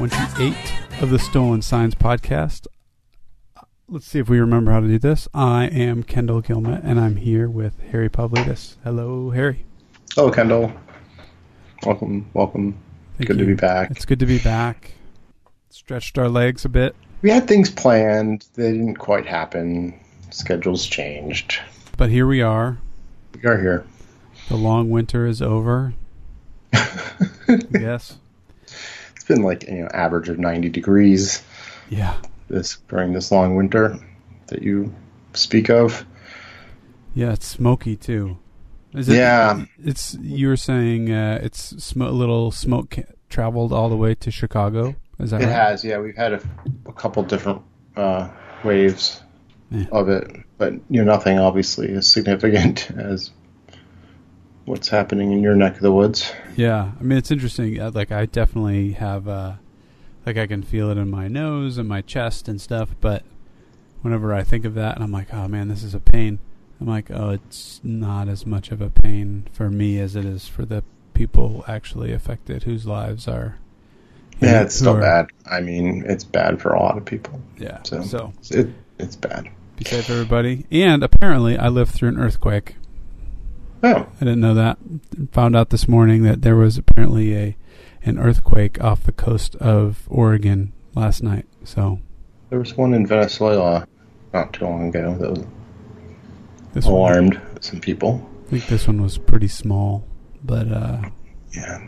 episode 0.00 0.10
28 0.36 1.02
of 1.02 1.10
the 1.10 1.18
Stolen 1.18 1.62
Signs 1.62 1.94
podcast. 1.94 2.66
Let's 3.88 4.06
see 4.06 4.18
if 4.18 4.28
we 4.28 4.38
remember 4.38 4.70
how 4.70 4.80
to 4.80 4.86
do 4.86 4.98
this. 4.98 5.28
I 5.32 5.64
am 5.66 6.02
Kendall 6.02 6.42
Guillemette, 6.42 6.82
and 6.84 7.00
I'm 7.00 7.16
here 7.16 7.48
with 7.48 7.80
Harry 7.90 8.08
Pavlidis. 8.08 8.76
Hello, 8.84 9.30
Harry. 9.30 9.64
Hello, 10.14 10.30
Kendall. 10.30 10.72
Welcome, 11.84 12.28
welcome. 12.34 12.76
Thank 13.16 13.28
good 13.28 13.38
you. 13.38 13.44
to 13.46 13.50
be 13.50 13.54
back. 13.54 13.90
It's 13.90 14.04
good 14.04 14.18
to 14.20 14.26
be 14.26 14.38
back. 14.38 14.92
Stretched 15.70 16.18
our 16.18 16.28
legs 16.28 16.64
a 16.64 16.68
bit, 16.68 16.94
We 17.22 17.30
had 17.30 17.46
things 17.48 17.70
planned. 17.70 18.46
They 18.54 18.72
didn't 18.72 18.96
quite 18.96 19.26
happen. 19.26 19.98
Schedules 20.30 20.86
changed. 20.86 21.60
but 21.96 22.10
here 22.10 22.26
we 22.26 22.42
are. 22.42 22.78
We 23.34 23.48
are 23.48 23.58
here. 23.60 23.84
The 24.48 24.56
long 24.56 24.90
winter 24.90 25.26
is 25.26 25.40
over. 25.42 25.94
yes. 27.70 28.18
Been 29.28 29.42
like 29.42 29.64
you 29.68 29.82
know 29.82 29.88
average 29.92 30.28
of 30.30 30.38
90 30.38 30.70
degrees 30.70 31.42
Yeah. 31.90 32.14
this 32.48 32.78
during 32.88 33.12
this 33.12 33.30
long 33.30 33.54
winter 33.56 33.98
that 34.48 34.62
you 34.62 34.94
speak 35.34 35.68
of. 35.68 36.04
Yeah, 37.14 37.32
it's 37.32 37.46
smoky 37.46 37.94
too. 37.96 38.38
Is 38.94 39.08
it, 39.08 39.16
Yeah. 39.16 39.64
It's 39.84 40.14
you 40.14 40.48
were 40.48 40.56
saying 40.56 41.12
uh, 41.12 41.40
it's 41.42 41.84
sm- 41.84 42.02
a 42.02 42.10
little 42.10 42.50
smoke 42.50 42.90
ca- 42.96 43.02
traveled 43.28 43.72
all 43.72 43.88
the 43.90 43.96
way 43.96 44.14
to 44.14 44.30
Chicago. 44.30 44.94
Is 45.18 45.30
that 45.32 45.42
It 45.42 45.46
right? 45.46 45.52
has, 45.52 45.84
yeah. 45.84 45.98
We've 45.98 46.16
had 46.16 46.32
a, 46.32 46.40
a 46.86 46.92
couple 46.94 47.22
different 47.24 47.60
uh, 47.96 48.30
waves 48.64 49.20
Yeah. 49.70 49.84
of 49.92 50.08
it, 50.08 50.30
but 50.56 50.72
you 50.88 51.04
know 51.04 51.12
nothing 51.12 51.38
obviously 51.38 51.92
as 51.92 52.10
significant 52.10 52.90
as 52.96 53.30
what's 54.68 54.88
happening 54.88 55.32
in 55.32 55.42
your 55.42 55.54
neck 55.56 55.76
of 55.76 55.80
the 55.82 55.92
woods. 55.92 56.32
Yeah, 56.56 56.92
I 56.98 57.02
mean 57.02 57.18
it's 57.18 57.30
interesting. 57.30 57.80
uh, 57.80 57.90
Like 57.94 58.12
I 58.12 58.26
definitely 58.26 58.92
have, 58.92 59.26
uh, 59.28 59.54
like 60.26 60.36
I 60.36 60.46
can 60.46 60.62
feel 60.62 60.90
it 60.90 60.98
in 60.98 61.10
my 61.10 61.26
nose 61.28 61.78
and 61.78 61.88
my 61.88 62.02
chest 62.02 62.48
and 62.48 62.60
stuff. 62.60 62.90
But 63.00 63.22
whenever 64.02 64.32
I 64.34 64.42
think 64.44 64.64
of 64.64 64.74
that, 64.74 64.94
and 64.94 65.02
I'm 65.04 65.12
like, 65.12 65.32
oh 65.32 65.48
man, 65.48 65.68
this 65.68 65.82
is 65.82 65.94
a 65.94 66.00
pain. 66.00 66.38
I'm 66.80 66.86
like, 66.86 67.10
oh, 67.10 67.30
it's 67.30 67.80
not 67.82 68.28
as 68.28 68.46
much 68.46 68.70
of 68.70 68.80
a 68.80 68.90
pain 68.90 69.48
for 69.52 69.68
me 69.70 69.98
as 69.98 70.14
it 70.14 70.24
is 70.24 70.46
for 70.46 70.64
the 70.64 70.84
people 71.14 71.64
actually 71.66 72.12
affected, 72.12 72.62
whose 72.62 72.86
lives 72.86 73.26
are. 73.26 73.58
Yeah, 74.40 74.62
it's 74.62 74.76
still 74.76 74.96
are- 74.96 75.00
bad. 75.00 75.26
I 75.50 75.60
mean, 75.60 76.04
it's 76.06 76.22
bad 76.22 76.60
for 76.62 76.72
a 76.72 76.80
lot 76.80 76.96
of 76.96 77.04
people. 77.04 77.40
Yeah. 77.58 77.82
So, 77.82 78.02
so 78.02 78.32
it, 78.50 78.68
it's 79.00 79.16
bad. 79.16 79.48
be 79.76 79.84
safe, 79.84 80.08
everybody. 80.08 80.66
And 80.70 81.02
apparently, 81.02 81.58
I 81.58 81.66
lived 81.68 81.90
through 81.92 82.10
an 82.10 82.18
earthquake. 82.20 82.76
Oh, 83.82 84.06
I 84.16 84.18
didn't 84.18 84.40
know 84.40 84.54
that. 84.54 84.78
Found 85.32 85.54
out 85.54 85.70
this 85.70 85.86
morning 85.88 86.22
that 86.24 86.42
there 86.42 86.56
was 86.56 86.76
apparently 86.78 87.36
a 87.36 87.56
an 88.04 88.18
earthquake 88.18 88.82
off 88.82 89.02
the 89.04 89.12
coast 89.12 89.54
of 89.56 90.04
Oregon 90.08 90.72
last 90.94 91.22
night. 91.22 91.46
So 91.64 92.00
there 92.50 92.58
was 92.58 92.76
one 92.76 92.94
in 92.94 93.06
Venezuela 93.06 93.86
not 94.32 94.52
too 94.52 94.64
long 94.64 94.88
ago 94.88 95.16
that 95.18 95.30
was 95.30 95.44
this 96.72 96.86
one, 96.86 96.94
alarmed 96.94 97.40
some 97.60 97.80
people. 97.80 98.28
I 98.46 98.50
think 98.50 98.66
this 98.66 98.86
one 98.86 99.02
was 99.02 99.18
pretty 99.18 99.48
small, 99.48 100.06
but 100.42 100.70
uh, 100.70 101.02
Yeah, 101.52 101.86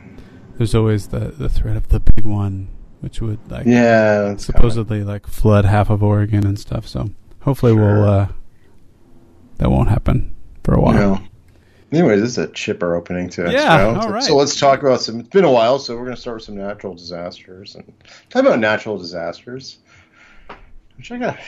there's 0.59 0.75
always 0.75 1.09
the 1.09 1.31
the 1.31 1.49
threat 1.49 1.77
of 1.77 1.89
the 1.89 2.01
big 2.01 2.25
one, 2.25 2.69
which 3.01 3.21
would 3.21 3.39
like 3.51 3.67
yeah. 3.67 4.37
supposedly 4.37 5.03
like 5.03 5.27
flood 5.27 5.65
half 5.65 5.91
of 5.91 6.03
Oregon 6.03 6.47
and 6.47 6.59
stuff. 6.59 6.87
So 6.87 7.11
hopefully 7.41 7.73
we'll 7.73 8.05
uh, 8.05 8.29
that 9.59 9.71
won't 9.71 9.89
happen 9.89 10.35
for 10.63 10.75
a 10.75 10.81
while. 10.81 10.95
yeah. 10.95 11.27
Anyways, 11.93 12.21
this 12.21 12.31
is 12.31 12.39
a 12.39 12.47
chipper 12.49 12.95
opening 12.95 13.29
to 13.31 13.47
it. 13.47 13.53
Yeah, 13.53 13.79
so, 13.79 14.01
all 14.01 14.13
right. 14.13 14.23
So 14.23 14.37
let's 14.37 14.59
talk 14.59 14.83
about 14.83 15.01
some. 15.01 15.21
It's 15.21 15.29
been 15.29 15.45
a 15.45 15.51
while, 15.51 15.79
so 15.79 15.97
we're 15.97 16.05
going 16.05 16.15
to 16.15 16.21
start 16.21 16.37
with 16.37 16.45
some 16.45 16.57
natural 16.57 16.95
disasters 16.95 17.75
and 17.75 17.93
talk 18.29 18.43
about 18.43 18.61
natural 18.61 18.97
disasters. 18.97 19.79
Which 20.97 21.11
I 21.11 21.19
got. 21.19 21.39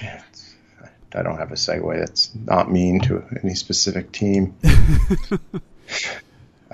I 1.14 1.22
don't 1.22 1.36
have 1.36 1.52
a 1.52 1.56
segue 1.56 1.98
that's 1.98 2.34
not 2.34 2.72
mean 2.72 3.00
to 3.02 3.22
any 3.42 3.54
specific 3.54 4.12
team. 4.12 4.56
I 4.64 5.38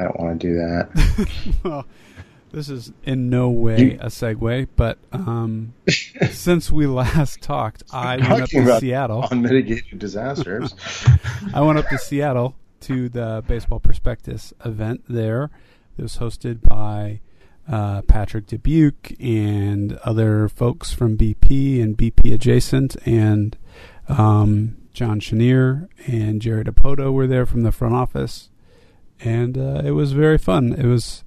don't 0.03 0.19
want 0.19 0.41
to 0.41 0.47
do 0.47 0.55
that. 0.55 1.29
well, 1.65 1.85
this 2.53 2.69
is 2.69 2.93
in 3.03 3.31
no 3.31 3.51
way 3.51 3.95
a 3.95 4.07
segue, 4.07 4.69
but 4.77 4.99
um, 5.13 5.75
since 6.31 6.71
we 6.71 6.87
last 6.87 7.43
talked, 7.43 7.83
I 7.93 8.17
went 8.17 8.43
up 8.43 8.49
to 8.51 8.79
Seattle. 8.79 9.27
unmitigated 9.31 9.99
disasters. 9.99 10.75
I 11.53 11.61
went 11.61 11.79
up 11.79 11.89
to 11.89 11.99
Seattle 11.99 12.55
to 12.81 13.09
the 13.09 13.43
Baseball 13.47 13.81
Prospectus 13.81 14.53
event 14.65 15.05
there. 15.09 15.51
It 15.97 16.03
was 16.03 16.19
hosted 16.19 16.63
by 16.63 17.21
uh, 17.69 18.03
Patrick 18.03 18.47
Dubuque 18.47 19.13
and 19.21 19.95
other 20.05 20.49
folks 20.49 20.93
from 20.93 21.17
BP 21.17 21.83
and 21.83 21.99
BP 21.99 22.33
adjacent, 22.33 22.97
and 23.05 23.57
um, 24.09 24.77
John 24.93 25.21
Chenier 25.21 25.89
and 26.07 26.41
Jerry 26.41 26.65
Dipoto 26.65 27.13
were 27.13 27.27
there 27.27 27.47
from 27.47 27.63
the 27.63 27.73
front 27.73 27.95
office, 27.95 28.51
and 29.21 29.59
uh, 29.59 29.83
it 29.85 29.93
was 29.93 30.13
very 30.13 30.39
fun. 30.39 30.73
It 30.73 30.87
was 30.87 31.25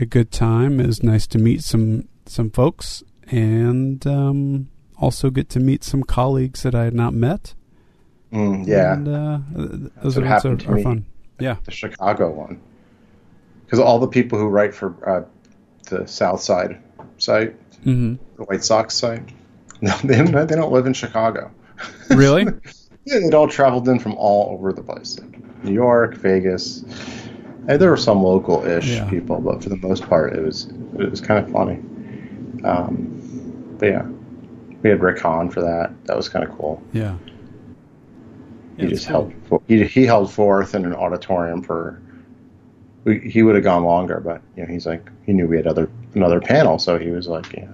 a 0.00 0.06
good 0.06 0.30
time. 0.30 0.80
It 0.80 0.86
was 0.86 1.02
nice 1.02 1.26
to 1.28 1.38
meet 1.38 1.62
some 1.62 2.08
some 2.26 2.50
folks 2.50 3.02
and 3.30 4.06
um, 4.06 4.68
also 4.98 5.30
get 5.30 5.48
to 5.50 5.60
meet 5.60 5.84
some 5.84 6.02
colleagues 6.02 6.62
that 6.62 6.74
I 6.74 6.84
had 6.84 6.94
not 6.94 7.14
met. 7.14 7.54
Mm, 8.32 8.66
yeah, 8.66 8.92
And, 8.94 9.08
uh, 9.08 9.38
th- 9.56 9.92
those 10.02 10.18
events 10.18 10.44
are, 10.44 10.52
are 10.52 10.78
fun. 10.78 11.06
Yeah. 11.38 11.56
the 11.64 11.70
Chicago 11.70 12.30
one. 12.30 12.60
Because 13.64 13.78
all 13.80 13.98
the 13.98 14.08
people 14.08 14.38
who 14.38 14.48
write 14.48 14.74
for 14.74 14.94
uh, 15.08 15.24
the 15.88 16.06
South 16.06 16.40
Side 16.40 16.80
site, 17.18 17.54
hmm 17.84 18.14
the 18.36 18.44
White 18.44 18.62
Sox 18.64 18.94
site, 18.94 19.22
no, 19.80 19.96
they 20.04 20.16
don't, 20.16 20.46
they 20.46 20.54
don't 20.56 20.72
live 20.72 20.86
in 20.86 20.92
Chicago. 20.94 21.50
Really? 22.10 22.46
Yeah, 23.04 23.20
they'd 23.20 23.32
all 23.32 23.48
traveled 23.48 23.88
in 23.88 23.98
from 23.98 24.14
all 24.16 24.52
over 24.52 24.70
the 24.70 24.82
place, 24.82 25.18
like 25.18 25.64
New 25.64 25.72
York, 25.72 26.14
Vegas. 26.16 26.82
And 27.66 27.80
there 27.80 27.88
were 27.88 27.96
some 27.96 28.22
local-ish 28.22 28.86
Yeah. 28.96 29.08
people, 29.08 29.40
but 29.40 29.62
for 29.62 29.70
the 29.70 29.78
most 29.78 30.06
part, 30.06 30.34
it 30.36 30.42
was 30.42 30.66
it 30.98 31.10
was 31.10 31.22
kind 31.22 31.42
of 31.42 31.50
funny. 31.50 31.80
Um, 32.64 33.76
but 33.78 33.86
yeah, 33.86 34.06
we 34.82 34.90
had 34.90 35.00
Rick 35.00 35.20
Hahn 35.20 35.48
for 35.48 35.62
that. 35.62 35.92
That 36.04 36.18
was 36.18 36.28
kind 36.28 36.44
of 36.46 36.54
cool. 36.58 36.82
Yeah. 36.92 37.16
He 38.78 38.86
Yeah, 38.86 38.88
just 38.88 39.06
held 39.06 39.32
he 39.68 39.84
he 39.84 40.04
held 40.06 40.32
forth 40.32 40.74
in 40.74 40.84
an 40.84 40.94
auditorium 40.94 41.62
for 41.62 42.00
we, 43.04 43.20
he 43.20 43.42
would 43.42 43.54
have 43.54 43.64
gone 43.64 43.84
longer 43.84 44.20
but 44.20 44.42
you 44.56 44.62
know 44.62 44.68
he's 44.72 44.86
like 44.86 45.10
he 45.24 45.32
knew 45.32 45.46
we 45.46 45.56
had 45.56 45.66
other 45.66 45.90
another 46.14 46.40
panel 46.40 46.78
so 46.78 46.98
he 46.98 47.10
was 47.10 47.26
like 47.28 47.52
yeah 47.52 47.68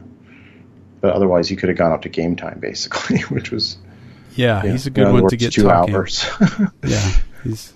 but 1.01 1.13
otherwise 1.15 1.49
he 1.49 1.57
could 1.57 1.69
have 1.69 1.79
gone 1.79 1.93
up 1.93 2.03
to 2.03 2.09
game 2.09 2.37
time 2.37 2.59
basically 2.61 3.19
which 3.31 3.51
was 3.51 3.79
Yeah, 4.35 4.65
know, 4.65 4.67
he's 4.67 4.87
a 4.87 4.91
good 4.91 5.09
one 5.09 5.27
to 5.29 5.37
get 5.37 5.57
two 5.57 5.71
talking. 5.71 6.05
hours 6.05 6.27
Yeah, 6.83 7.15
he's 7.43 7.75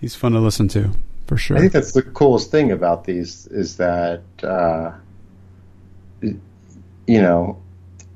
he's 0.00 0.14
fun 0.14 0.32
to 0.32 0.40
listen 0.40 0.68
to 0.68 0.92
for 1.26 1.36
sure. 1.36 1.56
I 1.56 1.60
think 1.60 1.72
that's 1.72 1.92
the 1.92 2.02
coolest 2.02 2.50
thing 2.50 2.70
about 2.72 3.04
these 3.04 3.46
is 3.46 3.76
that 3.78 4.22
uh, 4.42 4.92
you 7.06 7.20
know 7.22 7.62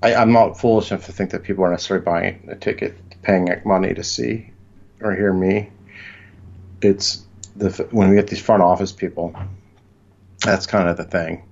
I, 0.03 0.15
I'm 0.15 0.33
not 0.33 0.61
foolish 0.61 0.91
enough 0.91 1.07
to 1.07 1.13
think 1.13 1.31
that 1.31 1.43
people 1.43 1.65
are 1.65 1.71
necessarily 1.71 2.05
buying 2.05 2.49
a 2.51 2.57
ticket, 2.57 2.97
paying 3.23 3.49
money 3.65 3.95
to 3.95 4.03
see 4.03 4.51
or 5.01 5.15
hear 5.15 5.33
me. 5.33 5.71
It's 6.83 7.25
the 7.57 7.71
when 7.91 8.09
we 8.11 8.17
get 8.17 8.29
these 8.29 8.41
front 8.41 8.63
office 8.63 8.93
people, 8.93 9.35
that's 10.45 10.67
kind 10.67 10.89
of 10.89 10.97
the 10.97 11.05
thing. 11.05 11.43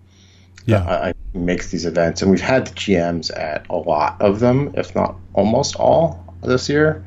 yeah, 0.64 0.84
I, 0.84 1.08
I 1.08 1.14
makes 1.34 1.70
these 1.70 1.84
events, 1.84 2.22
and 2.22 2.30
we've 2.30 2.40
had 2.40 2.66
the 2.66 2.74
GMs 2.74 3.36
at 3.36 3.66
a 3.68 3.76
lot 3.76 4.20
of 4.20 4.40
them, 4.40 4.72
if 4.74 4.94
not 4.94 5.16
almost 5.34 5.76
all 5.76 6.34
this 6.42 6.68
year, 6.68 7.04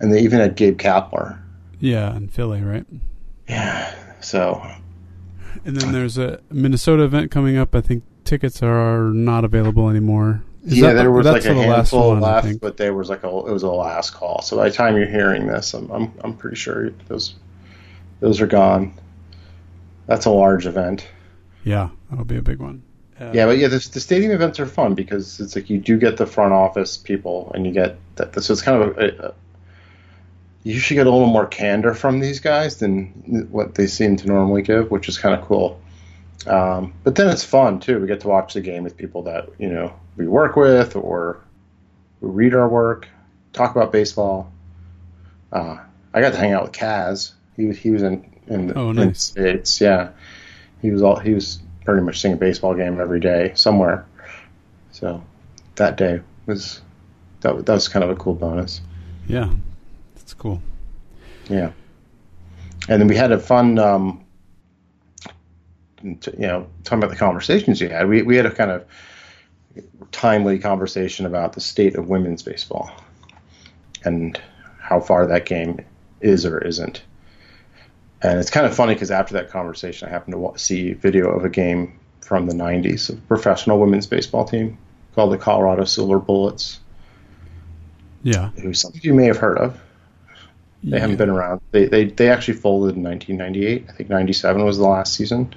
and 0.00 0.12
they 0.12 0.20
even 0.22 0.40
had 0.40 0.56
Gabe 0.56 0.78
Kapler. 0.78 1.38
yeah, 1.78 2.16
in 2.16 2.28
Philly, 2.28 2.62
right? 2.62 2.86
Yeah, 3.48 3.94
so 4.20 4.64
And 5.64 5.76
then 5.76 5.92
there's 5.92 6.18
a 6.18 6.40
Minnesota 6.50 7.04
event 7.04 7.30
coming 7.30 7.56
up. 7.56 7.74
I 7.74 7.80
think 7.80 8.04
tickets 8.24 8.62
are 8.62 9.10
not 9.10 9.44
available 9.44 9.88
anymore. 9.88 10.42
Is 10.64 10.78
yeah, 10.78 10.88
that 10.88 10.94
there 10.94 11.10
was 11.10 11.26
like 11.26 11.44
a 11.46 11.54
handful 11.54 12.10
one, 12.10 12.20
left, 12.20 12.60
but 12.60 12.76
there 12.76 12.92
was 12.92 13.08
like 13.08 13.24
a 13.24 13.28
it 13.28 13.52
was 13.52 13.62
a 13.62 13.70
last 13.70 14.12
call. 14.12 14.42
So 14.42 14.56
by 14.56 14.68
the 14.68 14.74
time 14.74 14.96
you're 14.96 15.06
hearing 15.06 15.46
this, 15.46 15.72
I'm 15.72 15.90
I'm, 15.90 16.12
I'm 16.22 16.36
pretty 16.36 16.56
sure 16.56 16.90
those 17.08 17.34
those 18.20 18.40
are 18.42 18.46
gone. 18.46 18.92
That's 20.06 20.26
a 20.26 20.30
large 20.30 20.66
event. 20.66 21.06
Yeah, 21.64 21.88
that'll 22.10 22.26
be 22.26 22.36
a 22.36 22.42
big 22.42 22.58
one. 22.58 22.82
Uh, 23.18 23.30
Yeah, 23.32 23.46
but 23.46 23.58
yeah, 23.58 23.68
the, 23.68 23.78
the 23.92 24.00
stadium 24.00 24.32
events 24.32 24.60
are 24.60 24.66
fun 24.66 24.94
because 24.94 25.40
it's 25.40 25.56
like 25.56 25.70
you 25.70 25.78
do 25.78 25.98
get 25.98 26.18
the 26.18 26.26
front 26.26 26.52
office 26.52 26.96
people, 26.96 27.50
and 27.54 27.64
you 27.64 27.72
get 27.72 27.96
that. 28.16 28.42
So 28.42 28.52
it's 28.52 28.62
kind 28.62 28.82
of 28.82 28.98
a, 28.98 29.28
a 29.28 29.34
you 30.62 30.78
should 30.78 30.94
get 30.94 31.06
a 31.06 31.10
little 31.10 31.26
more 31.26 31.46
candor 31.46 31.94
from 31.94 32.20
these 32.20 32.38
guys 32.38 32.76
than 32.78 33.48
what 33.50 33.76
they 33.76 33.86
seem 33.86 34.16
to 34.18 34.26
normally 34.26 34.62
give, 34.62 34.90
which 34.90 35.08
is 35.08 35.16
kind 35.16 35.34
of 35.34 35.46
cool. 35.46 35.80
Um, 36.46 36.92
but 37.02 37.14
then 37.16 37.28
it's 37.28 37.44
fun 37.44 37.80
too. 37.80 37.98
We 37.98 38.06
get 38.06 38.20
to 38.20 38.28
watch 38.28 38.54
the 38.54 38.60
game 38.60 38.84
with 38.84 38.96
people 38.96 39.22
that 39.22 39.48
you 39.58 39.68
know 39.68 39.92
we 40.20 40.28
work 40.28 40.54
with 40.54 40.96
or 40.96 41.42
who 42.20 42.28
read 42.28 42.54
our 42.54 42.68
work, 42.68 43.08
talk 43.54 43.74
about 43.74 43.90
baseball. 43.90 44.52
Uh, 45.50 45.78
I 46.12 46.20
got 46.20 46.32
to 46.32 46.38
hang 46.38 46.52
out 46.52 46.64
with 46.64 46.72
Kaz. 46.72 47.32
He 47.56 47.64
was 47.64 47.78
he 47.78 47.90
was 47.90 48.02
in 48.02 48.30
in 48.46 48.66
the, 48.66 48.74
Oh, 48.74 48.90
in 48.90 48.96
the 48.96 49.14
states. 49.14 49.80
Yeah, 49.80 50.10
he 50.82 50.90
was 50.90 51.02
all 51.02 51.18
he 51.18 51.32
was 51.32 51.60
pretty 51.86 52.02
much 52.02 52.20
seeing 52.20 52.34
a 52.34 52.36
baseball 52.36 52.74
game 52.74 53.00
every 53.00 53.18
day 53.18 53.52
somewhere. 53.54 54.04
So 54.92 55.24
that 55.76 55.96
day 55.96 56.20
was 56.44 56.82
that, 57.40 57.64
that 57.64 57.72
was 57.72 57.88
kind 57.88 58.04
of 58.04 58.10
a 58.10 58.16
cool 58.16 58.34
bonus. 58.34 58.82
Yeah, 59.26 59.50
that's 60.16 60.34
cool. 60.34 60.60
Yeah, 61.48 61.72
and 62.90 63.00
then 63.00 63.08
we 63.08 63.16
had 63.16 63.32
a 63.32 63.38
fun, 63.38 63.78
um, 63.78 64.22
you 66.02 66.18
know, 66.36 66.66
talking 66.84 66.98
about 66.98 67.10
the 67.10 67.16
conversations 67.16 67.80
you 67.80 67.88
had. 67.88 68.06
We 68.06 68.20
we 68.20 68.36
had 68.36 68.44
a 68.44 68.50
kind 68.50 68.70
of 68.70 68.84
timely 70.12 70.58
conversation 70.58 71.26
about 71.26 71.52
the 71.52 71.60
state 71.60 71.96
of 71.96 72.08
women's 72.08 72.42
baseball 72.42 72.90
and 74.04 74.40
how 74.80 75.00
far 75.00 75.26
that 75.26 75.46
game 75.46 75.84
is 76.20 76.44
or 76.44 76.58
isn't. 76.58 77.02
And 78.22 78.38
it's 78.38 78.50
kind 78.50 78.66
of 78.66 78.74
funny 78.74 78.94
because 78.94 79.10
after 79.10 79.34
that 79.34 79.50
conversation, 79.50 80.08
I 80.08 80.10
happened 80.10 80.34
to 80.34 80.58
see 80.58 80.92
video 80.92 81.30
of 81.30 81.44
a 81.44 81.48
game 81.48 81.98
from 82.20 82.46
the 82.46 82.54
90s 82.54 83.08
of 83.08 83.18
a 83.18 83.20
professional 83.22 83.80
women's 83.80 84.06
baseball 84.06 84.44
team 84.44 84.78
called 85.14 85.32
the 85.32 85.38
Colorado 85.38 85.84
Silver 85.84 86.18
Bullets. 86.18 86.80
Yeah. 88.22 88.50
Who 88.50 88.74
some 88.74 88.92
of 88.92 89.04
you 89.04 89.14
may 89.14 89.24
have 89.24 89.38
heard 89.38 89.58
of. 89.58 89.80
They 90.82 90.96
yeah. 90.96 91.00
haven't 91.00 91.16
been 91.16 91.30
around. 91.30 91.60
They, 91.72 91.86
they 91.86 92.04
they 92.04 92.30
actually 92.30 92.54
folded 92.54 92.96
in 92.96 93.02
1998. 93.02 93.86
I 93.88 93.92
think 93.92 94.08
97 94.08 94.64
was 94.64 94.78
the 94.78 94.86
last 94.86 95.14
season. 95.14 95.54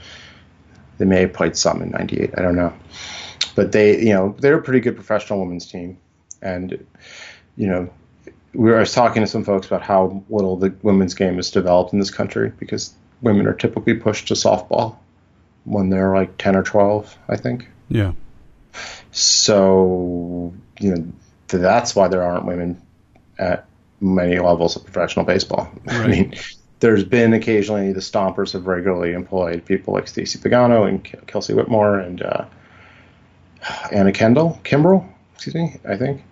They 0.97 1.05
may 1.05 1.21
have 1.21 1.33
played 1.33 1.55
some 1.55 1.81
in 1.81 1.91
98. 1.91 2.31
I 2.37 2.41
don't 2.41 2.55
know. 2.55 2.73
But 3.55 3.71
they, 3.71 3.99
you 3.99 4.13
know, 4.13 4.35
they're 4.39 4.57
a 4.57 4.61
pretty 4.61 4.79
good 4.79 4.95
professional 4.95 5.39
women's 5.39 5.65
team. 5.65 5.97
And, 6.41 6.85
you 7.55 7.67
know, 7.67 7.89
we 8.53 8.69
were, 8.69 8.77
I 8.77 8.81
was 8.81 8.93
talking 8.93 9.21
to 9.21 9.27
some 9.27 9.43
folks 9.43 9.67
about 9.67 9.81
how 9.81 10.23
little 10.29 10.57
the 10.57 10.73
women's 10.81 11.13
game 11.13 11.39
is 11.39 11.51
developed 11.51 11.93
in 11.93 11.99
this 11.99 12.11
country 12.11 12.51
because 12.57 12.93
women 13.21 13.47
are 13.47 13.53
typically 13.53 13.95
pushed 13.95 14.27
to 14.27 14.33
softball 14.33 14.97
when 15.65 15.89
they're 15.89 16.13
like 16.13 16.37
10 16.37 16.55
or 16.55 16.63
12, 16.63 17.17
I 17.29 17.37
think. 17.37 17.67
Yeah. 17.89 18.13
So, 19.11 20.53
you 20.79 20.95
know, 20.95 21.07
that's 21.47 21.95
why 21.95 22.07
there 22.07 22.23
aren't 22.23 22.45
women 22.45 22.81
at 23.37 23.67
many 24.01 24.39
levels 24.39 24.75
of 24.75 24.83
professional 24.83 25.25
baseball. 25.25 25.71
Right. 25.85 25.95
I 25.95 26.07
mean, 26.07 26.33
there's 26.79 27.05
been 27.05 27.33
occasionally 27.33 27.93
the 27.93 28.01
Stompers 28.01 28.51
have 28.53 28.67
regularly 28.67 29.13
employed 29.13 29.63
people 29.65 29.93
like 29.93 30.07
Stacy 30.07 30.37
Piagno 30.37 30.87
and 30.87 31.03
Kelsie 31.03 31.55
Whitmore 31.55 31.99
and 31.99 32.21
uh, 32.21 32.45
Anna 33.91 34.11
Kendall, 34.11 34.59
Kimbrell, 34.63 35.07
excuse 35.35 35.55
me, 35.55 35.79
I 35.87 35.97
think. 35.97 36.23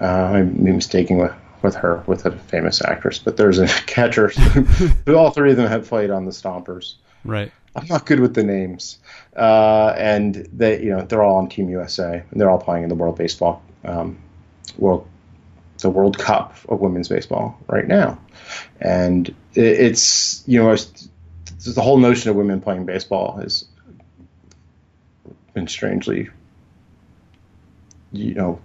Uh, 0.00 0.04
I'm 0.04 0.64
mistaken 0.64 1.18
with 1.18 1.32
with 1.62 1.74
her, 1.76 2.02
with 2.06 2.24
a 2.26 2.30
famous 2.30 2.82
actress. 2.84 3.18
But 3.18 3.36
there's 3.36 3.58
a 3.58 3.66
catcher. 3.86 4.32
all 5.08 5.30
three 5.30 5.50
of 5.50 5.56
them 5.56 5.68
have 5.68 5.88
played 5.88 6.10
on 6.10 6.24
the 6.24 6.30
Stompers. 6.30 6.94
Right. 7.24 7.52
I'm 7.74 7.86
not 7.86 8.06
good 8.06 8.20
with 8.20 8.34
the 8.34 8.42
names, 8.42 8.98
uh, 9.36 9.94
and 9.96 10.34
they, 10.52 10.82
you 10.82 10.90
know, 10.90 11.02
they're 11.02 11.22
all 11.22 11.36
on 11.36 11.48
Team 11.48 11.68
USA, 11.68 12.24
and 12.30 12.40
they're 12.40 12.50
all 12.50 12.60
playing 12.60 12.82
in 12.82 12.88
the 12.88 12.94
World 12.94 13.16
Baseball, 13.16 13.62
um, 13.84 14.18
World, 14.78 15.06
the 15.78 15.90
World 15.90 16.18
Cup 16.18 16.56
of 16.68 16.80
women's 16.80 17.08
baseball 17.08 17.56
right 17.68 17.86
now, 17.86 18.18
and 18.80 19.28
it, 19.54 19.64
it's, 19.64 20.42
you 20.46 20.60
know, 20.60 20.72
it's, 20.72 21.08
it's 21.54 21.74
the 21.74 21.82
whole 21.82 21.98
notion 21.98 22.30
of 22.30 22.36
women 22.36 22.60
playing 22.60 22.84
baseball 22.84 23.36
has 23.36 23.66
been 25.54 25.68
strangely, 25.68 26.30
you 28.12 28.34
know, 28.34 28.60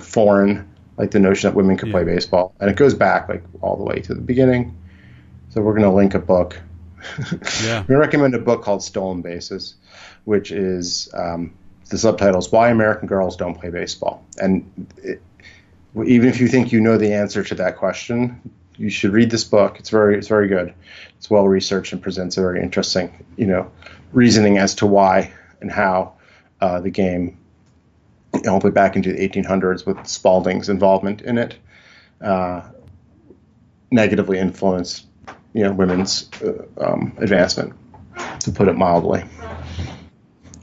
foreign 0.00 0.68
like 0.96 1.10
the 1.10 1.18
notion 1.18 1.48
that 1.48 1.56
women 1.56 1.76
could 1.76 1.88
yeah. 1.88 1.94
play 1.94 2.04
baseball, 2.04 2.54
and 2.60 2.70
it 2.70 2.76
goes 2.76 2.94
back 2.94 3.28
like 3.28 3.42
all 3.60 3.76
the 3.76 3.84
way 3.84 4.00
to 4.00 4.14
the 4.14 4.20
beginning. 4.20 4.76
So 5.50 5.60
we're 5.60 5.72
going 5.72 5.90
to 5.90 5.90
link 5.90 6.14
a 6.14 6.18
book. 6.18 6.60
yeah. 7.64 7.84
We 7.88 7.94
recommend 7.94 8.34
a 8.34 8.38
book 8.38 8.62
called 8.62 8.82
Stolen 8.82 9.22
Bases, 9.22 9.74
which 10.24 10.50
is 10.50 11.08
um, 11.12 11.52
the 11.90 11.98
subtitle 11.98 12.38
is 12.38 12.50
Why 12.50 12.70
American 12.70 13.08
Girls 13.08 13.36
Don't 13.36 13.58
Play 13.58 13.70
Baseball. 13.70 14.24
And 14.38 14.86
it, 14.98 15.20
even 15.94 16.28
if 16.28 16.40
you 16.40 16.48
think 16.48 16.72
you 16.72 16.80
know 16.80 16.96
the 16.96 17.12
answer 17.12 17.42
to 17.44 17.54
that 17.56 17.76
question, 17.76 18.40
you 18.76 18.88
should 18.88 19.12
read 19.12 19.30
this 19.30 19.44
book. 19.44 19.78
It's 19.78 19.90
very 19.90 20.16
it's 20.16 20.28
very 20.28 20.48
good. 20.48 20.72
It's 21.18 21.28
well 21.28 21.46
researched 21.46 21.92
and 21.92 22.02
presents 22.02 22.36
a 22.36 22.40
very 22.40 22.62
interesting 22.62 23.24
you 23.36 23.46
know 23.46 23.70
reasoning 24.12 24.58
as 24.58 24.74
to 24.76 24.86
why 24.86 25.32
and 25.60 25.70
how 25.70 26.14
uh, 26.60 26.80
the 26.80 26.90
game 26.90 27.38
all 28.48 28.60
the 28.60 28.68
way 28.68 28.72
back 28.72 28.96
into 28.96 29.12
the 29.12 29.28
1800s 29.28 29.86
with 29.86 29.96
Spalding's 29.98 30.68
involvement 30.68 31.22
in 31.22 31.38
it, 31.38 31.56
uh, 32.20 32.62
negatively 33.90 34.38
influenced 34.38 35.06
you 35.52 35.62
know 35.64 35.72
women's 35.72 36.30
uh, 36.42 36.64
um, 36.80 37.12
advancement, 37.18 37.74
to 38.40 38.50
put 38.50 38.68
it 38.68 38.74
mildly. 38.74 39.22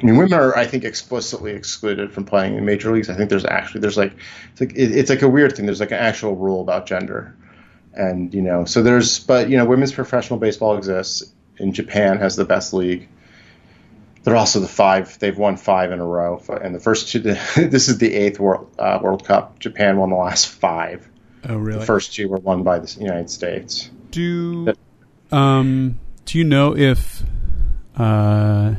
I 0.02 0.06
mean, 0.06 0.16
women 0.16 0.34
are, 0.34 0.58
I 0.58 0.66
think, 0.66 0.86
explicitly 0.86 1.52
excluded 1.52 2.14
from 2.14 2.24
playing 2.24 2.56
in 2.56 2.64
major 2.64 2.92
leagues. 2.92 3.10
I 3.10 3.16
think 3.16 3.30
there's 3.30 3.46
actually 3.46 3.82
there's 3.82 3.98
like 3.98 4.14
it's 4.52 4.62
like 4.62 4.72
it, 4.72 4.92
it's 4.98 5.10
like 5.10 5.22
a 5.22 5.30
weird 5.30 5.56
thing. 5.56 5.66
There's 5.66 5.80
like 5.80 5.92
an 5.92 6.00
actual 6.00 6.36
rule 6.36 6.62
about 6.62 6.86
gender, 6.86 7.36
and 7.94 8.34
you 8.34 8.42
know, 8.42 8.66
so 8.66 8.82
there's 8.82 9.20
but 9.20 9.50
you 9.50 9.58
know, 9.58 9.66
women's 9.66 9.94
professional 9.94 10.40
baseball 10.40 10.78
exists. 10.78 11.34
In 11.58 11.74
Japan 11.74 12.20
has 12.20 12.38
the 12.38 12.46
best 12.46 12.74
league 12.74 13.10
they're 14.24 14.36
also 14.36 14.60
the 14.60 14.68
five. 14.68 15.18
They've 15.20 15.38
won 15.38 15.58
five 15.58 15.92
in 15.92 16.00
a 16.00 16.06
row, 16.06 16.42
and 16.50 16.76
the 16.76 16.80
first 16.80 17.10
two. 17.10 17.20
this 17.20 17.88
is 17.88 17.98
the 17.98 18.14
eighth 18.14 18.40
World 18.40 18.70
uh, 18.78 19.00
World 19.02 19.26
Cup. 19.26 19.60
Japan 19.60 19.98
won 19.98 20.10
the 20.10 20.16
last 20.16 20.48
five. 20.48 21.10
Oh, 21.48 21.56
really? 21.56 21.80
The 21.80 21.86
first 21.86 22.14
two 22.14 22.28
were 22.28 22.38
won 22.38 22.64
by 22.64 22.80
the 22.80 23.00
United 23.00 23.30
States. 23.30 23.90
Do 24.12 24.74
um 25.32 26.00
do 26.26 26.38
you 26.38 26.44
know 26.44 26.76
if 26.76 27.24
uh 27.96 28.76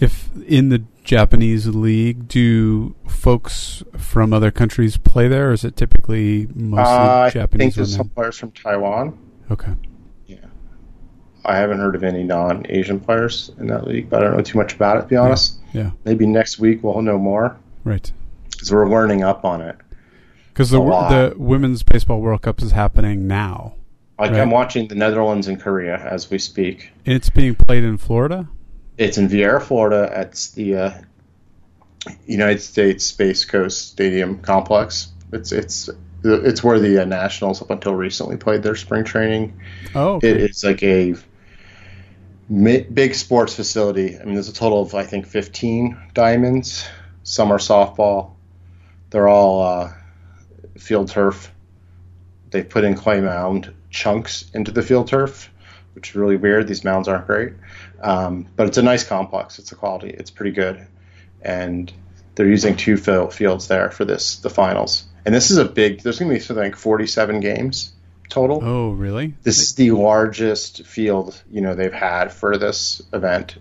if 0.00 0.28
in 0.46 0.68
the 0.68 0.84
Japanese 1.04 1.66
league 1.66 2.28
do 2.28 2.94
folks 3.06 3.82
from 3.96 4.34
other 4.34 4.50
countries 4.50 4.98
play 4.98 5.26
there, 5.26 5.50
or 5.50 5.52
is 5.52 5.64
it 5.64 5.74
typically 5.74 6.48
mostly 6.54 6.82
uh, 6.82 7.30
Japanese? 7.30 7.42
I 7.42 7.64
think 7.64 7.74
there's 7.74 7.96
some 7.96 8.08
players 8.10 8.38
from 8.38 8.50
Taiwan. 8.52 9.18
Okay. 9.50 9.72
I 11.48 11.56
haven't 11.56 11.78
heard 11.78 11.94
of 11.94 12.04
any 12.04 12.22
non-Asian 12.24 13.00
players 13.00 13.50
in 13.58 13.68
that 13.68 13.86
league, 13.86 14.10
but 14.10 14.20
I 14.20 14.24
don't 14.24 14.36
know 14.36 14.42
too 14.42 14.58
much 14.58 14.74
about 14.74 14.98
it. 14.98 15.02
To 15.02 15.06
be 15.06 15.16
honest, 15.16 15.58
yeah. 15.72 15.82
yeah. 15.82 15.90
Maybe 16.04 16.26
next 16.26 16.58
week 16.58 16.82
we'll 16.82 17.00
know 17.00 17.18
more. 17.18 17.56
Right. 17.84 18.12
Because 18.50 18.70
we're 18.70 18.88
learning 18.88 19.24
up 19.24 19.44
on 19.44 19.62
it. 19.62 19.76
Because 20.52 20.70
the 20.70 20.80
the 20.80 21.34
women's 21.38 21.82
baseball 21.82 22.20
World 22.20 22.42
Cup 22.42 22.60
is 22.60 22.72
happening 22.72 23.26
now. 23.26 23.74
Like 24.18 24.32
right? 24.32 24.40
I'm 24.40 24.50
watching 24.50 24.88
the 24.88 24.96
Netherlands 24.96 25.46
and 25.46 25.60
Korea 25.60 25.96
as 25.96 26.28
we 26.30 26.38
speak. 26.38 26.90
And 27.06 27.14
it's 27.14 27.30
being 27.30 27.54
played 27.54 27.84
in 27.84 27.96
Florida. 27.96 28.48
It's 28.96 29.16
in 29.16 29.28
Viera, 29.28 29.62
Florida, 29.62 30.10
at 30.12 30.34
the 30.54 30.76
uh, 30.76 30.90
United 32.26 32.60
States 32.60 33.04
Space 33.04 33.44
Coast 33.44 33.88
Stadium 33.88 34.40
complex. 34.40 35.12
It's 35.32 35.52
it's 35.52 35.88
it's 36.24 36.64
where 36.64 36.80
the 36.80 37.02
uh, 37.02 37.04
Nationals 37.04 37.62
up 37.62 37.70
until 37.70 37.94
recently 37.94 38.36
played 38.36 38.62
their 38.62 38.74
spring 38.74 39.04
training. 39.04 39.58
Oh, 39.94 40.14
okay. 40.14 40.30
it 40.30 40.36
is 40.38 40.64
like 40.64 40.82
a 40.82 41.14
big 42.50 43.14
sports 43.14 43.54
facility. 43.54 44.18
I 44.18 44.24
mean, 44.24 44.34
there's 44.34 44.48
a 44.48 44.54
total 44.54 44.82
of 44.82 44.94
I 44.94 45.04
think 45.04 45.26
15 45.26 46.10
diamonds. 46.14 46.86
Some 47.22 47.52
are 47.52 47.58
softball. 47.58 48.32
They're 49.10 49.28
all 49.28 49.62
uh, 49.62 49.92
field 50.78 51.08
turf. 51.08 51.52
They've 52.50 52.68
put 52.68 52.84
in 52.84 52.94
clay 52.94 53.20
mound 53.20 53.74
chunks 53.90 54.50
into 54.54 54.70
the 54.70 54.82
field 54.82 55.08
turf, 55.08 55.50
which 55.94 56.10
is 56.10 56.14
really 56.14 56.36
weird. 56.36 56.66
These 56.66 56.84
mounds 56.84 57.08
aren't 57.08 57.26
great, 57.26 57.52
um, 58.02 58.46
but 58.56 58.66
it's 58.66 58.78
a 58.78 58.82
nice 58.82 59.04
complex. 59.04 59.58
It's 59.58 59.72
a 59.72 59.74
quality. 59.74 60.08
It's 60.10 60.30
pretty 60.30 60.52
good, 60.52 60.86
and 61.42 61.92
they're 62.34 62.48
using 62.48 62.76
two 62.76 62.96
fields 62.96 63.68
there 63.68 63.90
for 63.90 64.04
this 64.04 64.36
the 64.36 64.50
finals. 64.50 65.04
And 65.26 65.34
this 65.34 65.50
is 65.50 65.58
a 65.58 65.66
big. 65.66 66.02
There's 66.02 66.18
going 66.18 66.30
to 66.30 66.36
be 66.36 66.40
something 66.40 66.64
like 66.64 66.76
47 66.76 67.40
games 67.40 67.92
total. 68.28 68.60
Oh, 68.62 68.90
really? 68.90 69.34
This 69.42 69.60
is 69.60 69.74
the 69.74 69.90
largest 69.92 70.84
field 70.86 71.42
you 71.50 71.60
know 71.60 71.74
they've 71.74 71.92
had 71.92 72.32
for 72.32 72.56
this 72.56 73.02
event. 73.12 73.56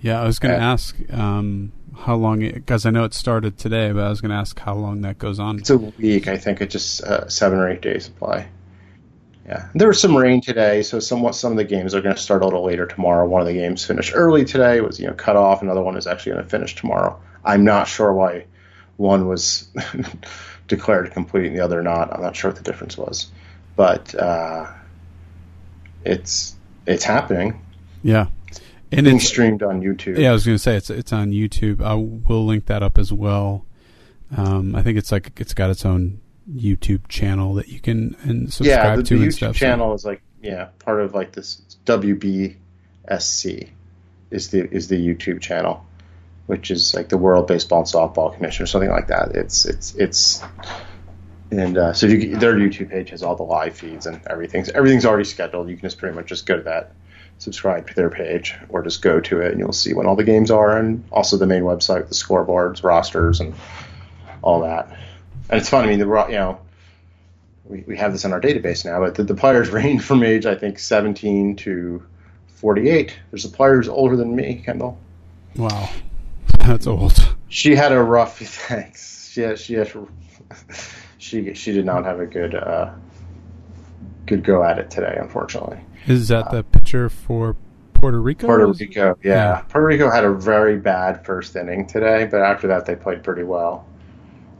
Yeah, 0.00 0.20
I 0.20 0.26
was 0.26 0.38
going 0.38 0.54
to 0.54 0.60
ask 0.60 0.96
um, 1.12 1.72
how 1.96 2.14
long 2.14 2.40
because 2.40 2.84
I 2.84 2.90
know 2.90 3.04
it 3.04 3.14
started 3.14 3.56
today, 3.56 3.92
but 3.92 4.04
I 4.04 4.08
was 4.10 4.20
going 4.20 4.30
to 4.30 4.36
ask 4.36 4.58
how 4.58 4.74
long 4.74 5.00
that 5.02 5.18
goes 5.18 5.38
on. 5.38 5.58
It's 5.58 5.70
a 5.70 5.78
week, 5.78 6.28
I 6.28 6.36
think. 6.36 6.60
It's 6.60 6.72
just 6.72 7.02
uh, 7.02 7.28
seven 7.28 7.58
or 7.58 7.70
eight 7.70 7.80
days 7.80 8.04
supply. 8.04 8.48
Yeah, 9.46 9.68
there 9.74 9.88
was 9.88 10.00
some 10.00 10.16
rain 10.16 10.40
today, 10.40 10.82
so 10.82 11.00
somewhat 11.00 11.34
some 11.34 11.52
of 11.52 11.58
the 11.58 11.64
games 11.64 11.94
are 11.94 12.00
going 12.00 12.14
to 12.14 12.20
start 12.20 12.42
a 12.42 12.44
little 12.44 12.64
later 12.64 12.86
tomorrow. 12.86 13.26
One 13.26 13.42
of 13.42 13.46
the 13.46 13.54
games 13.54 13.84
finished 13.84 14.12
early 14.14 14.44
today, 14.44 14.80
was 14.80 14.98
you 14.98 15.06
know 15.06 15.14
cut 15.14 15.36
off. 15.36 15.62
Another 15.62 15.82
one 15.82 15.96
is 15.96 16.06
actually 16.06 16.32
going 16.32 16.44
to 16.44 16.50
finish 16.50 16.74
tomorrow. 16.74 17.20
I'm 17.44 17.64
not 17.64 17.88
sure 17.88 18.12
why 18.12 18.46
one 18.96 19.28
was 19.28 19.68
declared 20.68 21.10
complete 21.12 21.46
and 21.46 21.56
the 21.56 21.64
other 21.64 21.82
not. 21.82 22.12
I'm 22.12 22.22
not 22.22 22.36
sure 22.36 22.50
what 22.50 22.56
the 22.56 22.70
difference 22.70 22.96
was 22.96 23.30
but 23.76 24.14
uh, 24.14 24.66
it's 26.04 26.56
it's 26.86 27.04
happening. 27.04 27.60
Yeah, 28.02 28.26
and 28.92 29.06
it's 29.06 29.26
streamed 29.26 29.62
on 29.62 29.80
YouTube. 29.80 30.18
Yeah, 30.18 30.30
I 30.30 30.32
was 30.32 30.44
going 30.44 30.56
to 30.56 30.62
say 30.62 30.76
it's 30.76 30.90
it's 30.90 31.12
on 31.12 31.30
YouTube. 31.30 31.82
I 31.82 31.94
will 31.94 32.44
link 32.46 32.66
that 32.66 32.82
up 32.82 32.98
as 32.98 33.12
well. 33.12 33.64
Um, 34.36 34.74
I 34.74 34.82
think 34.82 34.98
it's 34.98 35.12
like 35.12 35.40
it's 35.40 35.54
got 35.54 35.70
its 35.70 35.84
own 35.84 36.20
YouTube 36.52 37.08
channel 37.08 37.54
that 37.54 37.68
you 37.68 37.80
can 37.80 38.16
and 38.22 38.52
subscribe 38.52 38.84
yeah, 38.84 38.96
the, 38.96 39.02
to. 39.02 39.18
the 39.18 39.26
YouTube 39.26 39.32
stuff, 39.34 39.56
channel 39.56 39.90
so. 39.90 39.94
is 39.94 40.04
like 40.04 40.22
yeah 40.42 40.68
part 40.78 41.00
of 41.00 41.14
like 41.14 41.32
this 41.32 41.62
WBSC 41.86 43.70
is 44.30 44.50
the 44.50 44.74
is 44.74 44.88
the 44.88 44.96
YouTube 44.96 45.40
channel, 45.40 45.86
which 46.46 46.70
is 46.70 46.94
like 46.94 47.08
the 47.08 47.18
World 47.18 47.46
Baseball 47.46 47.80
and 47.80 47.88
Softball 47.88 48.34
Commission 48.34 48.64
or 48.64 48.66
something 48.66 48.90
like 48.90 49.08
that. 49.08 49.32
It's 49.34 49.64
it's 49.64 49.94
it's 49.94 50.42
and 51.50 51.76
uh, 51.76 51.92
so 51.92 52.06
you, 52.06 52.36
their 52.36 52.54
YouTube 52.54 52.90
page 52.90 53.10
has 53.10 53.22
all 53.22 53.36
the 53.36 53.42
live 53.42 53.76
feeds 53.76 54.06
and 54.06 54.20
everything's 54.26 54.70
everything's 54.70 55.04
already 55.04 55.24
scheduled. 55.24 55.68
You 55.68 55.76
can 55.76 55.88
just 55.88 55.98
pretty 55.98 56.14
much 56.14 56.26
just 56.26 56.46
go 56.46 56.56
to 56.56 56.62
that, 56.62 56.92
subscribe 57.38 57.88
to 57.88 57.94
their 57.94 58.10
page, 58.10 58.54
or 58.68 58.82
just 58.82 59.02
go 59.02 59.20
to 59.20 59.40
it 59.40 59.52
and 59.52 59.60
you'll 59.60 59.72
see 59.72 59.94
when 59.94 60.06
all 60.06 60.16
the 60.16 60.24
games 60.24 60.50
are, 60.50 60.76
and 60.76 61.04
also 61.12 61.36
the 61.36 61.46
main 61.46 61.62
website, 61.62 62.08
the 62.08 62.14
scoreboards, 62.14 62.82
rosters, 62.82 63.40
and 63.40 63.54
all 64.42 64.60
that. 64.60 64.88
And 65.50 65.60
it's 65.60 65.68
fun. 65.68 65.84
I 65.84 65.88
mean, 65.88 65.98
the 65.98 66.26
you 66.28 66.34
know 66.34 66.60
we, 67.64 67.84
we 67.86 67.96
have 67.96 68.12
this 68.12 68.24
in 68.24 68.32
our 68.32 68.40
database 68.40 68.84
now, 68.84 69.00
but 69.00 69.14
the, 69.14 69.24
the 69.24 69.34
players 69.34 69.68
range 69.70 70.02
from 70.02 70.22
age 70.22 70.46
I 70.46 70.54
think 70.54 70.78
17 70.78 71.56
to 71.56 72.02
48. 72.56 73.16
There's 73.30 73.44
a 73.44 73.48
player 73.48 73.76
who's 73.76 73.88
older 73.88 74.16
than 74.16 74.34
me, 74.34 74.62
Kendall. 74.64 74.98
Wow, 75.56 75.90
that's 76.58 76.86
old. 76.86 77.36
She 77.48 77.74
had 77.74 77.92
a 77.92 78.02
rough. 78.02 78.38
Thanks. 78.68 79.28
She 79.30 79.40
had, 79.40 79.58
she 79.58 79.74
had, 79.74 79.92
she 81.24 81.54
she 81.54 81.72
did 81.72 81.86
not 81.86 82.04
have 82.04 82.20
a 82.20 82.26
good 82.26 82.54
uh, 82.54 82.90
good 84.26 84.44
go 84.44 84.62
at 84.62 84.78
it 84.78 84.90
today, 84.90 85.16
unfortunately. 85.18 85.78
Is 86.06 86.28
that 86.28 86.50
the 86.50 86.62
pitcher 86.62 87.08
for 87.08 87.56
Puerto 87.94 88.20
Rico? 88.20 88.46
Puerto 88.46 88.66
Rico, 88.66 89.18
yeah. 89.22 89.32
yeah. 89.32 89.60
Puerto 89.68 89.86
Rico 89.86 90.10
had 90.10 90.24
a 90.24 90.32
very 90.32 90.76
bad 90.76 91.24
first 91.24 91.56
inning 91.56 91.86
today, 91.86 92.28
but 92.30 92.42
after 92.42 92.66
that 92.68 92.84
they 92.84 92.94
played 92.94 93.22
pretty 93.22 93.42
well. 93.42 93.86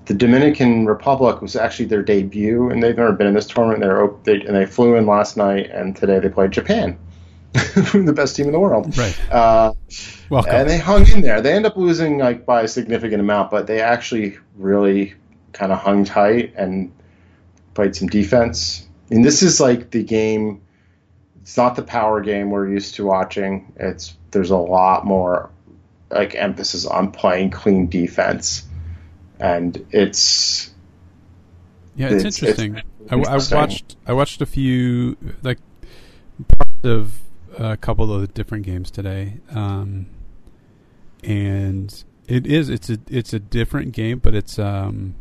The 0.07 0.15
Dominican 0.15 0.87
Republic 0.87 1.41
was 1.41 1.57
actually 1.57 1.87
their 1.87 2.03
debut, 2.03 2.71
and 2.71 2.83
they've 2.83 2.97
never 2.97 3.13
been 3.13 3.27
in 3.27 3.35
this 3.35 3.47
tournament. 3.47 3.81
They're, 3.81 4.11
they 4.25 4.47
and 4.47 4.57
they 4.57 4.67
flew 4.67 4.97
in 4.97 5.07
last 5.07 5.37
night, 5.37 5.71
and 5.71 5.95
today 5.95 6.19
they 6.19 6.29
played 6.31 6.51
Japan, 6.51 6.99
the 7.53 8.13
best 8.15 8.37
team 8.37 8.47
in 8.47 8.53
the 8.53 8.61
world. 8.61 8.97
Right. 8.97 9.31
Uh, 9.31 9.75
Welcome. 10.31 10.55
And 10.55 10.69
they 10.69 10.79
hung 10.79 11.07
in 11.09 11.21
there. 11.21 11.43
They 11.43 11.53
end 11.53 11.67
up 11.67 11.77
losing 11.77 12.19
like 12.19 12.47
by 12.47 12.63
a 12.63 12.69
significant 12.69 13.21
amount, 13.21 13.51
but 13.51 13.67
they 13.67 13.81
actually 13.81 14.39
really 14.57 15.15
kind 15.55 15.73
of 15.73 15.79
hung 15.79 16.05
tight 16.05 16.53
and 16.57 16.93
played 17.73 17.97
some 17.97 18.09
defense. 18.09 18.87
And 19.11 19.25
this 19.25 19.43
is 19.43 19.61
like 19.61 19.91
the 19.91 20.03
game. 20.03 20.61
It's 21.41 21.57
not 21.57 21.77
the 21.77 21.83
power 21.83 22.21
game 22.21 22.51
we're 22.51 22.69
used 22.69 22.97
to 22.97 23.05
watching. 23.05 23.73
It's 23.77 24.15
there's 24.31 24.51
a 24.51 24.57
lot 24.57 25.07
more 25.07 25.51
like 26.11 26.35
emphasis 26.35 26.87
on 26.87 27.13
playing 27.13 27.51
clean 27.51 27.89
defense, 27.89 28.67
and 29.39 29.87
it's 29.91 30.71
yeah, 31.97 32.09
it's, 32.09 32.25
it's 32.25 32.43
interesting. 32.43 32.77
It's 32.77 33.13
I, 33.13 33.17
I, 33.17 33.61
watched 33.61 33.97
I 34.07 34.13
watched 34.15 34.41
a 34.41 34.47
few 34.47 35.17
like 35.43 35.59
parts 36.57 36.85
of 36.85 37.21
a 37.59 37.77
couple 37.77 38.13
of 38.13 38.23
the 38.23 38.27
different 38.27 38.65
games 38.65 38.91
today, 38.91 39.35
um, 39.55 40.07
and 41.23 42.05
it 42.27 42.47
is 42.47 42.71
it's 42.71 42.89
a 42.89 42.99
it's 43.09 43.35
a 43.35 43.39
different 43.39 43.93
game, 43.93 44.19
but 44.19 44.35
it's 44.35 44.59
um, 44.59 45.15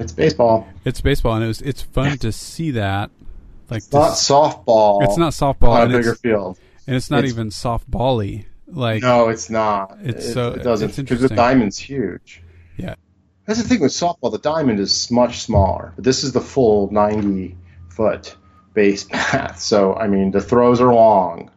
it's 0.00 0.12
baseball. 0.12 0.66
It's 0.84 1.00
baseball, 1.00 1.34
and 1.34 1.44
it 1.44 1.48
was 1.48 1.60
it's 1.60 1.82
fun 1.82 2.18
to 2.18 2.32
see 2.32 2.72
that. 2.72 3.10
Like 3.68 3.78
it's 3.78 3.92
not 3.92 4.12
softball. 4.12 5.04
It's 5.04 5.16
not 5.16 5.32
softball 5.32 5.70
on 5.70 5.90
a 5.90 5.96
bigger 5.96 6.14
field, 6.14 6.58
and 6.86 6.96
it's 6.96 7.10
not 7.10 7.24
it's, 7.24 7.32
even 7.32 7.50
softbally. 7.50 8.46
Like 8.66 9.02
no, 9.02 9.28
it's 9.28 9.50
not. 9.50 9.98
It's 10.02 10.26
it, 10.26 10.32
so 10.32 10.48
it 10.52 10.62
doesn't 10.62 10.96
because 10.96 11.20
the 11.20 11.28
diamond's 11.28 11.78
huge. 11.78 12.42
Yeah, 12.76 12.94
that's 13.46 13.62
the 13.62 13.68
thing 13.68 13.80
with 13.80 13.92
softball. 13.92 14.32
The 14.32 14.38
diamond 14.38 14.80
is 14.80 15.10
much 15.10 15.40
smaller, 15.40 15.92
but 15.94 16.04
this 16.04 16.24
is 16.24 16.32
the 16.32 16.40
full 16.40 16.90
ninety 16.90 17.56
foot 17.88 18.36
base 18.74 19.04
path. 19.04 19.60
So 19.60 19.94
I 19.94 20.08
mean, 20.08 20.30
the 20.30 20.40
throws 20.40 20.80
are 20.80 20.92
long. 20.92 21.50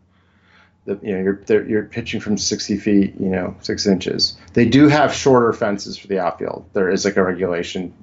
The, 0.86 1.00
you 1.02 1.14
know, 1.14 1.20
you're 1.22 1.68
you're 1.70 1.84
pitching 1.84 2.20
from 2.20 2.38
60 2.38 2.78
feet, 2.78 3.14
you 3.18 3.30
know, 3.30 3.56
six 3.62 3.88
inches. 3.88 4.36
They 4.52 4.66
do 4.66 4.90
have 4.90 5.14
shorter 5.14 5.54
fences 5.54 5.98
for 5.98 6.08
the 6.08 6.20
outfield. 6.20 6.70
There 6.74 6.90
is 6.90 7.06
like 7.06 7.16
a 7.16 7.24
regulation 7.24 7.94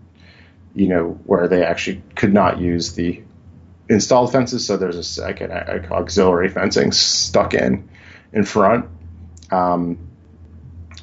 you 0.74 0.88
know, 0.88 1.18
where 1.24 1.48
they 1.48 1.64
actually 1.64 2.02
could 2.14 2.32
not 2.32 2.60
use 2.60 2.94
the 2.94 3.22
installed 3.88 4.32
fences. 4.32 4.66
So 4.66 4.76
there's 4.76 4.96
a 4.96 5.04
second 5.04 5.52
auxiliary 5.52 6.48
fencing 6.48 6.92
stuck 6.92 7.54
in 7.54 7.88
in 8.32 8.44
front. 8.44 8.86
Um, 9.50 9.98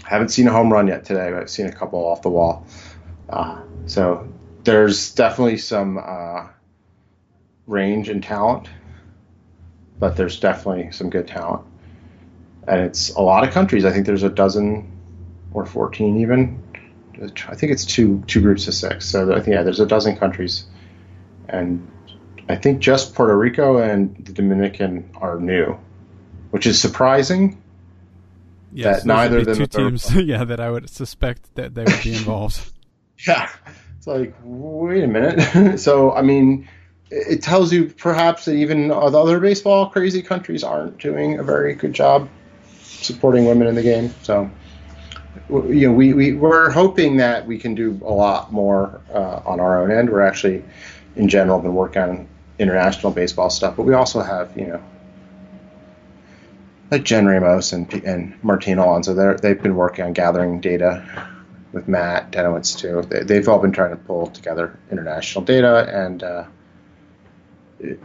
haven't 0.04 0.30
seen 0.30 0.48
a 0.48 0.52
home 0.52 0.72
run 0.72 0.88
yet 0.88 1.04
today, 1.04 1.32
but 1.32 1.42
I've 1.42 1.50
seen 1.50 1.68
a 1.68 1.72
couple 1.72 2.00
off 2.00 2.22
the 2.22 2.30
wall. 2.30 2.66
Uh, 3.30 3.62
so 3.88 4.32
there's 4.64 5.14
definitely 5.14 5.58
some 5.58 5.98
uh, 5.98 6.48
range 7.66 8.08
and 8.08 8.24
talent, 8.24 8.70
but 10.00 10.16
there's 10.16 10.40
definitely 10.40 10.92
some 10.92 11.10
good 11.10 11.28
talent. 11.28 11.66
And 12.68 12.82
it's 12.82 13.10
a 13.10 13.22
lot 13.22 13.46
of 13.46 13.54
countries. 13.54 13.84
I 13.84 13.92
think 13.92 14.06
there's 14.06 14.24
a 14.24 14.30
dozen 14.30 14.92
or 15.54 15.66
14 15.66 16.22
even 16.22 16.62
I 17.22 17.56
think 17.56 17.72
it's 17.72 17.86
two 17.86 18.24
two 18.28 18.42
groups 18.42 18.68
of 18.68 18.74
six. 18.74 19.08
So 19.08 19.32
I 19.32 19.36
think 19.36 19.56
yeah, 19.56 19.64
there's 19.64 19.80
a 19.80 19.86
dozen 19.86 20.18
countries, 20.18 20.66
and 21.50 21.90
I 22.50 22.56
think 22.56 22.80
just 22.80 23.16
Puerto 23.16 23.38
Rico 23.38 23.78
and 23.78 24.16
the 24.26 24.34
Dominican 24.34 25.10
are 25.16 25.40
new, 25.40 25.78
which 26.52 26.66
is 26.66 26.80
surprising. 26.80 27.62
Yes, 28.72 29.04
that 29.04 29.08
neither 29.08 29.40
of 29.40 29.46
them 29.46 29.58
two 29.58 29.68
teams. 29.68 30.14
yeah, 30.16 30.44
that 30.44 30.60
I 30.60 30.70
would 30.70 30.90
suspect 30.90 31.56
that 31.56 31.74
they 31.74 31.84
would 31.84 32.04
be 32.04 32.14
involved. 32.18 32.72
yeah, 33.26 33.50
it's 33.98 34.08
like 34.08 34.36
wait 34.44 35.04
a 35.04 35.08
minute. 35.08 35.80
so 35.80 36.12
I 36.12 36.22
mean, 36.22 36.68
it 37.10 37.42
tells 37.42 37.74
you 37.74 37.86
perhaps 37.86 38.46
that 38.46 38.54
even 38.54 38.90
the 38.90 38.96
other 38.96 39.40
baseball 39.40 39.90
crazy 39.90 40.22
countries 40.22 40.64
aren't 40.64 40.98
doing 41.00 41.40
a 41.40 41.44
very 41.44 41.74
good 41.74 41.94
job 41.94 42.30
supporting 42.82 43.46
women 43.46 43.68
in 43.68 43.76
the 43.76 43.84
game. 43.84 44.14
So 44.24 44.50
you 45.50 45.88
know, 45.88 45.94
we, 45.94 46.14
we, 46.14 46.34
we're 46.34 46.70
hoping 46.70 47.18
that 47.18 47.46
we 47.48 47.58
can 47.58 47.76
do 47.76 48.00
a 48.04 48.12
lot 48.12 48.52
more 48.52 49.02
uh, 49.14 49.42
on 49.46 49.60
our 49.60 49.82
own 49.82 49.92
end. 49.92 50.10
We're 50.10 50.22
actually, 50.22 50.64
in 51.16 51.30
general, 51.30 51.60
been 51.60 51.74
working 51.74 52.02
on 52.02 52.28
international 52.60 53.12
baseball 53.12 53.50
stuff, 53.50 53.76
but 53.76 53.84
we 53.84 53.94
also 53.94 54.22
have, 54.22 54.58
you 54.58 54.68
know, 54.68 54.84
like 56.90 57.04
Jen 57.04 57.26
Ramos 57.26 57.74
and, 57.74 57.92
and 57.94 58.42
Martina 58.44 58.84
Alonso. 58.84 59.14
They've 59.36 59.62
been 59.62 59.76
working 59.76 60.06
on 60.06 60.14
gathering 60.14 60.62
data 60.62 61.30
with 61.74 61.88
Matt 61.88 62.32
Dennewitz, 62.32 62.78
too. 62.78 63.02
They, 63.26 63.36
have 63.36 63.50
all 63.50 63.60
been 63.60 63.74
trying 63.74 63.92
to 63.92 63.98
pull 63.98 64.28
together 64.28 64.80
international 64.90 65.44
data, 65.44 65.88
and 65.94 66.24
uh, 66.24 66.46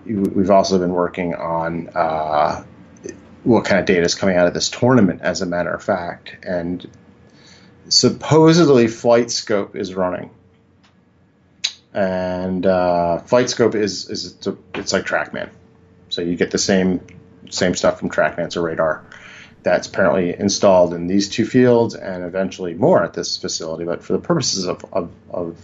we've 0.05 0.51
also 0.51 0.79
been 0.79 0.93
working 0.93 1.35
on 1.35 1.89
uh, 1.95 2.65
what 3.45 3.65
kind 3.65 3.81
of 3.81 3.87
data 3.87 4.03
is 4.03 4.15
coming 4.15 4.37
out 4.37 4.47
of 4.47 4.55
this 4.55 4.69
tournament, 4.69 5.23
as 5.23 5.43
a 5.43 5.47
matter 5.47 5.73
of 5.73 5.83
fact. 5.83 6.37
And 6.43 6.89
supposedly 7.93 8.87
FlightScope 8.87 9.77
is 9.77 9.95
running, 9.95 10.31
and 11.93 12.65
uh, 12.65 13.21
FlightScope 13.27 13.75
is 13.75 14.09
is 14.09 14.33
it's, 14.33 14.47
a, 14.47 14.57
it's 14.75 14.93
like 14.93 15.05
TrackMan, 15.05 15.51
so 16.09 16.23
you 16.23 16.37
get 16.37 16.51
the 16.51 16.59
same 16.59 17.07
same 17.51 17.75
stuff 17.75 17.99
from 17.99 18.11
TrackMan. 18.11 18.47
It's 18.47 18.57
a 18.57 18.63
radar 18.63 19.05
that's 19.63 19.87
apparently 19.87 20.37
installed 20.37 20.93
in 20.93 21.07
these 21.07 21.29
two 21.29 21.47
fields 21.47 21.95
and 21.95 22.25
eventually 22.25 22.75
more 22.75 23.05
at 23.05 23.15
this 23.15 23.37
facility. 23.37 23.85
But 23.85 24.03
for 24.03 24.15
the 24.15 24.19
purposes 24.19 24.67
of 24.67 24.85
of, 24.93 25.11
of 25.31 25.59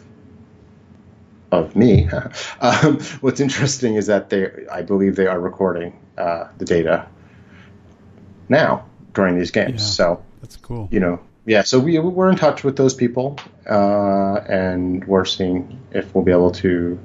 of 1.50 1.74
me. 1.74 2.08
um, 2.60 3.00
what's 3.20 3.40
interesting 3.40 3.94
is 3.94 4.06
that 4.06 4.28
they, 4.28 4.50
I 4.70 4.82
believe, 4.82 5.16
they 5.16 5.26
are 5.26 5.40
recording 5.40 5.98
uh, 6.18 6.48
the 6.58 6.66
data 6.66 7.08
now 8.50 8.84
during 9.14 9.38
these 9.38 9.50
games. 9.50 9.80
Yeah, 9.80 9.88
so 9.88 10.24
that's 10.42 10.56
cool. 10.56 10.88
You 10.90 11.00
know, 11.00 11.20
yeah, 11.48 11.62
so 11.62 11.80
we 11.80 11.98
we're 11.98 12.28
in 12.28 12.36
touch 12.36 12.62
with 12.62 12.76
those 12.76 12.92
people, 12.92 13.38
uh, 13.66 14.34
and 14.46 15.02
we're 15.06 15.24
seeing 15.24 15.80
if 15.92 16.14
we'll 16.14 16.22
be 16.22 16.30
able 16.30 16.50
to 16.50 16.98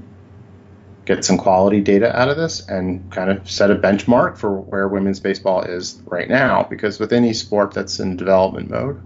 get 1.06 1.24
some 1.24 1.38
quality 1.38 1.80
data 1.80 2.14
out 2.14 2.28
of 2.28 2.36
this 2.36 2.68
and 2.68 3.10
kind 3.10 3.32
of 3.32 3.50
set 3.50 3.72
a 3.72 3.76
benchmark 3.76 4.38
for 4.38 4.60
where 4.60 4.90
women's 4.90 5.22
baseball 5.22 5.62
is 5.62 6.02
right 6.08 6.28
now. 6.28 6.64
Because 6.64 7.00
with 7.00 7.14
any 7.14 7.32
sport 7.32 7.74
that's 7.74 8.02
in 8.02 8.18
development 8.18 8.70
mode, 8.70 9.02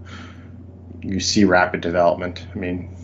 you 1.02 1.20
see 1.20 1.44
rapid 1.44 1.82
development. 1.82 2.44
I 2.52 2.58
mean, 2.58 2.96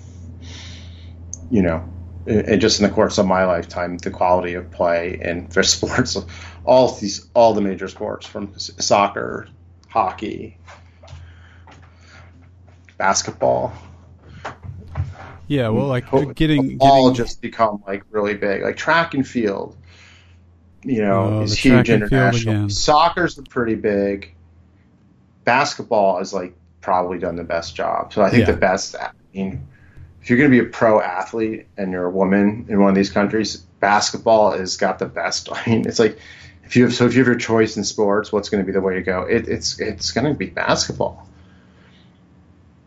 you 1.53 1.63
know, 1.63 1.89
it, 2.27 2.57
just 2.57 2.81
in 2.81 2.89
the 2.89 2.93
course 2.93 3.17
of 3.17 3.27
my 3.27 3.45
lifetime, 3.45 3.99
the 3.99 4.11
quality 4.11 4.55
of 4.55 4.73
play 4.73 5.21
in 5.23 5.47
for 5.47 5.63
sports, 5.77 6.17
all 6.65 6.97
these, 6.97 7.29
all 7.33 7.55
the 7.55 7.61
major 7.61 7.87
sports 7.87 8.27
from 8.27 8.53
soccer, 8.59 9.47
hockey, 9.89 10.59
basketball. 13.05 13.71
Yeah, 15.47 15.69
well, 15.69 15.89
like 15.89 16.07
getting 16.35 16.79
all 16.81 17.11
getting... 17.11 17.27
just 17.27 17.43
become 17.43 17.83
like 17.87 18.03
really 18.11 18.33
big, 18.33 18.63
like 18.63 18.79
track 18.79 19.13
and 19.13 19.29
field. 19.29 19.77
You 20.83 21.03
know, 21.03 21.25
oh, 21.25 21.43
is 21.43 21.59
huge 21.59 21.91
international. 21.91 22.71
Soccer's 22.71 23.39
pretty 23.51 23.75
big. 23.75 24.35
Basketball 25.45 26.19
is 26.21 26.33
like 26.33 26.55
probably 26.81 27.19
done 27.19 27.37
the 27.37 27.45
best 27.45 27.77
job. 27.77 28.15
So 28.15 28.23
I 28.23 28.31
think 28.31 28.47
yeah. 28.47 28.53
the 28.53 28.59
best. 28.59 28.97
I 28.97 29.11
mean, 29.35 29.69
if 30.23 30.31
you're 30.31 30.39
going 30.39 30.51
to 30.51 30.63
be 30.63 30.67
a 30.67 30.71
pro 30.71 30.99
athlete 30.99 31.67
and 31.77 31.93
you're 31.93 32.07
a 32.07 32.11
woman 32.11 32.67
in 32.71 32.81
one 32.81 32.89
of 32.89 32.95
these 32.95 33.11
countries, 33.11 33.59
basketball 33.81 34.53
has 34.53 34.79
got 34.79 34.99
the 34.99 35.07
best. 35.07 35.51
I 35.53 35.63
mean, 35.69 35.87
it's 35.87 35.99
like 35.99 36.19
if 36.65 36.75
you 36.75 36.85
have 36.85 36.95
so 36.95 37.05
if 37.05 37.13
you 37.13 37.19
have 37.19 37.29
your 37.29 37.37
choice 37.37 37.77
in 37.77 37.85
sports, 37.85 38.33
what's 38.33 38.49
going 38.49 38.63
to 38.63 38.67
be 38.67 38.73
the 38.73 38.81
way 38.81 38.95
to 38.95 39.03
go? 39.03 39.25
It, 39.25 39.47
it's 39.47 39.79
it's 39.79 40.11
going 40.11 40.27
to 40.27 40.33
be 40.33 40.47
basketball 40.47 41.29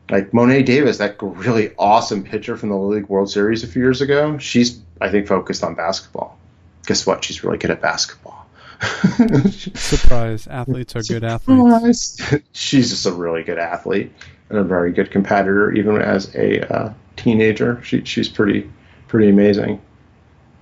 like 0.10 0.34
Mo'ne 0.34 0.64
Davis, 0.64 0.98
that 0.98 1.18
really 1.22 1.72
awesome 1.78 2.24
pitcher 2.24 2.58
from 2.58 2.70
the 2.70 2.76
Little 2.76 2.96
League 2.96 3.10
World 3.10 3.30
Series 3.30 3.64
a 3.64 3.68
few 3.68 3.82
years 3.82 4.02
ago. 4.02 4.38
She's 4.38 4.80
I 5.02 5.10
think 5.10 5.28
focused 5.28 5.64
on 5.64 5.76
basketball. 5.76 6.38
Guess 6.86 7.06
what? 7.06 7.24
She's 7.24 7.44
really 7.44 7.58
good 7.58 7.72
at 7.72 7.82
basketball. 7.82 8.46
Surprise! 9.76 10.48
Athletes 10.48 10.96
are 10.96 11.02
good 11.02 11.24
athletes. 11.24 12.22
She's 12.52 12.92
just 12.92 13.06
a 13.08 13.12
really 13.12 13.44
good 13.44 13.58
athlete 13.58 14.12
and 14.50 14.60
a 14.60 14.64
very 14.64 14.92
good 14.92 15.12
competitor, 15.12 15.72
even 15.72 16.00
as 16.00 16.34
a 16.36 16.62
uh, 16.74 16.94
teenager. 17.16 17.82
She, 17.84 18.04
she's 18.06 18.30
pretty 18.30 18.70
pretty 19.08 19.30
amazing. 19.30 19.82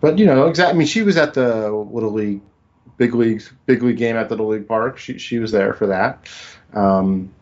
But 0.02 0.18
you 0.18 0.25
know, 0.25 0.48
exactly. 0.48 0.75
I 0.75 0.78
mean, 0.78 0.88
she 0.88 1.02
was 1.02 1.18
at 1.18 1.34
the 1.34 1.70
Little 1.72 2.12
League, 2.12 2.42
big 2.98 3.14
leagues, 3.14 3.52
big 3.66 3.84
league 3.84 3.98
game 3.98 4.16
at 4.16 4.30
the 4.30 4.36
Little 4.36 4.52
League 4.52 4.68
Park. 4.68 4.98
She 4.98 5.18
she 5.18 5.40
was 5.40 5.52
there 5.52 5.74
for 5.74 5.88
that, 5.88 6.28
um, 6.74 7.34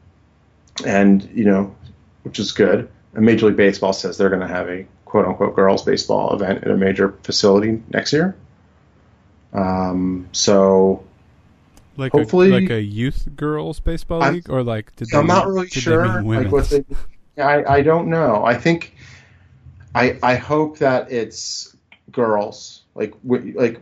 and 0.86 1.24
you 1.34 1.46
know, 1.46 1.76
which 2.24 2.39
is 2.39 2.51
good. 2.51 2.89
And 3.13 3.25
Major 3.25 3.48
League 3.48 3.58
Baseball 3.58 3.94
says 3.94 4.18
they're 4.18 4.30
going 4.30 4.42
to 4.42 4.48
have 4.48 4.70
a 4.70 4.86
quote 5.06 5.25
unquote 5.25 5.56
girls 5.56 5.84
baseball 5.84 6.34
event 6.34 6.63
at 6.63 6.72
a 6.72 6.77
major 6.77 7.13
facility 7.24 7.84
next 7.92 8.12
year. 8.13 8.36
Um, 9.53 10.27
so 10.32 11.03
like 11.96 12.12
hopefully, 12.12 12.50
a, 12.50 12.60
like 12.60 12.70
a 12.72 12.82
youth 12.82 13.27
girls 13.36 13.80
baseball 13.80 14.24
I'm- 14.24 14.34
league, 14.34 14.50
or 14.50 14.63
like 14.63 14.96
did 14.96 15.13
I'm 15.13 15.27
they, 15.27 15.34
not 15.34 15.48
really 15.48 15.70
sure. 15.70 16.24
Like 16.24 16.51
what 16.51 16.70
they, 16.70 16.84
I 17.38 17.75
I 17.75 17.82
don't 17.84 18.08
know. 18.10 18.44
I 18.44 18.56
think 18.56 18.96
I 19.94 20.18
I 20.24 20.36
hope 20.36 20.80
that 20.80 21.12
it's 21.12 21.75
girls, 22.12 22.82
like 22.96 23.13
like 23.24 23.80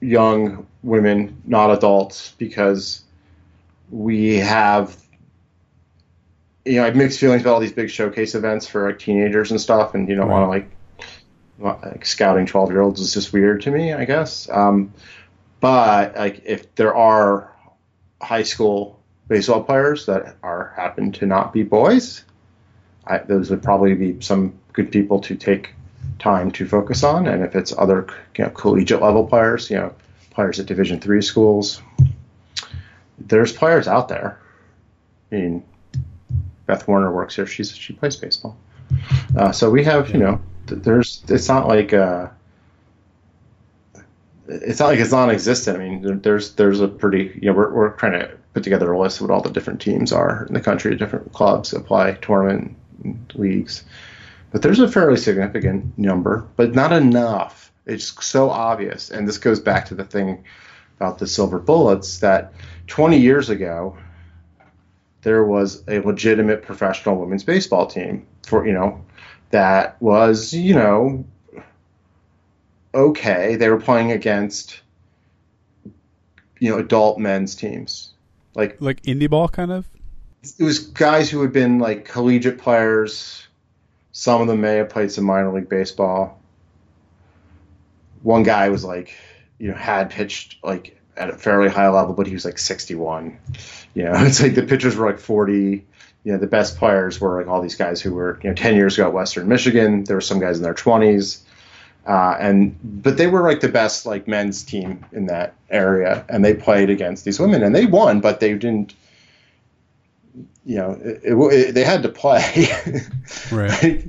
young 0.00 0.66
women, 0.82 1.42
not 1.44 1.70
adults, 1.70 2.32
because 2.38 3.02
we 3.90 4.36
have 4.36 4.96
you 6.64 6.76
know 6.76 6.82
I 6.82 6.86
have 6.86 6.96
mixed 6.96 7.18
feelings 7.18 7.42
about 7.42 7.54
all 7.54 7.60
these 7.60 7.72
big 7.72 7.90
showcase 7.90 8.34
events 8.34 8.66
for 8.66 8.88
like 8.88 8.98
teenagers 8.98 9.50
and 9.50 9.60
stuff, 9.60 9.94
and 9.94 10.08
you 10.08 10.14
don't 10.14 10.28
want 10.28 10.44
to 10.44 10.48
like 10.48 10.70
like 11.82 12.06
scouting 12.06 12.46
12 12.46 12.70
year 12.70 12.80
olds 12.80 13.00
is 13.00 13.12
just 13.12 13.32
weird 13.32 13.62
to 13.62 13.70
me, 13.70 13.92
I 13.92 14.04
guess. 14.04 14.48
Um, 14.48 14.94
but 15.60 16.16
like 16.16 16.42
if 16.46 16.74
there 16.74 16.94
are 16.94 17.54
high 18.20 18.42
school 18.42 19.00
baseball 19.28 19.62
players 19.62 20.06
that 20.06 20.36
are 20.42 20.72
happen 20.76 21.12
to 21.12 21.26
not 21.26 21.52
be 21.52 21.62
boys, 21.62 22.24
I, 23.06 23.18
those 23.18 23.50
would 23.50 23.62
probably 23.62 23.94
be 23.94 24.20
some 24.20 24.58
good 24.72 24.90
people 24.90 25.20
to 25.20 25.36
take 25.36 25.74
time 26.18 26.50
to 26.52 26.66
focus 26.66 27.02
on. 27.02 27.26
And 27.26 27.44
if 27.44 27.54
it's 27.54 27.74
other 27.76 28.06
you 28.36 28.44
know, 28.44 28.50
collegiate 28.50 29.02
level 29.02 29.26
players, 29.26 29.70
you 29.70 29.76
know, 29.76 29.94
players 30.30 30.60
at 30.60 30.66
Division 30.66 31.00
three 31.00 31.22
schools, 31.22 31.82
there's 33.18 33.52
players 33.52 33.86
out 33.86 34.08
there. 34.08 34.40
I 35.30 35.34
mean, 35.34 35.64
Beth 36.70 36.86
Warner 36.86 37.10
works 37.10 37.34
here. 37.34 37.46
She's 37.46 37.76
she 37.76 37.92
plays 37.94 38.14
baseball. 38.14 38.56
Uh, 39.36 39.50
so 39.50 39.68
we 39.70 39.82
have, 39.82 40.10
you 40.10 40.18
know, 40.18 40.40
th- 40.68 40.82
there's. 40.82 41.24
It's 41.28 41.48
not 41.48 41.66
like. 41.66 41.92
Uh, 41.92 42.28
it's 44.46 44.78
not 44.78 44.86
like 44.86 45.00
it's 45.00 45.10
non-existent. 45.10 45.76
I 45.76 45.80
mean, 45.80 46.02
there, 46.02 46.14
there's 46.14 46.54
there's 46.54 46.80
a 46.80 46.86
pretty 46.86 47.36
you 47.42 47.50
know 47.50 47.54
we're 47.54 47.72
we're 47.72 47.90
trying 47.90 48.12
to 48.20 48.30
put 48.54 48.62
together 48.62 48.92
a 48.92 49.00
list 49.00 49.20
of 49.20 49.28
what 49.28 49.34
all 49.34 49.42
the 49.42 49.50
different 49.50 49.80
teams 49.80 50.12
are 50.12 50.46
in 50.46 50.54
the 50.54 50.60
country, 50.60 50.94
different 50.96 51.32
clubs 51.32 51.72
apply 51.72 52.12
tournament 52.22 52.76
leagues, 53.34 53.82
but 54.52 54.62
there's 54.62 54.78
a 54.78 54.88
fairly 54.88 55.16
significant 55.16 55.98
number, 55.98 56.46
but 56.54 56.72
not 56.72 56.92
enough. 56.92 57.72
It's 57.84 58.24
so 58.24 58.48
obvious, 58.48 59.10
and 59.10 59.26
this 59.26 59.38
goes 59.38 59.58
back 59.58 59.86
to 59.86 59.96
the 59.96 60.04
thing 60.04 60.44
about 60.98 61.18
the 61.18 61.26
silver 61.26 61.58
bullets 61.58 62.18
that 62.18 62.52
20 62.86 63.18
years 63.18 63.50
ago 63.50 63.96
there 65.22 65.44
was 65.44 65.82
a 65.88 66.00
legitimate 66.00 66.62
professional 66.62 67.16
women's 67.16 67.44
baseball 67.44 67.86
team 67.86 68.26
for 68.46 68.66
you 68.66 68.72
know 68.72 69.04
that 69.50 70.00
was 70.00 70.52
you 70.52 70.74
know 70.74 71.24
okay. 72.94 73.56
They 73.56 73.68
were 73.68 73.80
playing 73.80 74.12
against 74.12 74.80
you 76.58 76.70
know 76.70 76.78
adult 76.78 77.18
men's 77.18 77.54
teams. 77.54 78.12
Like 78.54 78.80
like 78.80 79.02
indie 79.02 79.30
ball 79.30 79.48
kind 79.48 79.72
of. 79.72 79.88
it 80.58 80.62
was 80.64 80.80
guys 80.80 81.30
who 81.30 81.42
had 81.42 81.52
been 81.52 81.78
like 81.78 82.04
collegiate 82.04 82.58
players. 82.58 83.46
Some 84.12 84.40
of 84.40 84.48
them 84.48 84.60
may 84.60 84.76
have 84.76 84.90
played 84.90 85.12
some 85.12 85.24
minor 85.24 85.52
league 85.52 85.68
baseball. 85.68 86.40
One 88.22 88.42
guy 88.42 88.68
was 88.68 88.84
like, 88.84 89.14
you 89.58 89.68
know, 89.68 89.76
had 89.76 90.10
pitched 90.10 90.56
like 90.62 90.99
at 91.20 91.30
a 91.30 91.34
fairly 91.34 91.68
high 91.68 91.88
level, 91.88 92.14
but 92.14 92.26
he 92.26 92.32
was 92.32 92.44
like 92.44 92.58
61. 92.58 93.38
You 93.94 94.04
know, 94.04 94.12
it's 94.16 94.42
like 94.42 94.54
the 94.54 94.62
pitchers 94.62 94.96
were 94.96 95.06
like 95.06 95.20
40. 95.20 95.84
You 96.24 96.32
know, 96.32 96.38
the 96.38 96.46
best 96.46 96.76
players 96.76 97.20
were 97.20 97.38
like 97.38 97.46
all 97.48 97.62
these 97.62 97.76
guys 97.76 98.00
who 98.02 98.12
were, 98.14 98.38
you 98.42 98.50
know, 98.50 98.54
10 98.54 98.74
years 98.74 98.94
ago 98.98 99.06
at 99.08 99.14
Western 99.14 99.48
Michigan. 99.48 100.04
There 100.04 100.16
were 100.16 100.20
some 100.20 100.38
guys 100.40 100.56
in 100.58 100.62
their 100.62 100.74
20s. 100.74 101.40
Uh, 102.06 102.36
and 102.40 102.76
but 102.82 103.16
they 103.18 103.26
were 103.26 103.42
like 103.42 103.60
the 103.60 103.68
best 103.68 104.06
like 104.06 104.26
men's 104.26 104.62
team 104.64 105.04
in 105.12 105.26
that 105.26 105.54
area, 105.68 106.24
and 106.30 106.42
they 106.44 106.54
played 106.54 106.88
against 106.90 107.24
these 107.26 107.38
women, 107.38 107.62
and 107.62 107.74
they 107.74 107.84
won, 107.86 108.20
but 108.20 108.40
they 108.40 108.54
didn't. 108.54 108.94
You 110.64 110.76
know, 110.76 110.92
it, 111.02 111.20
it, 111.24 111.34
it- 111.68 111.74
they 111.74 111.84
had 111.84 112.02
to 112.02 112.08
play. 112.08 112.68
Right. 113.52 114.04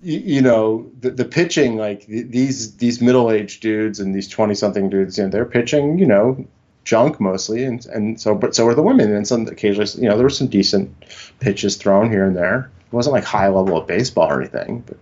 You, 0.00 0.42
know, 0.42 0.90
the, 1.00 1.10
the 1.10 1.24
pitching, 1.24 1.76
like 1.76 2.06
th- 2.06 2.28
these 2.28 2.76
these 2.76 3.00
middle 3.00 3.32
aged 3.32 3.60
dudes 3.62 3.98
and 3.98 4.14
these 4.14 4.28
twenty 4.28 4.54
something 4.54 4.88
dudes, 4.88 5.18
you 5.18 5.24
know, 5.24 5.30
they're 5.30 5.44
pitching, 5.44 5.98
you 5.98 6.06
know, 6.06 6.46
junk 6.84 7.20
mostly, 7.20 7.64
and 7.64 7.84
and 7.86 8.20
so 8.20 8.34
but 8.34 8.54
so 8.54 8.66
are 8.68 8.74
the 8.74 8.82
women, 8.82 9.12
and 9.12 9.26
some 9.26 9.48
occasionally, 9.48 9.90
you 10.00 10.08
know, 10.08 10.14
there 10.16 10.24
were 10.24 10.30
some 10.30 10.46
decent 10.46 10.94
pitches 11.40 11.76
thrown 11.76 12.10
here 12.10 12.24
and 12.24 12.36
there. 12.36 12.70
It 12.86 12.92
wasn't 12.92 13.14
like 13.14 13.24
high 13.24 13.48
level 13.48 13.76
of 13.76 13.88
baseball 13.88 14.30
or 14.30 14.40
anything, 14.40 14.84
but 14.86 14.98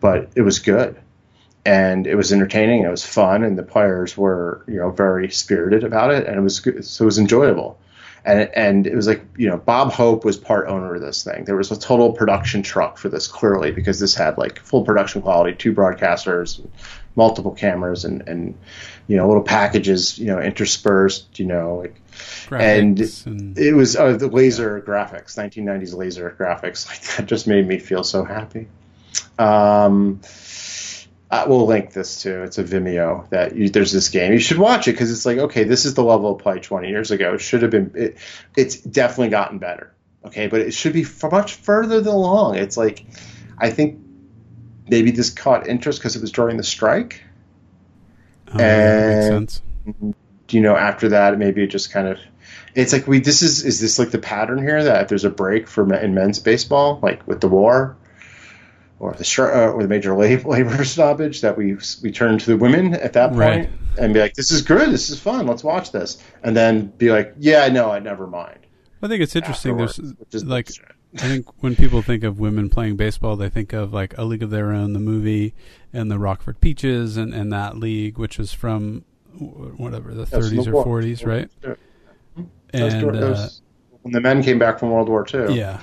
but 0.00 0.30
it 0.34 0.42
was 0.42 0.58
good 0.58 1.00
and 1.64 2.06
it 2.06 2.16
was 2.16 2.32
entertaining. 2.32 2.82
It 2.82 2.90
was 2.90 3.04
fun, 3.04 3.44
and 3.44 3.56
the 3.56 3.62
players 3.62 4.16
were 4.16 4.64
you 4.66 4.76
know 4.76 4.90
very 4.90 5.30
spirited 5.30 5.84
about 5.84 6.12
it, 6.12 6.26
and 6.26 6.36
it 6.36 6.40
was 6.40 6.60
good, 6.60 6.84
so 6.84 7.04
it 7.04 7.06
was 7.06 7.18
enjoyable. 7.18 7.78
And 8.24 8.50
and 8.54 8.86
it 8.86 8.94
was 8.94 9.06
like 9.06 9.24
you 9.36 9.48
know 9.48 9.56
Bob 9.56 9.92
Hope 9.92 10.24
was 10.24 10.36
part 10.36 10.68
owner 10.68 10.94
of 10.94 11.00
this 11.00 11.24
thing. 11.24 11.44
There 11.44 11.56
was 11.56 11.70
a 11.70 11.78
total 11.78 12.12
production 12.12 12.62
truck 12.62 12.98
for 12.98 13.08
this 13.08 13.26
clearly 13.26 13.72
because 13.72 13.98
this 13.98 14.14
had 14.14 14.38
like 14.38 14.60
full 14.60 14.84
production 14.84 15.22
quality, 15.22 15.56
two 15.56 15.74
broadcasters, 15.74 16.64
multiple 17.16 17.52
cameras, 17.52 18.04
and 18.04 18.28
and 18.28 18.58
you 19.08 19.16
know 19.16 19.26
little 19.26 19.42
packages 19.42 20.18
you 20.18 20.26
know 20.26 20.40
interspersed 20.40 21.38
you 21.38 21.46
know 21.46 21.76
like 21.76 21.96
and 22.50 23.00
and, 23.26 23.58
it 23.58 23.74
was 23.74 23.96
uh, 23.96 24.16
the 24.16 24.28
laser 24.28 24.80
graphics, 24.80 25.36
1990s 25.36 25.94
laser 25.94 26.34
graphics. 26.38 26.88
Like 26.88 27.00
that 27.16 27.26
just 27.26 27.46
made 27.46 27.66
me 27.66 27.78
feel 27.78 28.04
so 28.04 28.24
happy. 28.24 28.68
Um, 29.38 30.20
I 31.32 31.46
will 31.46 31.64
link 31.66 31.94
this 31.94 32.22
to. 32.22 32.42
It's 32.42 32.58
a 32.58 32.64
Vimeo 32.64 33.26
that 33.30 33.56
you, 33.56 33.70
there's 33.70 33.90
this 33.90 34.10
game. 34.10 34.32
You 34.34 34.38
should 34.38 34.58
watch 34.58 34.86
it 34.86 34.92
because 34.92 35.10
it's 35.10 35.24
like 35.24 35.38
okay, 35.38 35.64
this 35.64 35.86
is 35.86 35.94
the 35.94 36.04
level 36.04 36.34
of 36.34 36.42
play 36.42 36.60
20 36.60 36.88
years 36.88 37.10
ago. 37.10 37.34
It 37.34 37.40
should 37.40 37.62
have 37.62 37.70
been. 37.70 37.92
It, 37.94 38.18
it's 38.54 38.76
definitely 38.76 39.30
gotten 39.30 39.58
better. 39.58 39.94
Okay, 40.26 40.46
but 40.48 40.60
it 40.60 40.74
should 40.74 40.92
be 40.92 41.06
much 41.30 41.54
further 41.54 41.96
along. 41.96 42.56
It's 42.56 42.76
like 42.76 43.06
I 43.56 43.70
think 43.70 43.98
maybe 44.88 45.10
this 45.10 45.30
caught 45.30 45.66
interest 45.66 46.00
because 46.00 46.16
it 46.16 46.20
was 46.20 46.32
during 46.32 46.58
the 46.58 46.62
strike. 46.62 47.22
oh, 48.52 48.60
and- 48.60 49.60
you 50.50 50.60
know 50.60 50.76
after 50.76 51.08
that 51.08 51.38
maybe 51.38 51.62
it 51.62 51.68
just 51.68 51.90
kind 51.90 52.06
of 52.06 52.18
it's 52.74 52.92
like 52.92 53.06
we 53.06 53.20
this 53.20 53.42
is 53.42 53.64
is 53.64 53.80
this 53.80 53.98
like 53.98 54.10
the 54.10 54.18
pattern 54.18 54.58
here 54.58 54.84
that 54.84 55.02
if 55.02 55.08
there's 55.08 55.24
a 55.24 55.30
break 55.30 55.66
for 55.66 55.92
in 55.94 56.14
men's 56.14 56.38
baseball 56.38 56.98
like 57.02 57.26
with 57.26 57.40
the 57.40 57.48
war 57.48 57.96
or 59.02 59.12
the 59.14 59.24
uh, 59.38 59.72
or 59.72 59.82
the 59.82 59.88
major 59.88 60.14
labor, 60.16 60.48
labor 60.48 60.84
stoppage 60.84 61.40
that 61.40 61.58
we 61.58 61.76
we 62.02 62.10
turn 62.12 62.38
to 62.38 62.46
the 62.46 62.56
women 62.56 62.94
at 62.94 63.12
that 63.14 63.30
point 63.30 63.38
Right. 63.40 63.70
and 63.98 64.14
be 64.14 64.20
like 64.20 64.34
this 64.34 64.50
is 64.50 64.62
good 64.62 64.90
this 64.90 65.10
is 65.10 65.18
fun 65.20 65.46
let's 65.46 65.64
watch 65.64 65.92
this 65.92 66.22
and 66.42 66.56
then 66.56 66.86
be 66.86 67.10
like 67.10 67.34
yeah 67.38 67.68
no 67.68 67.90
I 67.90 67.98
never 67.98 68.26
mind 68.26 68.60
I 69.02 69.08
think 69.08 69.20
it's 69.20 69.34
interesting. 69.34 69.76
There's 69.76 70.44
like. 70.44 70.70
I 71.14 71.18
think 71.28 71.62
when 71.62 71.74
people 71.74 72.00
think 72.00 72.22
of 72.24 72.38
women 72.38 72.70
playing 72.70 72.96
baseball, 72.96 73.36
they 73.36 73.50
think 73.50 73.72
of 73.72 73.92
like 73.92 74.16
A 74.16 74.24
League 74.24 74.42
of 74.44 74.50
Their 74.50 74.72
Own, 74.72 74.92
the 74.92 75.00
movie, 75.00 75.54
and 75.92 76.08
the 76.10 76.18
Rockford 76.18 76.60
Peaches, 76.60 77.16
and, 77.18 77.34
and 77.34 77.52
that 77.52 77.76
league, 77.76 78.16
which 78.16 78.38
was 78.38 78.52
from 78.52 79.04
whatever 79.36 80.14
the 80.14 80.24
That's 80.24 80.48
30s 80.48 80.64
the 80.64 80.72
or 80.72 80.86
40s, 80.86 81.26
right? 81.26 81.50
And 82.72 83.16
uh, 83.16 83.48
when 84.02 84.12
the 84.12 84.20
men 84.20 84.42
came 84.42 84.58
back 84.58 84.78
from 84.78 84.90
World 84.90 85.08
War 85.08 85.26
II 85.32 85.54
yeah, 85.54 85.80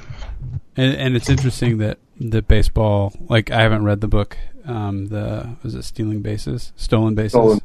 and 0.76 0.96
and 0.96 1.16
it's 1.16 1.30
interesting 1.30 1.78
that 1.80 2.00
that 2.20 2.48
baseball. 2.48 3.14
Like 3.30 3.52
I 3.52 3.62
haven't 3.62 3.84
read 3.84 4.02
the 4.02 4.08
book. 4.08 4.38
Um, 4.66 5.08
the 5.08 5.56
was 5.64 5.74
it 5.76 5.84
Stealing 5.84 6.22
Bases, 6.22 6.74
Stolen 6.76 7.16
Bases. 7.16 7.32
Stolen- 7.32 7.62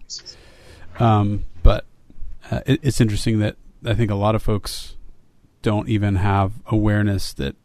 Um, 0.98 1.44
but 1.62 1.84
uh, 2.50 2.60
it, 2.66 2.80
it's 2.82 3.00
interesting 3.00 3.40
that 3.40 3.56
I 3.84 3.94
think 3.94 4.10
a 4.10 4.14
lot 4.14 4.34
of 4.34 4.42
folks 4.42 4.96
don't 5.62 5.88
even 5.88 6.16
have 6.16 6.52
awareness 6.66 7.32
that 7.34 7.56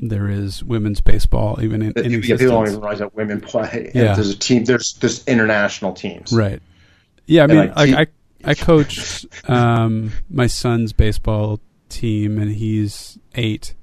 there 0.00 0.28
is 0.28 0.62
women's 0.62 1.00
baseball 1.00 1.58
even 1.60 1.82
in, 1.82 1.92
in 1.98 2.10
yeah, 2.12 2.20
people 2.20 2.20
don't 2.20 2.20
existence. 2.20 2.68
even 2.68 2.80
realize 2.80 2.98
that 3.00 3.14
women 3.14 3.40
play. 3.40 3.90
Yeah. 3.94 4.14
There's 4.14 4.30
a 4.30 4.38
team. 4.38 4.64
There's 4.64 4.94
there's 4.94 5.26
international 5.26 5.92
teams. 5.92 6.32
Right. 6.32 6.62
Yeah, 7.26 7.42
I 7.44 7.46
mean, 7.48 7.72
like, 7.74 7.88
he- 7.88 7.94
I 7.94 8.06
I 8.44 8.54
coached 8.54 9.26
um, 9.50 10.12
my 10.30 10.46
son's 10.46 10.92
baseball 10.92 11.60
team, 11.88 12.38
and 12.38 12.50
he's 12.52 13.18
eight, 13.34 13.74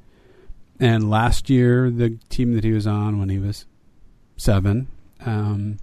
and 0.80 1.10
last 1.10 1.50
year, 1.50 1.90
the 1.90 2.18
team 2.30 2.54
that 2.54 2.64
he 2.64 2.72
was 2.72 2.86
on 2.86 3.20
when 3.20 3.30
he 3.30 3.40
was 3.40 3.66
seven 4.38 4.88
um, 5.26 5.78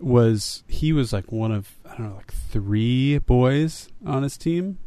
was 0.00 0.64
he 0.66 0.92
was 0.92 1.12
like 1.12 1.30
one 1.30 1.52
of 1.52 1.76
I 1.84 1.96
don't 1.96 2.10
know 2.10 2.16
like 2.16 2.32
three 2.32 3.18
boys 3.18 3.88
on 4.04 4.22
his 4.22 4.36
team, 4.36 4.78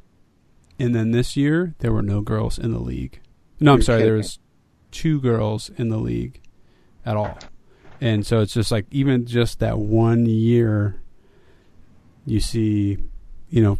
and 0.79 0.93
then 0.93 1.11
this 1.11 1.37
year 1.37 1.75
there 1.79 1.93
were 1.93 2.01
no 2.01 2.21
girls 2.21 2.57
in 2.57 2.71
the 2.71 2.79
league. 2.79 3.19
No, 3.59 3.73
I'm 3.73 3.81
sorry, 3.81 4.01
there 4.01 4.15
was 4.15 4.39
two 4.91 5.21
girls 5.21 5.69
in 5.77 5.89
the 5.89 5.97
league 5.97 6.41
at 7.05 7.15
all, 7.15 7.37
and 7.99 8.25
so 8.25 8.41
it's 8.41 8.53
just 8.53 8.71
like 8.71 8.85
even 8.91 9.25
just 9.25 9.59
that 9.59 9.77
one 9.77 10.25
year, 10.25 11.01
you 12.25 12.39
see, 12.39 12.97
you 13.49 13.61
know, 13.61 13.77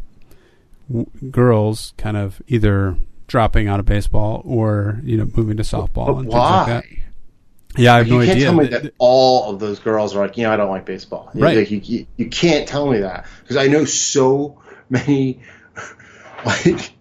w- 0.89 1.09
girls 1.29 1.93
kind 1.97 2.15
of 2.15 2.41
either 2.47 2.97
dropping 3.31 3.69
out 3.69 3.79
of 3.79 3.85
baseball 3.85 4.41
or 4.45 4.99
you 5.03 5.15
know 5.17 5.25
moving 5.35 5.55
to 5.55 5.63
softball 5.63 6.07
But 6.07 6.15
and 6.17 6.27
why? 6.27 6.65
things 6.65 6.67
like 6.67 6.67
that. 6.67 7.81
Yeah, 7.81 7.93
I 7.93 7.97
have 7.99 8.07
you 8.07 8.17
no 8.19 8.25
can't 8.25 8.31
idea. 8.31 8.43
tell 8.43 8.53
me 8.55 8.67
Th- 8.67 8.81
that 8.83 8.93
all 8.97 9.49
of 9.53 9.59
those 9.61 9.79
girls 9.79 10.13
are 10.13 10.19
like, 10.27 10.37
you 10.37 10.43
know, 10.43 10.51
I 10.51 10.57
don't 10.57 10.69
like 10.69 10.83
baseball. 10.85 11.31
Right. 11.33 11.55
Like, 11.55 11.71
you, 11.71 11.79
you, 11.81 12.05
you 12.17 12.27
can't 12.27 12.67
tell 12.67 12.91
me 12.91 12.99
that 12.99 13.25
because 13.39 13.55
I 13.55 13.67
know 13.67 13.85
so 13.85 14.61
many 14.89 15.39
like 16.45 16.91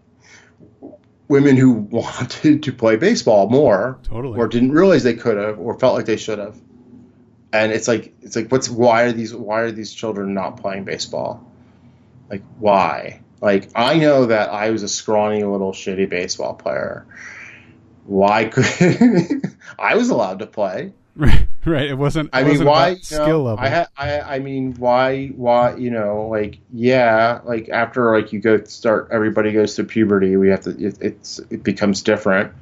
women 1.27 1.57
who 1.57 1.73
wanted 1.73 2.63
to 2.63 2.73
play 2.73 2.95
baseball 2.95 3.49
more 3.51 3.99
Totally. 4.05 4.39
or 4.39 4.47
didn't 4.47 4.71
realize 4.71 5.03
they 5.03 5.15
could 5.15 5.37
have 5.37 5.59
or 5.59 5.77
felt 5.79 5.95
like 5.97 6.07
they 6.07 6.17
should 6.17 6.39
have. 6.39 6.57
And 7.53 7.73
it's 7.73 7.89
like 7.89 8.15
it's 8.23 8.37
like 8.37 8.53
what's 8.53 8.69
why 8.71 9.03
are 9.03 9.13
these 9.13 9.35
why 9.35 9.63
are 9.63 9.73
these 9.73 9.93
children 9.93 10.35
not 10.35 10.59
playing 10.59 10.85
baseball? 10.85 11.45
Like 12.31 12.43
why? 12.61 13.23
Like 13.41 13.71
I 13.75 13.97
know 13.97 14.27
that 14.27 14.51
I 14.51 14.71
was 14.71 14.83
a 14.83 14.89
scrawny 14.89 15.43
little 15.43 15.73
shitty 15.73 16.09
baseball 16.09 16.55
player. 16.55 17.07
Why 18.05 18.47
could 18.47 18.67
I 19.79 19.95
was 19.95 20.11
allowed 20.11 20.41
to 20.41 20.47
play? 20.47 20.93
Right, 21.17 21.47
right. 21.65 21.91
It 21.91 21.99
wasn't. 21.99 22.31
I 22.33 22.41
it 22.41 22.45
mean, 22.45 22.53
wasn't 22.53 22.69
why? 22.69 22.89
you 22.91 23.03
skill 23.03 23.27
know, 23.27 23.43
level? 23.43 23.65
I, 23.65 23.69
ha- 23.69 23.89
I 23.97 24.21
I 24.21 24.39
mean, 24.39 24.75
why? 24.75 25.29
Why? 25.29 25.77
You 25.77 25.91
know, 25.91 26.29
like 26.31 26.59
yeah, 26.73 27.41
like 27.45 27.69
after 27.69 28.15
like 28.15 28.33
you 28.33 28.41
go 28.41 28.63
start, 28.65 29.09
everybody 29.11 29.53
goes 29.53 29.77
through 29.77 29.87
puberty. 29.87 30.37
We 30.37 30.49
have 30.49 30.63
to. 30.63 30.71
It, 30.71 30.99
it's 31.01 31.39
it 31.51 31.63
becomes 31.63 32.03
different. 32.03 32.53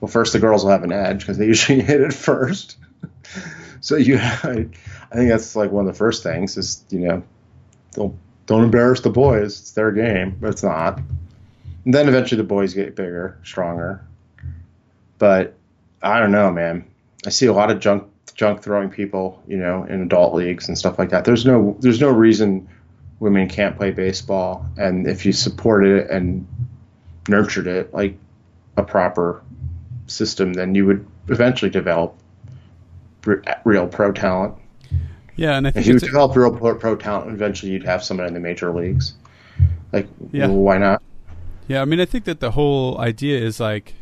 Well, 0.00 0.08
first 0.08 0.32
the 0.32 0.38
girls 0.38 0.64
will 0.64 0.70
have 0.70 0.84
an 0.84 0.92
edge 0.92 1.20
because 1.20 1.38
they 1.38 1.46
usually 1.46 1.80
hit 1.82 2.00
it 2.00 2.12
first. 2.12 2.76
so 3.80 3.96
you, 3.96 4.18
I, 4.18 4.68
I 5.10 5.14
think 5.14 5.30
that's 5.30 5.56
like 5.56 5.70
one 5.70 5.86
of 5.86 5.92
the 5.92 5.98
first 5.98 6.22
things 6.22 6.56
is 6.56 6.84
you 6.90 7.00
know, 7.00 7.22
don't 7.92 8.18
don't 8.48 8.64
embarrass 8.64 9.00
the 9.00 9.10
boys. 9.10 9.60
It's 9.60 9.72
their 9.72 9.92
game, 9.92 10.38
but 10.40 10.50
it's 10.50 10.62
not. 10.62 10.98
And 11.84 11.94
then 11.94 12.08
eventually 12.08 12.38
the 12.38 12.48
boys 12.48 12.74
get 12.74 12.96
bigger, 12.96 13.38
stronger. 13.44 14.04
But 15.18 15.54
I 16.02 16.18
don't 16.18 16.32
know, 16.32 16.50
man. 16.50 16.90
I 17.26 17.30
see 17.30 17.46
a 17.46 17.52
lot 17.52 17.70
of 17.70 17.78
junk 17.78 18.10
junk 18.34 18.62
throwing 18.62 18.88
people, 18.88 19.42
you 19.46 19.58
know, 19.58 19.84
in 19.84 20.02
adult 20.02 20.34
leagues 20.34 20.68
and 20.68 20.78
stuff 20.78 20.98
like 20.98 21.10
that. 21.10 21.24
There's 21.24 21.44
no 21.44 21.76
there's 21.80 22.00
no 22.00 22.10
reason 22.10 22.68
women 23.20 23.48
can't 23.48 23.76
play 23.76 23.90
baseball, 23.90 24.66
and 24.78 25.06
if 25.06 25.26
you 25.26 25.32
supported 25.32 26.04
it 26.04 26.10
and 26.10 26.46
nurtured 27.28 27.66
it 27.66 27.92
like 27.92 28.16
a 28.78 28.82
proper 28.82 29.42
system, 30.06 30.54
then 30.54 30.74
you 30.74 30.86
would 30.86 31.06
eventually 31.28 31.70
develop 31.70 32.16
real 33.64 33.86
pro 33.88 34.12
talent. 34.12 34.54
Yeah, 35.38 35.56
and 35.56 35.66
I 35.66 35.72
If 35.74 35.86
you 35.86 35.98
develop 35.98 36.36
real 36.36 36.54
pro, 36.54 36.74
pro 36.74 36.96
talent, 36.96 37.30
eventually 37.32 37.72
you'd 37.72 37.84
have 37.84 38.02
someone 38.04 38.26
in 38.26 38.34
the 38.34 38.40
major 38.40 38.70
leagues. 38.74 39.14
Like, 39.92 40.06
Yeah. 40.32 40.48
well, 40.48 40.56
why 40.56 40.78
not? 40.78 41.02
yeah. 41.68 41.80
I 41.80 41.84
mean, 41.86 42.00
I 42.00 42.04
think 42.04 42.24
that 42.24 42.40
the 42.40 42.50
whole 42.50 42.98
idea 42.98 43.38
is 43.40 43.58
like. 43.60 43.94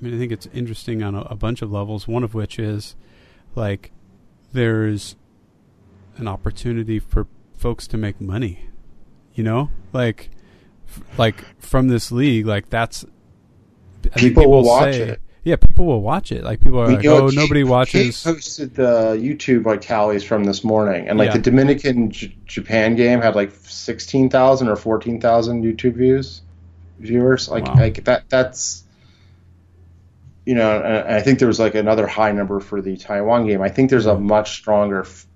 I 0.00 0.04
mean, 0.04 0.14
I 0.14 0.18
think 0.18 0.30
it's 0.30 0.46
interesting 0.54 1.02
on 1.02 1.14
a, 1.14 1.22
a 1.22 1.34
bunch 1.34 1.60
of 1.62 1.72
levels. 1.72 2.06
One 2.06 2.22
of 2.22 2.34
which 2.34 2.58
is 2.58 2.94
like 3.54 3.90
there's 4.52 5.16
an 6.18 6.28
opportunity 6.28 6.98
for 6.98 7.26
folks 7.56 7.86
to 7.88 7.96
make 7.96 8.20
money. 8.20 8.68
You 9.34 9.44
know, 9.44 9.70
like 9.92 10.30
f- 10.88 11.18
like 11.18 11.60
from 11.60 11.88
this 11.88 12.12
league, 12.12 12.46
like 12.46 12.68
that's 12.70 13.04
think 14.02 14.14
People 14.16 14.50
will 14.50 14.64
watch 14.64 14.94
it. 14.94 15.20
Yeah, 15.46 15.54
people 15.54 15.86
will 15.86 16.00
watch 16.02 16.32
it. 16.32 16.42
Like 16.42 16.60
people 16.60 16.80
are 16.80 16.88
like, 16.88 17.04
You 17.04 17.10
know, 17.10 17.26
oh, 17.26 17.28
nobody 17.28 17.62
watches. 17.62 18.20
posted 18.20 18.74
the 18.74 19.16
YouTube 19.16 19.64
like 19.64 19.80
tallies 19.80 20.24
from 20.24 20.42
this 20.42 20.64
morning, 20.64 21.06
and 21.08 21.16
like 21.20 21.26
Yeah. 21.28 21.34
the 21.34 21.38
Dominican 21.38 22.10
J- 22.10 22.36
Japan 22.46 22.96
game 22.96 23.20
had 23.20 23.36
like 23.36 23.52
sixteen 23.62 24.28
thousand 24.28 24.66
or 24.68 24.74
fourteen 24.74 25.20
thousand 25.20 25.62
YouTube 25.62 25.94
views, 25.94 26.42
viewers. 26.98 27.48
Like, 27.48 27.64
Wow. 27.64 27.74
like 27.76 28.02
that. 28.06 28.24
That's 28.28 28.82
you 30.44 30.56
know, 30.56 30.80
and 30.82 31.08
I 31.14 31.20
think 31.20 31.38
there 31.38 31.46
was 31.48 31.60
like 31.60 31.76
another 31.76 32.08
high 32.08 32.32
number 32.32 32.58
for 32.58 32.80
the 32.82 32.96
Taiwan 32.96 33.46
game. 33.46 33.62
I 33.62 33.68
think 33.68 33.88
there's 33.90 34.06
a 34.06 34.18
much 34.18 34.56
stronger. 34.56 35.02
f- 35.02 35.26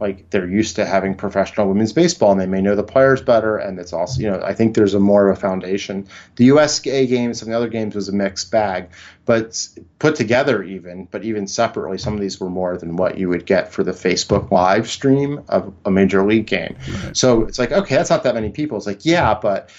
Like 0.00 0.30
they're 0.30 0.48
used 0.48 0.76
to 0.76 0.86
having 0.86 1.14
professional 1.14 1.68
women's 1.68 1.92
baseball, 1.92 2.32
and 2.32 2.40
they 2.40 2.46
may 2.46 2.62
know 2.62 2.74
the 2.74 2.82
players 2.82 3.20
better. 3.20 3.58
And 3.58 3.78
it's 3.78 3.92
also, 3.92 4.20
you 4.20 4.30
know, 4.30 4.40
I 4.42 4.54
think 4.54 4.74
there's 4.74 4.94
a 4.94 5.00
more 5.00 5.28
of 5.28 5.36
a 5.36 5.40
foundation. 5.40 6.08
The 6.36 6.44
USA 6.46 7.06
games 7.06 7.42
and 7.42 7.52
the 7.52 7.56
other 7.56 7.68
games 7.68 7.94
was 7.94 8.08
a 8.08 8.12
mixed 8.12 8.50
bag, 8.50 8.88
but 9.26 9.68
put 9.98 10.16
together 10.16 10.62
even, 10.62 11.04
but 11.10 11.22
even 11.24 11.46
separately, 11.46 11.98
some 11.98 12.14
of 12.14 12.20
these 12.20 12.40
were 12.40 12.48
more 12.48 12.78
than 12.78 12.96
what 12.96 13.18
you 13.18 13.28
would 13.28 13.44
get 13.44 13.72
for 13.72 13.84
the 13.84 13.92
Facebook 13.92 14.50
live 14.50 14.88
stream 14.88 15.44
of 15.48 15.72
a 15.84 15.90
major 15.90 16.26
league 16.26 16.46
game. 16.46 16.76
Right. 17.04 17.16
So 17.16 17.42
it's 17.42 17.58
like, 17.58 17.70
okay, 17.70 17.96
that's 17.96 18.10
not 18.10 18.22
that 18.24 18.34
many 18.34 18.50
people. 18.50 18.78
It's 18.78 18.86
like, 18.86 19.04
yeah, 19.04 19.34
but 19.34 19.70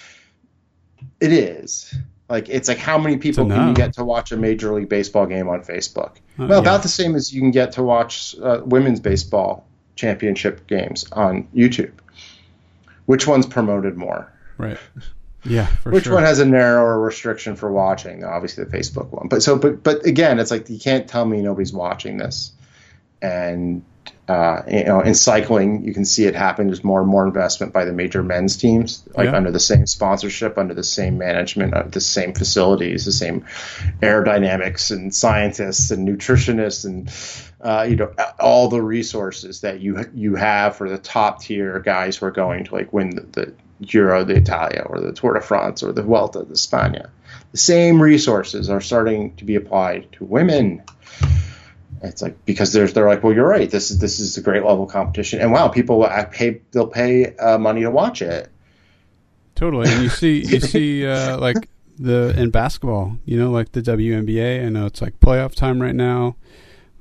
it 1.20 1.34
is. 1.34 1.94
Like, 2.30 2.48
it's 2.48 2.70
like 2.70 2.78
how 2.78 2.98
many 2.98 3.18
people 3.18 3.46
can 3.46 3.68
you 3.68 3.74
get 3.74 3.94
to 3.96 4.06
watch 4.06 4.32
a 4.32 4.38
major 4.38 4.74
league 4.74 4.88
baseball 4.88 5.26
game 5.26 5.50
on 5.50 5.64
Facebook? 5.64 6.12
Uh, 6.40 6.46
well, 6.46 6.50
yeah. 6.50 6.60
about 6.60 6.82
the 6.82 6.88
same 6.88 7.16
as 7.16 7.34
you 7.34 7.42
can 7.42 7.52
get 7.52 7.74
to 7.74 7.84
watch 7.84 8.36
uh, 8.42 8.62
women's 8.64 9.02
baseball 9.02 9.68
championship 9.95 10.67
games 10.67 11.06
on 11.12 11.47
YouTube. 11.56 11.91
Which 13.06 13.27
one's 13.27 13.45
promoted 13.45 13.97
more? 13.97 14.32
right. 14.58 14.77
Yeah, 15.43 15.65
for 15.65 15.91
Which 15.91 16.04
sure. 16.04 16.13
one 16.13 16.23
has 16.23 16.38
a 16.38 16.45
narrower 16.45 16.99
restriction 16.99 17.56
for 17.56 17.71
watching? 17.71 18.23
Obviously, 18.23 18.63
the 18.63 18.69
Facebook 18.69 19.10
one. 19.10 19.27
But 19.27 19.41
so, 19.41 19.58
but 19.58 19.82
but 19.82 20.06
again, 20.06 20.38
it's 20.38 20.51
like 20.51 20.69
you 20.69 20.77
can't 20.77 21.08
tell 21.08 21.25
me 21.25 21.41
nobody's 21.41 21.73
watching 21.73 22.17
this. 22.17 22.51
And 23.23 23.84
uh, 24.28 24.62
you 24.69 24.84
know, 24.86 25.02
in 25.02 25.13
cycling, 25.13 25.84
you 25.84 25.93
can 25.93 26.06
see 26.06 26.26
it 26.26 26.36
happen. 26.36 26.67
There's 26.67 26.84
more 26.84 27.02
and 27.02 27.10
more 27.10 27.26
investment 27.26 27.74
by 27.74 27.84
the 27.86 27.91
major 27.91 28.24
men's 28.24 28.56
teams, 28.56 29.04
like 29.17 29.26
Yeah. 29.26 29.36
under 29.36 29.52
the 29.52 29.60
same 29.60 29.86
sponsorship, 29.88 30.58
under 30.58 30.74
the 30.74 30.84
same 30.84 31.17
management, 31.17 31.74
under 31.74 31.89
the 31.89 32.00
same 32.00 32.34
facilities, 32.34 33.04
the 33.04 33.12
same 33.12 33.45
aerodynamics 34.02 34.91
and 34.91 35.13
scientists 35.13 35.91
and 35.91 36.08
nutritionists 36.08 36.86
and 36.86 37.12
uh, 37.62 37.86
you 37.88 37.95
know 37.95 38.12
all 38.39 38.69
the 38.69 38.82
resources 38.82 39.62
that 39.62 39.82
you 39.82 40.04
you 40.13 40.36
have 40.36 40.76
for 40.76 40.89
the 40.89 40.97
top 40.97 41.41
tier 41.41 41.80
guys 41.80 42.17
who 42.17 42.26
are 42.26 42.32
going 42.32 42.63
to 42.65 42.74
like 42.76 42.91
win 42.93 43.10
the, 43.12 43.21
the 43.21 43.54
Giro 43.82 44.24
d'Italia 44.24 44.86
or 44.88 45.00
the 45.00 45.12
Tour 45.12 45.34
de 45.34 45.41
France 45.41 45.84
or 45.84 45.91
the 45.91 46.04
Vuelta 46.04 46.43
de 46.43 46.54
España. 46.54 47.10
The 47.52 47.58
same 47.58 48.02
resources 48.02 48.69
are 48.69 48.82
starting 48.82 49.36
to 49.38 49.45
be 49.45 49.56
applied 49.56 50.12
to 50.13 50.26
women. 50.26 50.84
It's 52.04 52.22
like 52.22 52.46
because 52.46 52.74
there's 52.74 52.94
they're 52.94 53.08
like, 53.08 53.24
well, 53.24 53.34
you're 53.34 53.48
right. 53.48 53.70
This 53.70 53.92
is 53.92 54.00
this 54.00 54.20
is 54.20 54.38
a 54.38 54.42
great 54.42 54.64
level 54.64 54.86
of 54.86 54.90
competition, 54.92 55.40
and 55.40 55.52
wow, 55.52 55.68
people 55.68 56.00
will 56.00 56.08
act- 56.08 56.34
pay 56.34 56.62
they'll 56.72 56.88
pay 56.88 57.36
uh, 57.38 57.58
money 57.58 57.82
to 57.82 57.92
watch 57.92 58.22
it. 58.22 58.50
Totally, 59.56 59.90
and 59.92 60.02
you 60.04 60.10
see, 60.22 60.40
you 60.40 60.60
see, 60.60 61.06
uh, 61.06 61.38
like 61.38 61.70
the 62.00 62.34
in 62.38 62.50
basketball, 62.50 63.18
you 63.26 63.38
know, 63.38 63.52
like 63.52 63.74
the 63.74 63.82
WNBA. 63.82 64.66
I 64.66 64.70
know 64.70 64.88
it's 64.88 65.02
like 65.02 65.20
playoff 65.20 65.54
time 65.54 65.82
right 65.82 65.94
now, 65.96 66.36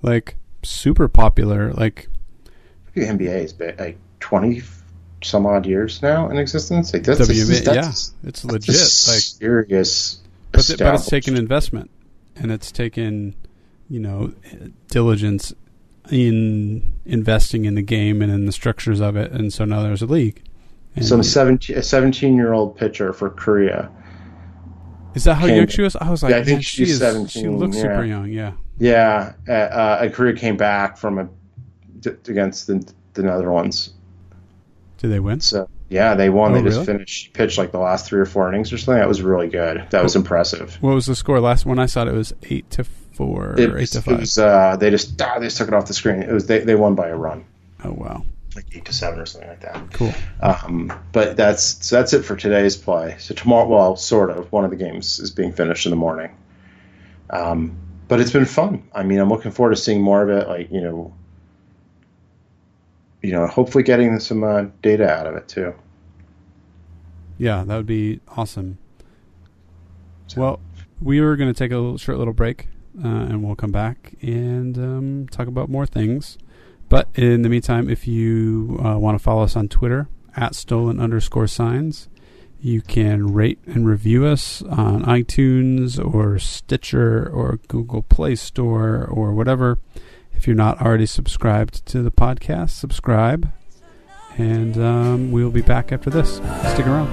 like 0.03 0.37
super 0.63 1.09
popular. 1.09 1.73
Like, 1.73 2.09
The 2.95 3.03
NBA 3.07 3.41
has 3.41 3.53
been 3.55 3.77
like 3.79 3.99
twenty 4.19 4.63
some 5.23 5.47
odd 5.47 5.67
years 5.67 6.03
now 6.03 6.29
in 6.29 6.37
existence. 6.37 6.93
Like 6.93 7.05
that's, 7.05 7.21
WNBA, 7.21 7.31
is- 7.31 7.65
that's, 7.65 8.15
yeah, 8.23 8.29
it's 8.29 8.45
a 8.45 8.49
legit. 8.49 8.75
Like, 8.75 9.21
serious. 9.21 10.21
but, 10.53 10.67
but 10.79 10.95
it's 10.95 11.07
taken 11.07 11.37
investment, 11.37 11.91
and 12.37 12.51
it's 12.51 12.71
taken, 12.73 13.35
you 13.91 14.01
know, 14.01 14.33
diligence 14.89 15.53
in 16.11 16.93
investing 17.05 17.65
in 17.67 17.75
the 17.75 17.83
game 17.83 18.23
and 18.23 18.33
in 18.33 18.47
the 18.47 18.53
structures 18.53 19.01
of 19.01 19.17
it, 19.17 19.31
and 19.33 19.53
so 19.53 19.65
now 19.65 19.83
there's 19.83 20.01
a 20.03 20.07
league. 20.07 20.43
And 20.97 21.05
some 21.05 21.23
17, 21.23 21.77
a 21.77 21.83
17 21.83 22.35
year 22.37 22.53
old 22.53 22.77
pitcher 22.77 23.13
for 23.13 23.31
Korea. 23.31 23.91
is 25.15 25.25
that 25.25 25.35
how 25.35 25.47
came- 25.47 25.57
young 25.57 25.67
she 25.69 25.83
was? 25.83 25.95
I 25.97 26.11
was 26.11 26.23
like, 26.23 26.31
Yeah, 26.31 26.39
I 26.39 26.45
think 26.45 26.57
man, 26.57 26.63
she 26.63 26.85
she's 26.85 26.93
is. 26.95 26.99
17, 27.01 27.29
She 27.29 27.49
looks 27.49 27.77
yeah. 27.77 27.83
super 27.83 28.05
young. 28.05 28.31
Yeah. 28.31 28.53
Yeah, 28.79 29.35
uh, 29.47 29.53
uh, 29.53 29.99
and 30.03 30.15
Korea 30.15 30.35
came 30.35 30.57
back 30.57 30.97
from 30.97 31.19
a 31.19 31.29
d- 32.01 32.11
against 32.29 32.67
the 32.67 32.91
the 33.15 33.23
Netherlands. 33.23 33.93
Did 34.99 35.09
they 35.13 35.21
win? 35.21 35.41
So 35.41 35.69
yeah, 35.91 36.15
they 36.15 36.31
won. 36.31 36.53
Oh, 36.53 36.55
they 36.55 36.63
just 36.63 36.87
finished 36.87 37.33
pitched 37.35 37.59
like 37.59 37.73
the 37.73 37.79
last 37.79 38.07
three 38.07 38.21
or 38.21 38.25
four 38.25 38.49
innings 38.49 38.73
or 38.73 38.79
something. 38.79 38.99
That 38.99 39.09
was 39.09 39.21
really 39.23 39.49
good. 39.49 39.85
That 39.91 40.03
was 40.03 40.17
impressive. 40.17 40.77
What 40.81 40.95
was 40.95 41.07
the 41.07 41.15
score 41.15 41.41
last? 41.41 41.67
one 41.67 41.79
I 41.79 41.87
saw 41.87 42.03
it, 42.03 42.09
it 42.09 42.15
was 42.15 42.33
eight 42.45 42.71
to 42.71 42.85
four 43.21 43.55
It, 43.59 43.69
or 43.69 43.79
eight 43.79 43.89
to 43.91 43.99
it 43.99 44.21
was, 44.21 44.39
uh, 44.39 44.77
they 44.77 44.91
just 44.91 45.21
ah, 45.21 45.39
they 45.39 45.47
just 45.47 45.59
took 45.59 45.69
it 45.69 45.75
off 45.75 45.87
the 45.87 45.95
screen. 45.95 46.23
It 46.23 46.33
was 46.33 46.47
they, 46.47 46.61
they 46.61 46.75
won 46.75 46.95
by 46.95 47.09
a 47.09 47.17
run, 47.17 47.45
oh 47.85 47.93
wow, 47.93 48.25
like 48.57 48.65
eight 48.73 48.87
to 48.87 48.95
seven 48.95 49.21
or 49.21 49.27
something 49.27 49.51
like 49.51 49.61
that. 49.61 49.93
cool. 49.93 50.15
Um, 50.41 50.91
but 51.13 51.37
that's 51.37 51.87
so 51.87 51.97
that's 51.97 52.15
it 52.15 52.23
for 52.23 52.35
today's 52.35 52.77
play. 52.77 53.17
So 53.19 53.35
tomorrow, 53.35 53.69
well, 53.69 53.97
sort 53.97 54.31
of, 54.31 54.51
one 54.51 54.65
of 54.65 54.71
the 54.71 54.77
games 54.77 55.19
is 55.19 55.31
being 55.31 55.53
finished 55.53 55.85
in 55.85 55.91
the 55.91 55.97
morning. 55.97 56.35
Um, 57.29 57.77
but 58.09 58.21
it's 58.21 58.33
been 58.33 58.47
fun. 58.47 58.89
I 58.95 59.03
mean, 59.03 59.19
I'm 59.21 59.29
looking 59.29 59.51
forward 59.51 59.75
to 59.75 59.81
seeing 59.81 60.01
more 60.03 60.23
of 60.23 60.31
it. 60.31 60.49
Like 60.49 60.73
you 60.73 60.81
know, 60.81 61.15
you 63.23 63.33
know, 63.33 63.47
hopefully 63.47 63.85
getting 63.85 64.19
some 64.19 64.43
uh, 64.43 64.65
data 64.81 65.09
out 65.09 65.27
of 65.27 65.35
it 65.37 65.47
too. 65.47 65.75
Yeah, 67.37 67.65
that 67.65 67.77
would 67.77 67.87
be 67.87 68.21
awesome. 68.29 68.79
So. 70.27 70.41
Well, 70.41 70.61
we 71.01 71.19
are 71.19 71.37
going 71.37 71.53
to 71.53 71.59
take 71.59 71.73
a 71.73 71.77
little, 71.77 71.99
short 71.99 72.19
little 72.19 72.35
break, 72.35 72.69
uh, 73.03 73.09
and 73.09 73.43
we'll 73.43 73.57
come 73.57 73.73
back 73.73 74.15
and 74.23 74.77
um, 74.79 75.29
talk 75.31 75.47
about 75.47 75.69
more 75.69 75.87
things. 75.87 76.39
But 76.89 77.09
in 77.15 77.43
the 77.43 77.49
meantime, 77.49 77.89
if 77.89 78.07
you 78.07 78.81
uh, 78.85 78.99
want 78.99 79.17
to 79.17 79.23
follow 79.23 79.43
us 79.43 79.57
on 79.57 79.69
Twitter 79.69 80.09
at 80.37 80.55
stolen 80.55 81.01
underscore 81.01 81.47
signs, 81.47 82.09
you 82.61 82.83
can 82.83 83.33
rate 83.33 83.59
and 83.67 83.87
review 83.87 84.27
us 84.27 84.63
on 84.63 85.05
iTunes 85.05 85.99
or 86.03 86.39
Stitcher 86.39 87.29
or 87.29 87.59
Google 87.69 88.03
Play 88.03 88.35
Store 88.35 89.07
or 89.07 89.33
whatever. 89.33 89.79
If 90.33 90.47
you're 90.47 90.57
not 90.57 90.81
already 90.81 91.07
subscribed 91.07 91.87
to 91.87 92.03
the 92.03 92.11
podcast, 92.11 92.71
subscribe. 92.71 93.51
And 94.37 94.77
um, 94.79 95.33
we 95.33 95.43
will 95.43 95.51
be 95.51 95.63
back 95.63 95.93
after 95.93 96.11
this. 96.11 96.37
Stick 96.73 96.87
around. 96.87 97.09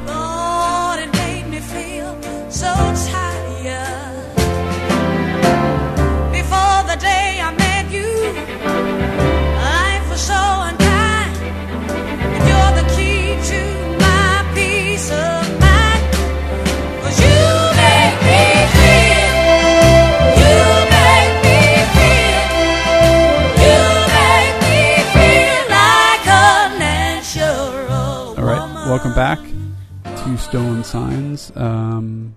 Welcome 28.97 29.13
back 29.13 29.38
to 30.23 30.38
Stolen 30.39 30.83
Signs. 30.83 31.55
Um, 31.55 32.36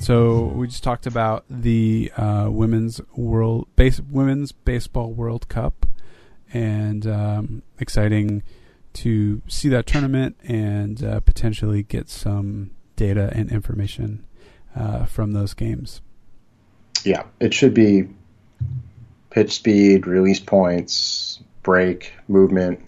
so 0.00 0.46
we 0.46 0.66
just 0.66 0.82
talked 0.82 1.06
about 1.06 1.44
the 1.48 2.10
uh, 2.16 2.48
women's 2.50 3.00
world 3.14 3.68
base 3.76 4.00
women's 4.00 4.50
baseball 4.50 5.12
World 5.12 5.48
Cup, 5.48 5.86
and 6.52 7.06
um, 7.06 7.62
exciting 7.78 8.42
to 8.94 9.42
see 9.46 9.68
that 9.68 9.86
tournament 9.86 10.34
and 10.42 11.04
uh, 11.04 11.20
potentially 11.20 11.84
get 11.84 12.08
some 12.08 12.72
data 12.96 13.30
and 13.32 13.48
information 13.52 14.26
uh, 14.74 15.04
from 15.04 15.34
those 15.34 15.54
games. 15.54 16.00
Yeah, 17.04 17.22
it 17.38 17.54
should 17.54 17.74
be 17.74 18.08
pitch 19.30 19.52
speed, 19.52 20.08
release 20.08 20.40
points, 20.40 21.40
break, 21.62 22.12
movement. 22.26 22.80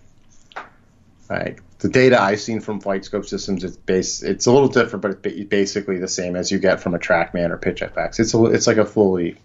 Like 1.31 1.63
the 1.85 1.91
data 1.91 2.19
I've 2.19 2.41
seen 2.41 2.61
from 2.61 2.81
FlightScope 2.81 3.27
systems, 3.27 3.63
it's 3.63 3.77
base, 3.77 4.23
it's 4.23 4.47
a 4.47 4.53
little 4.53 4.71
different, 4.71 5.03
but 5.03 5.27
it's 5.27 5.49
basically 5.51 5.99
the 5.99 6.09
same 6.09 6.35
as 6.35 6.51
you 6.51 6.59
get 6.59 6.81
from 6.81 6.95
a 6.95 6.99
TrackMan 6.99 7.51
or 7.51 7.59
PitchFX. 7.59 8.21
It's 8.21 8.33
a, 8.33 8.43
it's 8.47 8.67
like 8.67 8.79
a 8.79 8.87
fully, 8.87 9.37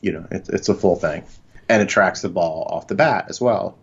you 0.00 0.12
know, 0.12 0.26
it, 0.30 0.48
it's 0.48 0.70
a 0.70 0.74
full 0.74 0.96
thing, 0.96 1.26
and 1.68 1.82
it 1.82 1.90
tracks 1.90 2.22
the 2.22 2.30
ball 2.30 2.66
off 2.70 2.86
the 2.86 2.94
bat 2.94 3.26
as 3.28 3.38
well. 3.38 3.76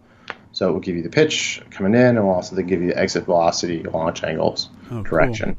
So 0.52 0.67
it 0.67 0.71
will 0.71 0.80
give 0.80 0.95
you 0.95 1.04
the 1.04 1.12
pitch 1.12 1.62
coming 1.69 1.93
in, 1.93 2.17
and 2.17 2.26
will 2.26 2.34
also 2.34 2.56
give 2.56 2.82
you 2.82 2.88
the 2.88 2.98
exit 2.98 3.26
velocity, 3.26 3.84
launch 3.84 4.24
angles, 4.24 4.67
oh, 4.89 5.04
direction. 5.04 5.56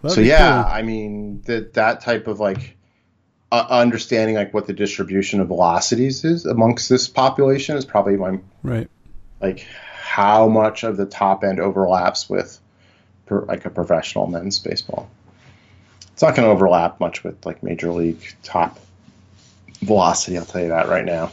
Cool. 0.00 0.12
So 0.12 0.22
yeah, 0.22 0.62
cool. 0.62 0.72
I 0.72 0.80
mean 0.80 1.42
that 1.42 1.74
that 1.74 2.00
type 2.00 2.26
of 2.26 2.40
like 2.40 2.78
uh, 3.52 3.66
understanding 3.68 4.36
like 4.36 4.54
what 4.54 4.66
the 4.66 4.72
distribution 4.72 5.42
of 5.42 5.48
velocities 5.48 6.24
is 6.24 6.46
amongst 6.46 6.88
this 6.88 7.06
population 7.06 7.76
is 7.76 7.84
probably 7.84 8.16
my 8.16 8.38
right. 8.62 8.88
Like 9.42 9.66
how 10.04 10.46
much 10.46 10.84
of 10.84 10.98
the 10.98 11.06
top 11.06 11.42
end 11.42 11.58
overlaps 11.58 12.28
with 12.28 12.60
per, 13.24 13.40
like 13.46 13.64
a 13.64 13.70
professional 13.70 14.26
men's 14.26 14.58
baseball. 14.58 15.08
It's 16.12 16.20
not 16.20 16.36
going 16.36 16.46
to 16.46 16.52
overlap 16.52 17.00
much 17.00 17.24
with 17.24 17.44
like 17.46 17.62
major 17.62 17.90
league 17.90 18.22
top 18.42 18.78
velocity. 19.80 20.36
I'll 20.36 20.44
tell 20.44 20.60
you 20.60 20.68
that 20.68 20.88
right 20.88 21.06
now. 21.06 21.32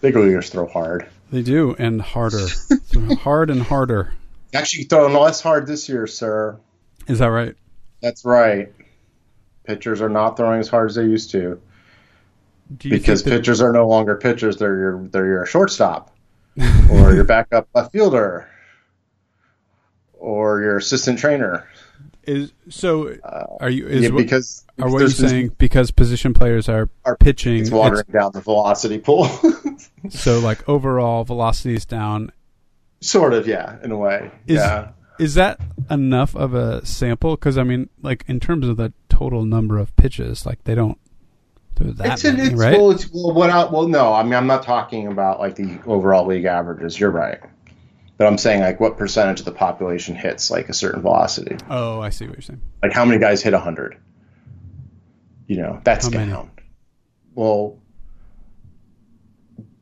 Big 0.00 0.16
leaguers 0.16 0.48
throw 0.48 0.66
hard. 0.66 1.06
They 1.30 1.42
do, 1.42 1.76
and 1.78 2.00
harder, 2.00 2.46
hard 3.20 3.50
and 3.50 3.60
harder. 3.60 4.14
Actually, 4.54 4.84
throwing 4.84 5.14
less 5.14 5.42
hard 5.42 5.66
this 5.66 5.86
year, 5.86 6.06
sir. 6.06 6.58
Is 7.06 7.18
that 7.18 7.26
right? 7.26 7.54
That's 8.00 8.24
right. 8.24 8.72
Pitchers 9.64 10.00
are 10.00 10.08
not 10.08 10.38
throwing 10.38 10.60
as 10.60 10.68
hard 10.68 10.88
as 10.88 10.96
they 10.96 11.04
used 11.04 11.30
to. 11.32 11.60
because 12.78 13.22
pitchers 13.22 13.60
are 13.60 13.72
no 13.72 13.86
longer 13.86 14.16
pitchers; 14.16 14.56
they're 14.56 14.78
your 14.78 15.08
they're 15.08 15.26
your 15.26 15.46
shortstop 15.46 16.16
or 16.90 17.12
your 17.12 17.24
backup 17.24 17.68
left 17.74 17.92
fielder, 17.92 18.48
or 20.14 20.60
your 20.60 20.76
assistant 20.78 21.18
trainer. 21.18 21.68
Is 22.24 22.52
so? 22.68 23.08
Uh, 23.08 23.46
are 23.60 23.70
you? 23.70 23.86
Is, 23.86 24.02
yeah, 24.04 24.10
because 24.10 24.64
are 24.78 24.90
what 24.90 25.02
you 25.02 25.08
saying? 25.08 25.54
Because 25.58 25.90
position 25.90 26.34
players 26.34 26.68
are, 26.68 26.88
are 27.04 27.16
pitching, 27.16 27.58
it's 27.58 27.70
watering 27.70 28.00
it's, 28.00 28.12
down 28.12 28.32
the 28.32 28.40
velocity 28.40 28.98
pool. 28.98 29.28
so, 30.10 30.38
like 30.40 30.68
overall 30.68 31.24
velocity 31.24 31.74
is 31.74 31.86
down. 31.86 32.30
Sort 33.00 33.32
of, 33.32 33.46
yeah, 33.46 33.78
in 33.82 33.90
a 33.90 33.96
way. 33.96 34.30
Is, 34.46 34.56
yeah. 34.56 34.90
Is 35.18 35.34
that 35.34 35.60
enough 35.90 36.36
of 36.36 36.54
a 36.54 36.84
sample? 36.84 37.36
Because 37.36 37.56
I 37.56 37.62
mean, 37.62 37.88
like 38.02 38.24
in 38.26 38.40
terms 38.40 38.68
of 38.68 38.76
the 38.76 38.92
total 39.08 39.44
number 39.44 39.78
of 39.78 39.94
pitches, 39.96 40.44
like 40.44 40.64
they 40.64 40.74
don't 40.74 40.98
that 41.84 42.12
it's, 42.12 42.24
many, 42.24 42.42
it's 42.42 42.54
right? 42.54 42.76
Well, 42.76 42.90
it's, 42.90 43.10
well, 43.12 43.32
what 43.32 43.50
I, 43.50 43.64
well, 43.64 43.88
no, 43.88 44.12
I 44.12 44.22
mean, 44.22 44.34
I'm 44.34 44.46
not 44.46 44.62
talking 44.62 45.06
about 45.06 45.40
like 45.40 45.56
the 45.56 45.80
overall 45.86 46.26
league 46.26 46.44
averages. 46.44 46.98
You're 46.98 47.10
right, 47.10 47.40
but 48.16 48.26
I'm 48.26 48.38
saying 48.38 48.60
like 48.60 48.80
what 48.80 48.98
percentage 48.98 49.40
of 49.40 49.46
the 49.46 49.52
population 49.52 50.14
hits 50.14 50.50
like 50.50 50.68
a 50.68 50.74
certain 50.74 51.02
velocity. 51.02 51.56
Oh, 51.68 52.00
I 52.00 52.10
see 52.10 52.26
what 52.26 52.36
you're 52.36 52.42
saying. 52.42 52.60
Like 52.82 52.92
how 52.92 53.04
many 53.04 53.20
guys 53.20 53.42
hit 53.42 53.52
100? 53.52 53.96
You 55.46 55.56
know, 55.56 55.80
that's 55.82 56.04
how 56.04 56.10
down. 56.10 56.28
Many? 56.28 56.50
Well, 57.34 57.78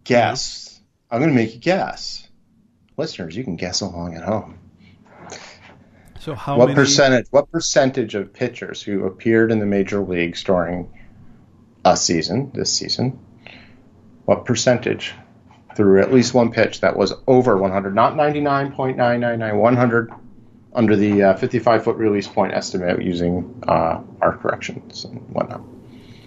guess. 0.04 0.70
Yeah. 0.72 0.78
I'm 1.10 1.20
going 1.20 1.30
to 1.30 1.36
make 1.36 1.54
you 1.54 1.60
guess. 1.60 2.26
Listeners, 2.96 3.36
you 3.36 3.44
can 3.44 3.56
guess 3.56 3.80
along 3.80 4.14
at 4.14 4.24
home. 4.24 4.58
So 6.20 6.34
how 6.34 6.58
what 6.58 6.66
many... 6.66 6.74
percentage? 6.76 7.26
What 7.30 7.50
percentage 7.50 8.14
of 8.14 8.32
pitchers 8.32 8.82
who 8.82 9.04
appeared 9.04 9.52
in 9.52 9.58
the 9.58 9.66
major 9.66 10.00
leagues 10.00 10.42
during 10.42 10.92
a 11.92 11.96
season, 11.96 12.50
this 12.54 12.72
season, 12.72 13.18
what 14.24 14.44
percentage 14.44 15.14
through 15.74 16.00
at 16.00 16.12
least 16.12 16.34
one 16.34 16.50
pitch 16.50 16.80
that 16.80 16.96
was 16.96 17.12
over 17.26 17.56
100, 17.56 17.94
not 17.94 18.14
99.999, 18.14 19.56
100 19.56 20.12
under 20.74 20.96
the 20.96 21.22
uh, 21.22 21.36
55 21.36 21.84
foot 21.84 21.96
release 21.96 22.26
point 22.26 22.52
estimate 22.52 23.02
using 23.02 23.62
uh, 23.66 24.00
our 24.20 24.36
corrections 24.36 25.04
and 25.04 25.20
whatnot? 25.30 25.62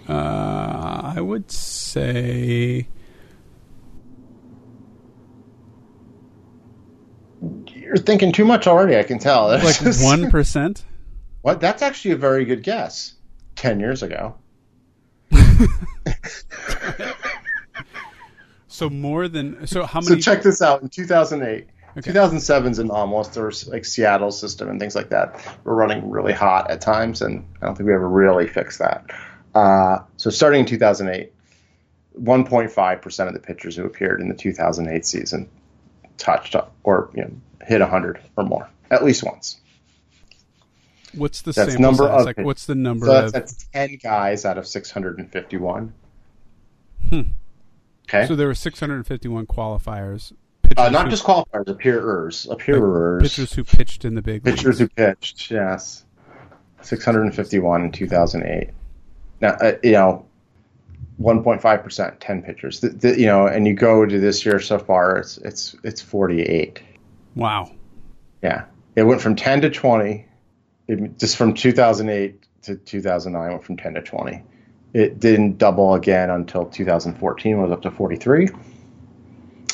Uh, 0.08 1.12
I 1.14 1.20
would 1.20 1.50
say. 1.50 2.88
You're 7.74 7.96
thinking 7.96 8.32
too 8.32 8.44
much 8.44 8.66
already. 8.66 8.96
I 8.96 9.02
can 9.02 9.18
tell. 9.18 9.48
like 9.64 9.76
one 10.00 10.30
percent. 10.30 10.84
What? 11.42 11.60
That's 11.60 11.82
actually 11.82 12.12
a 12.12 12.16
very 12.16 12.44
good 12.44 12.62
guess. 12.62 13.14
Ten 13.54 13.80
years 13.80 14.02
ago. 14.02 14.34
so 18.68 18.90
more 18.90 19.28
than 19.28 19.66
so 19.66 19.84
how 19.84 20.00
many? 20.00 20.20
So 20.20 20.32
check 20.32 20.42
this 20.42 20.62
out. 20.62 20.82
In 20.82 20.88
2008, 20.88 21.68
okay. 21.98 22.10
2007's 22.10 22.78
anomalous. 22.78 23.28
There 23.28 23.46
was 23.46 23.66
like 23.68 23.84
Seattle 23.84 24.30
system 24.30 24.68
and 24.68 24.80
things 24.80 24.94
like 24.94 25.10
that 25.10 25.40
were 25.64 25.74
running 25.74 26.10
really 26.10 26.32
hot 26.32 26.70
at 26.70 26.80
times, 26.80 27.22
and 27.22 27.46
I 27.60 27.66
don't 27.66 27.76
think 27.76 27.86
we 27.86 27.94
ever 27.94 28.08
really 28.08 28.46
fixed 28.46 28.78
that. 28.78 29.10
Uh, 29.54 29.98
so 30.16 30.30
starting 30.30 30.60
in 30.60 30.66
2008, 30.66 31.32
1.5 32.20 33.02
percent 33.02 33.28
of 33.28 33.34
the 33.34 33.40
pitchers 33.40 33.76
who 33.76 33.84
appeared 33.84 34.20
in 34.20 34.28
the 34.28 34.34
2008 34.34 35.04
season 35.04 35.48
touched 36.18 36.54
or 36.84 37.10
you 37.14 37.22
know, 37.22 37.30
hit 37.66 37.80
100 37.80 38.20
or 38.36 38.44
more 38.44 38.68
at 38.90 39.02
least 39.02 39.24
once. 39.24 39.58
What's 41.14 41.42
the 41.42 41.52
same? 41.52 41.66
that's 41.66 41.78
number 41.78 42.04
size? 42.04 42.20
of 42.20 42.26
like, 42.26 42.38
what's 42.38 42.66
the 42.66 42.74
number 42.74 43.06
so 43.06 43.12
that's, 43.12 43.26
of... 43.26 43.32
that's 43.32 43.66
ten 43.72 43.96
guys 43.96 44.44
out 44.44 44.58
of 44.58 44.66
six 44.66 44.90
hundred 44.90 45.18
and 45.18 45.30
fifty 45.30 45.56
one. 45.56 45.92
Hmm. 47.08 47.20
Okay. 48.08 48.26
So 48.26 48.34
there 48.34 48.46
were 48.46 48.54
six 48.54 48.80
hundred 48.80 48.96
and 48.96 49.06
fifty 49.06 49.28
one 49.28 49.46
qualifiers. 49.46 50.32
Uh, 50.76 50.88
not 50.88 51.04
who, 51.04 51.10
just 51.10 51.24
qualifiers, 51.24 51.68
appearers, 51.68 52.46
appearers. 52.50 53.22
Like 53.22 53.30
pitchers 53.30 53.52
who 53.52 53.64
pitched 53.64 54.04
in 54.04 54.14
the 54.14 54.22
big. 54.22 54.42
Pitchers 54.42 54.64
leagues. 54.64 54.78
who 54.78 54.88
pitched, 54.88 55.50
yes. 55.50 56.04
Six 56.80 57.04
hundred 57.04 57.22
and 57.22 57.34
fifty 57.34 57.58
one 57.58 57.82
in 57.82 57.92
two 57.92 58.08
thousand 58.08 58.44
eight. 58.44 58.70
Now 59.40 59.50
uh, 59.60 59.72
you 59.82 59.92
know. 59.92 60.26
1.5 61.20 61.84
percent, 61.84 62.18
10 62.20 62.42
pitchers. 62.42 62.80
The, 62.80 62.88
the, 62.88 63.20
you 63.20 63.26
know, 63.26 63.46
and 63.46 63.64
you 63.66 63.74
go 63.74 64.04
to 64.04 64.18
this 64.18 64.44
year 64.44 64.58
so 64.58 64.78
far, 64.78 65.18
it's 65.18 65.36
it's 65.38 65.76
it's 65.84 66.00
48. 66.00 66.80
Wow. 67.36 67.70
Yeah, 68.42 68.64
it 68.96 69.04
went 69.04 69.20
from 69.20 69.36
10 69.36 69.60
to 69.60 69.70
20 69.70 70.26
it, 70.88 71.18
just 71.18 71.36
from 71.36 71.54
2008 71.54 72.46
to 72.62 72.76
2009 72.76 73.50
went 73.50 73.64
from 73.64 73.76
10 73.76 73.94
to 73.94 74.02
20 74.02 74.42
It 74.92 75.20
didn't 75.20 75.58
double 75.58 75.94
again 75.94 76.30
until 76.30 76.66
2014, 76.66 77.60
was 77.60 77.70
up 77.70 77.82
to 77.82 77.90
43. 77.90 78.48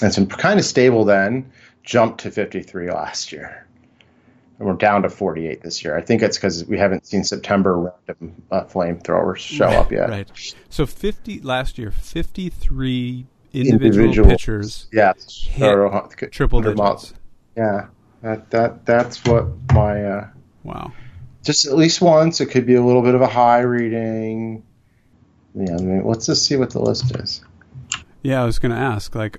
And 0.00 0.12
some 0.12 0.26
kind 0.26 0.58
of 0.58 0.64
stable 0.64 1.04
then, 1.04 1.50
jumped 1.82 2.20
to 2.20 2.30
53 2.30 2.90
last 2.90 3.32
year. 3.32 3.66
And 4.58 4.66
we're 4.68 4.74
down 4.74 5.02
to 5.02 5.08
48 5.08 5.62
this 5.62 5.84
year. 5.84 5.96
I 5.96 6.02
think 6.02 6.22
it's 6.22 6.36
because 6.36 6.64
we 6.66 6.78
haven't 6.78 7.06
seen 7.06 7.24
September 7.24 7.92
random 8.08 8.42
uh, 8.50 8.64
flamethrowers 8.64 9.38
show 9.38 9.66
right, 9.66 9.76
up 9.76 9.92
yet. 9.92 10.10
Right. 10.10 10.54
So 10.68 10.86
50 10.86 11.40
last 11.40 11.78
year, 11.78 11.90
53 11.90 13.26
individual, 13.52 13.86
individual 13.86 14.28
pitchers. 14.30 14.86
Yes. 14.92 15.46
Hit 15.48 16.32
triple 16.32 16.60
digits. 16.60 17.14
Yeah. 17.56 17.86
That 18.22 18.50
that 18.50 18.84
that's 18.84 19.24
what 19.24 19.46
my 19.72 20.04
uh, 20.04 20.28
wow. 20.62 20.92
Just 21.42 21.66
at 21.66 21.76
least 21.76 22.00
once. 22.00 22.40
It 22.40 22.46
could 22.46 22.66
be 22.66 22.74
a 22.74 22.82
little 22.82 23.02
bit 23.02 23.14
of 23.14 23.20
a 23.20 23.26
high 23.26 23.60
reading. 23.60 24.64
Yeah. 25.54 25.76
I 25.76 25.80
mean, 25.80 26.04
let's 26.04 26.26
just 26.26 26.44
see 26.44 26.56
what 26.56 26.70
the 26.70 26.80
list 26.80 27.14
is. 27.16 27.42
Yeah, 28.22 28.42
I 28.42 28.44
was 28.44 28.58
going 28.58 28.72
to 28.72 28.78
ask. 28.78 29.14
Like, 29.14 29.38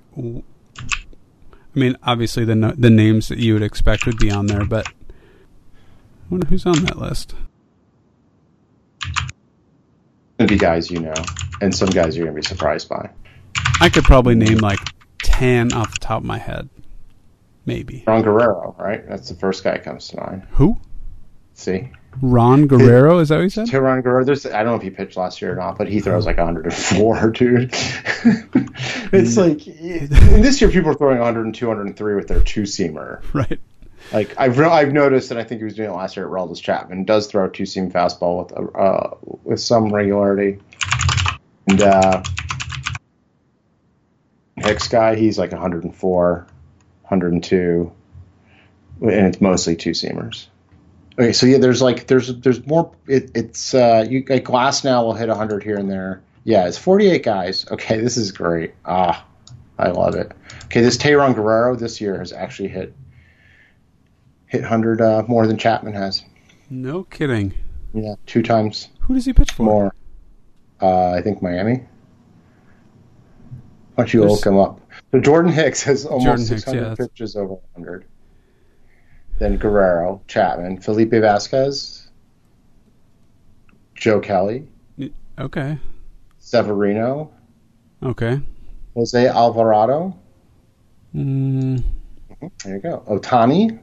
I 1.74 1.78
mean, 1.78 1.96
obviously 2.02 2.44
the 2.44 2.74
the 2.76 2.90
names 2.90 3.28
that 3.28 3.38
you 3.38 3.54
would 3.54 3.62
expect 3.62 4.06
would 4.06 4.18
be 4.18 4.30
on 4.30 4.46
there, 4.46 4.64
but 4.64 4.88
I 4.88 4.92
wonder 6.28 6.46
who's 6.46 6.66
on 6.66 6.84
that 6.84 6.98
list. 6.98 7.34
Gonna 10.38 10.48
be 10.48 10.56
guys 10.56 10.90
you 10.90 11.00
know, 11.00 11.14
and 11.60 11.74
some 11.74 11.90
guys 11.90 12.16
you're 12.16 12.26
gonna 12.26 12.34
be 12.36 12.42
surprised 12.42 12.88
by. 12.88 13.10
I 13.80 13.88
could 13.88 14.04
probably 14.04 14.34
name 14.34 14.58
like 14.58 14.80
ten 15.22 15.72
off 15.72 15.92
the 15.92 16.00
top 16.00 16.22
of 16.22 16.26
my 16.26 16.38
head, 16.38 16.68
maybe. 17.66 18.02
Ron 18.06 18.22
Guerrero, 18.22 18.74
right? 18.78 19.06
That's 19.06 19.28
the 19.28 19.34
first 19.36 19.62
guy 19.62 19.72
that 19.72 19.84
comes 19.84 20.08
to 20.08 20.16
mind. 20.16 20.46
Who? 20.52 20.76
See, 21.60 21.90
Ron 22.22 22.66
Guerrero, 22.68 23.18
is 23.18 23.28
that 23.28 23.36
what 23.36 23.42
you 23.42 23.50
said? 23.50 23.68
Tayron 23.68 24.02
Guerrero, 24.02 24.24
there's, 24.24 24.46
I 24.46 24.62
don't 24.62 24.72
know 24.72 24.76
if 24.76 24.82
he 24.82 24.88
pitched 24.88 25.18
last 25.18 25.42
year 25.42 25.52
or 25.52 25.56
not, 25.56 25.76
but 25.76 25.88
he 25.88 26.00
throws 26.00 26.24
like 26.24 26.38
104, 26.38 27.30
dude. 27.32 27.70
it's 29.12 29.36
like 29.36 29.58
this 29.64 30.62
year 30.62 30.70
people 30.70 30.90
are 30.92 30.94
throwing 30.94 31.18
100 31.18 31.44
and 31.44 31.54
203 31.54 32.14
with 32.14 32.28
their 32.28 32.40
two 32.40 32.62
seamer. 32.62 33.22
Right. 33.34 33.60
Like 34.10 34.34
I've 34.38 34.58
I've 34.58 34.94
noticed, 34.94 35.30
and 35.32 35.38
I 35.38 35.44
think 35.44 35.58
he 35.58 35.66
was 35.66 35.74
doing 35.74 35.90
it 35.90 35.92
last 35.92 36.16
year 36.16 36.24
at 36.24 36.32
Aroldis 36.32 36.62
Chapman. 36.62 37.04
Does 37.04 37.26
throw 37.26 37.44
a 37.44 37.50
two 37.50 37.66
seam 37.66 37.90
fastball 37.90 38.44
with 38.44 38.74
uh, 38.74 39.16
with 39.44 39.60
some 39.60 39.92
regularity, 39.92 40.58
and 41.68 41.82
uh, 41.82 42.22
Hicks 44.56 44.88
guy, 44.88 45.14
he's 45.14 45.38
like 45.38 45.52
104, 45.52 46.46
102, 47.02 47.92
and 49.02 49.10
it's 49.10 49.40
mostly 49.42 49.76
two 49.76 49.90
seamers. 49.90 50.46
Okay, 51.18 51.32
so 51.32 51.46
yeah, 51.46 51.58
there's 51.58 51.82
like 51.82 52.06
there's 52.06 52.34
there's 52.40 52.64
more. 52.66 52.92
It, 53.06 53.30
it's 53.34 53.74
uh, 53.74 54.06
you 54.08 54.24
like 54.28 54.44
Glasnow 54.44 55.04
will 55.04 55.14
hit 55.14 55.28
100 55.28 55.62
here 55.62 55.76
and 55.76 55.90
there. 55.90 56.22
Yeah, 56.44 56.66
it's 56.66 56.78
48 56.78 57.22
guys. 57.22 57.66
Okay, 57.70 58.00
this 58.00 58.16
is 58.16 58.32
great. 58.32 58.74
Ah, 58.84 59.26
I 59.78 59.90
love 59.90 60.14
it. 60.14 60.32
Okay, 60.64 60.80
this 60.80 60.96
Tayron 60.96 61.34
Guerrero 61.34 61.76
this 61.76 62.00
year 62.00 62.18
has 62.18 62.32
actually 62.32 62.68
hit 62.68 62.94
hit 64.46 64.62
100 64.62 65.00
uh, 65.00 65.22
more 65.28 65.46
than 65.46 65.58
Chapman 65.58 65.92
has. 65.92 66.24
No 66.70 67.04
kidding. 67.04 67.54
Yeah, 67.92 68.14
two 68.26 68.42
times. 68.42 68.88
Who 69.00 69.14
does 69.14 69.24
he 69.24 69.32
pitch 69.32 69.52
for? 69.52 69.64
More. 69.64 69.94
Uh, 70.80 71.10
I 71.10 71.22
think 71.22 71.42
Miami. 71.42 71.84
Why 73.94 74.04
don't 74.04 74.14
you 74.14 74.20
There's... 74.20 74.32
look 74.32 74.46
him 74.46 74.58
up? 74.58 74.80
So 75.10 75.20
Jordan 75.20 75.52
Hicks 75.52 75.82
has 75.82 76.06
almost 76.06 76.46
600 76.46 76.80
yeah, 76.80 76.94
pitches 76.94 77.36
over 77.36 77.54
100. 77.74 78.06
Then 79.40 79.56
Guerrero, 79.56 80.20
Chapman, 80.28 80.82
Felipe 80.82 81.12
Vasquez, 81.12 82.10
Joe 83.94 84.20
Kelly. 84.20 84.68
Okay. 85.38 85.78
Severino. 86.38 87.32
Okay. 88.02 88.38
Jose 88.94 89.26
Alvarado. 89.26 90.14
Mm. 91.14 91.82
There 92.62 92.74
you 92.74 92.80
go. 92.80 93.02
Ohtani. 93.08 93.80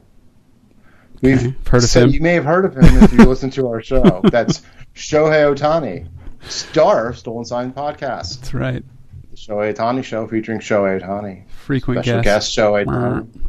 We've 1.22 1.38
okay. 1.38 1.54
heard 1.68 1.82
of 1.82 1.90
so 1.90 2.04
him. 2.04 2.10
You 2.10 2.20
may 2.20 2.34
have 2.34 2.44
heard 2.44 2.64
of 2.64 2.76
him 2.76 3.02
if 3.02 3.12
you 3.12 3.24
listen 3.24 3.50
to 3.50 3.66
our 3.66 3.82
show. 3.82 4.20
That's 4.30 4.62
Shohei 4.94 5.52
Ohtani, 5.52 6.06
star 6.48 7.12
Stolen 7.12 7.44
Sign 7.44 7.72
podcast. 7.72 8.38
That's 8.38 8.54
right. 8.54 8.84
The 9.32 9.36
Shohei 9.36 9.74
Ohtani 9.74 10.04
show 10.04 10.28
featuring 10.28 10.60
Shohei 10.60 11.02
Ohtani. 11.02 11.48
Frequent 11.48 12.04
Special 12.04 12.22
guest. 12.22 12.54
guest 12.54 12.56
Shohei 12.56 12.84
Ohtani. 12.84 13.48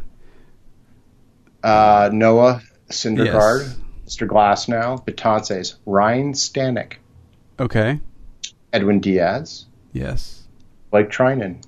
Uh, 1.62 2.10
Noah 2.12 2.62
Syndergaard, 2.90 3.62
yes. 3.62 3.76
Mr. 4.06 4.26
Glasnow, 4.26 5.04
Betances, 5.04 5.76
Ryan 5.86 6.32
Stanek. 6.32 6.94
Okay. 7.58 8.00
Edwin 8.72 9.00
Diaz. 9.00 9.66
Yes. 9.92 10.42
Blake 10.90 11.10
Treinen. 11.10 11.62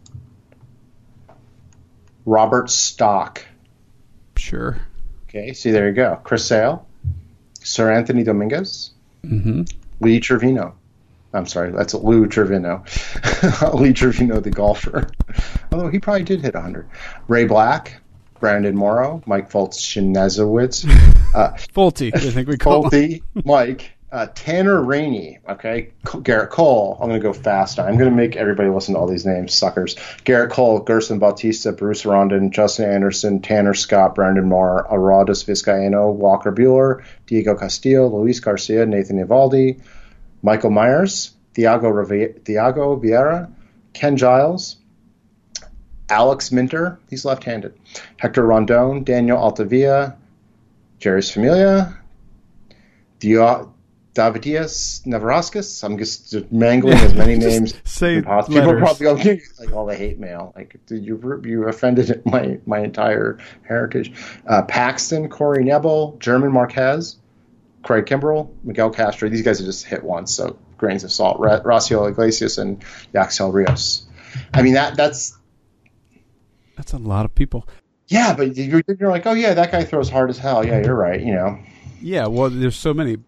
Robert 2.24 2.70
Stock. 2.70 3.44
Sure. 4.36 4.78
Okay, 5.28 5.52
see, 5.52 5.70
there 5.70 5.88
you 5.88 5.94
go. 5.94 6.20
Chris 6.24 6.44
Sale, 6.44 6.86
Seranthony 7.60 8.24
Dominguez, 8.24 8.90
mm-hmm. 9.24 9.62
Lee 10.00 10.20
Trevino. 10.20 10.74
I'm 11.32 11.46
sorry, 11.46 11.70
that's 11.70 11.94
Lou 11.94 12.26
Trevino. 12.26 12.84
Lee 13.74 13.94
Trevino, 13.94 14.40
the 14.40 14.50
golfer. 14.50 15.08
Although 15.72 15.88
he 15.88 15.98
probably 15.98 16.24
did 16.24 16.42
hit 16.42 16.54
100. 16.54 16.88
Ray 17.28 17.46
Black, 17.46 18.02
Brandon 18.42 18.74
Morrow, 18.74 19.22
Mike 19.24 19.50
Fultz 19.50 19.78
Shinezowitz. 19.78 20.84
Uh, 21.32 21.54
Fulty, 21.74 22.14
I 22.14 22.18
think 22.18 22.46
we 22.46 22.58
call 22.58 22.84
Fulty, 22.84 23.22
Mike, 23.46 23.96
uh, 24.12 24.26
Tanner 24.34 24.82
Rainey, 24.82 25.38
okay, 25.48 25.92
Gerrit 26.04 26.50
Cole. 26.50 26.98
I'm 27.00 27.08
going 27.08 27.18
to 27.18 27.26
go 27.26 27.32
fast. 27.32 27.78
I'm 27.78 27.96
going 27.96 28.10
to 28.10 28.14
make 28.14 28.36
everybody 28.36 28.68
listen 28.68 28.92
to 28.92 29.00
all 29.00 29.06
these 29.06 29.24
names, 29.24 29.54
suckers. 29.54 29.94
Gerrit 30.26 30.50
Cole, 30.50 30.80
Gerson 30.80 31.18
Bautista, 31.18 31.72
Bruce 31.72 32.04
Rondon, 32.04 32.50
Justin 32.50 32.90
Anderson, 32.90 33.40
Tanner 33.40 33.72
Scott, 33.72 34.14
Brandon 34.14 34.44
Moore, 34.44 34.86
Arodys 34.90 35.42
Vizcaino, 35.46 36.12
Walker 36.12 36.52
Buehler, 36.52 37.02
Diego 37.26 37.54
Castillo, 37.54 38.08
Luis 38.08 38.40
Garcia, 38.40 38.84
Nathan 38.84 39.24
Eovaldi, 39.24 39.80
Michael 40.42 40.70
Myers, 40.70 41.32
Thiago, 41.54 41.94
Thiago 42.42 43.02
Vieira, 43.02 43.50
Ken 43.94 44.18
Giles, 44.18 44.76
Alex 46.12 46.52
Minter, 46.52 46.98
he's 47.08 47.24
left-handed, 47.24 47.72
Hector 48.18 48.44
Rondon, 48.44 49.02
Daniel 49.02 49.38
Altavilla, 49.38 50.14
Jeurys 51.00 51.32
Familia, 51.32 51.98
Dio, 53.18 53.72
Davidius 54.14 55.06
Neverauskas. 55.06 55.82
I'm 55.82 55.96
just 55.96 56.34
mangling 56.52 56.98
as 56.98 57.14
many 57.14 57.36
names 57.48 57.72
say 57.84 58.18
as 58.18 58.24
possible. 58.26 58.60
People 58.60 58.76
probably 58.76 59.04
going 59.04 59.40
like 59.58 59.72
all 59.72 59.86
the 59.86 59.96
hate 59.96 60.18
mail. 60.18 60.52
Like, 60.54 60.78
did 60.84 61.02
you 61.02 61.40
you 61.46 61.66
offended 61.66 62.20
my 62.26 62.58
my 62.66 62.80
entire 62.80 63.38
heritage? 63.62 64.12
Uh, 64.46 64.62
Paxton, 64.64 65.30
Corey 65.30 65.64
Knebel, 65.64 66.18
German 66.18 66.52
Marquez, 66.52 67.16
Craig 67.84 68.04
Kimbrel, 68.04 68.50
Miguel 68.64 68.90
Castro. 68.90 69.30
These 69.30 69.42
guys 69.42 69.62
are 69.62 69.64
just 69.64 69.86
hit 69.86 70.04
once, 70.04 70.34
so 70.34 70.58
grains 70.76 71.04
of 71.04 71.10
salt. 71.10 71.40
Rocio 71.40 72.06
Iglesias 72.06 72.58
and 72.58 72.84
Yacksel 73.14 73.50
Rios. 73.50 74.04
I 74.52 74.60
mean 74.60 74.74
that 74.74 74.94
that's 74.94 75.38
that's 76.76 76.92
a 76.92 76.98
lot 76.98 77.24
of 77.24 77.34
people. 77.34 77.68
Yeah, 78.08 78.34
but 78.34 78.56
you're, 78.56 78.82
you're 78.98 79.10
like, 79.10 79.26
oh 79.26 79.32
yeah, 79.32 79.54
that 79.54 79.72
guy 79.72 79.84
throws 79.84 80.10
hard 80.10 80.30
as 80.30 80.38
hell. 80.38 80.66
Yeah, 80.66 80.82
you're 80.82 80.94
right. 80.94 81.20
You 81.20 81.34
know. 81.34 81.58
Yeah, 82.00 82.26
well, 82.26 82.50
there's 82.50 82.76
so 82.76 82.92
many 82.92 83.18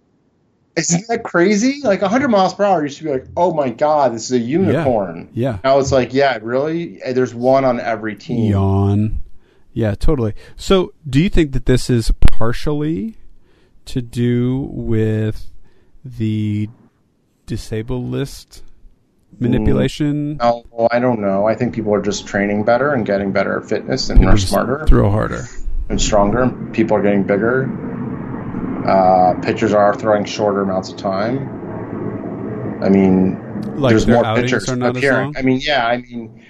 isn't 0.77 1.07
that 1.09 1.23
crazy? 1.23 1.81
Like 1.83 2.03
100 2.03 2.29
miles 2.29 2.55
per 2.55 2.65
hour 2.65 2.83
you 2.83 2.91
should 2.91 3.05
be 3.05 3.11
like, 3.11 3.27
oh 3.37 3.55
my 3.55 3.71
god, 3.71 4.15
this 4.15 4.25
is 4.25 4.33
a 4.33 4.39
unicorn. 4.39 5.29
Yeah. 5.33 5.53
yeah. 5.53 5.59
Now 5.65 5.79
it's 5.79 5.93
like, 5.93 6.13
yeah, 6.13 6.39
really? 6.43 7.01
Eh, 7.03 7.13
there's 7.13 7.35
one 7.35 7.65
on 7.65 7.81
every 7.81 8.17
team. 8.17 8.51
Yawn. 8.51 9.21
Yeah, 9.73 9.95
totally. 9.95 10.35
So, 10.57 10.93
do 11.09 11.21
you 11.21 11.29
think 11.29 11.53
that 11.53 11.67
this 11.67 11.91
is 11.91 12.13
partially 12.31 13.17
to 13.87 14.01
do 14.01 14.69
with 14.73 15.51
the 16.05 16.69
disabled 17.47 18.05
list 18.05 18.63
manipulation? 19.39 20.37
No, 20.37 20.65
I 20.91 20.99
don't 20.99 21.21
know. 21.21 21.47
I 21.47 21.55
think 21.55 21.75
people 21.75 21.95
are 21.95 22.03
just 22.03 22.27
training 22.27 22.65
better 22.65 22.93
and 22.93 23.05
getting 23.07 23.33
better 23.33 23.59
at 23.61 23.69
fitness 23.69 24.11
and 24.11 24.25
are 24.27 24.37
smarter. 24.37 24.87
Throw 24.87 25.11
harder. 25.11 25.47
And 25.89 26.01
stronger. 26.01 26.49
People 26.73 26.97
are 26.97 27.03
getting 27.03 27.25
bigger 27.25 27.69
uh, 28.85 29.35
pitchers 29.41 29.73
are 29.73 29.95
throwing 29.95 30.25
shorter 30.25 30.63
amounts 30.63 30.91
of 30.91 30.97
time. 30.97 32.83
I 32.83 32.89
mean, 32.91 33.81
like 33.81 33.91
there's 33.91 34.07
more 34.07 34.23
pitchers 34.35 34.69
appearing. 34.69 35.35
I 35.37 35.43
mean, 35.43 35.61
yeah, 35.63 35.87
I 35.87 35.99
mean, 35.99 36.45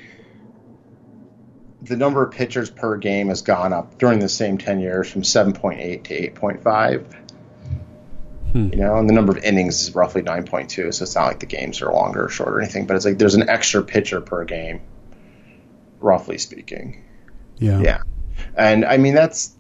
the 1.83 1.97
number 1.97 2.25
of 2.25 2.33
pitchers 2.33 2.71
per 2.71 2.97
game 2.97 3.29
has 3.29 3.43
gone 3.43 3.73
up 3.73 3.99
during 3.99 4.19
the 4.19 4.29
same 4.29 4.59
10 4.59 4.81
years 4.81 5.11
from 5.11 5.23
7.8 5.23 6.05
to 6.05 6.31
8.5. 6.33 7.24
Hmm. 8.55 8.69
You 8.73 8.79
know, 8.79 8.97
and 8.99 9.09
the 9.09 9.13
number 9.13 9.37
of 9.37 9.43
innings 9.43 9.83
is 9.83 9.97
roughly 9.97 10.23
9.2, 10.23 10.95
so 10.95 11.03
it's 11.03 11.17
not 11.17 11.27
like 11.27 11.41
the 11.41 11.47
games 11.47 11.83
are 11.83 11.93
longer 11.93 12.27
or 12.27 12.29
shorter 12.29 12.59
or 12.59 12.61
anything, 12.61 12.87
but 12.87 12.95
it's 12.95 13.05
like 13.05 13.19
there's 13.19 13.35
an 13.35 13.49
extra 13.49 13.83
pitcher 13.83 14.21
per 14.21 14.45
game, 14.45 14.81
roughly 15.99 16.39
speaking. 16.39 17.05
Yeah. 17.57 17.81
Yeah. 17.81 18.03
And 18.57 18.85
I 18.85 18.97
mean, 18.97 19.13
that's 19.15 19.57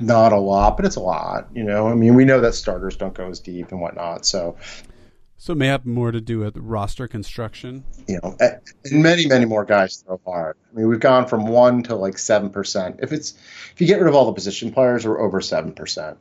not 0.00 0.32
a 0.32 0.38
lot, 0.38 0.76
but 0.76 0.84
it's 0.84 0.96
a 0.96 1.00
lot. 1.00 1.46
You 1.54 1.62
know, 1.62 1.86
I 1.86 1.94
mean, 1.94 2.16
we 2.16 2.24
know 2.24 2.40
that 2.40 2.54
starters 2.54 2.96
don't 2.96 3.14
go 3.14 3.28
as 3.28 3.38
deep 3.38 3.70
and 3.70 3.80
whatnot. 3.80 4.26
So, 4.26 4.56
So 5.36 5.52
it 5.52 5.56
may 5.56 5.68
have 5.68 5.86
more 5.86 6.10
to 6.10 6.20
do 6.20 6.40
with 6.40 6.56
roster 6.56 7.06
construction. 7.06 7.84
You 8.08 8.18
know, 8.20 8.36
and 8.40 8.60
many, 8.90 9.26
many 9.28 9.44
more 9.44 9.64
guys 9.64 9.98
throw 10.04 10.20
hard. 10.24 10.56
I 10.72 10.76
mean, 10.76 10.88
we've 10.88 10.98
gone 10.98 11.28
from 11.28 11.46
one 11.46 11.84
to 11.84 11.94
like 11.94 12.18
seven 12.18 12.50
percent. 12.50 12.98
If 13.00 13.12
it's 13.12 13.34
if 13.74 13.80
you 13.80 13.86
get 13.86 14.00
rid 14.00 14.08
of 14.08 14.16
all 14.16 14.26
the 14.26 14.32
position 14.32 14.72
players, 14.72 15.06
we're 15.06 15.20
over 15.20 15.40
seven 15.40 15.72
percent 15.72 16.18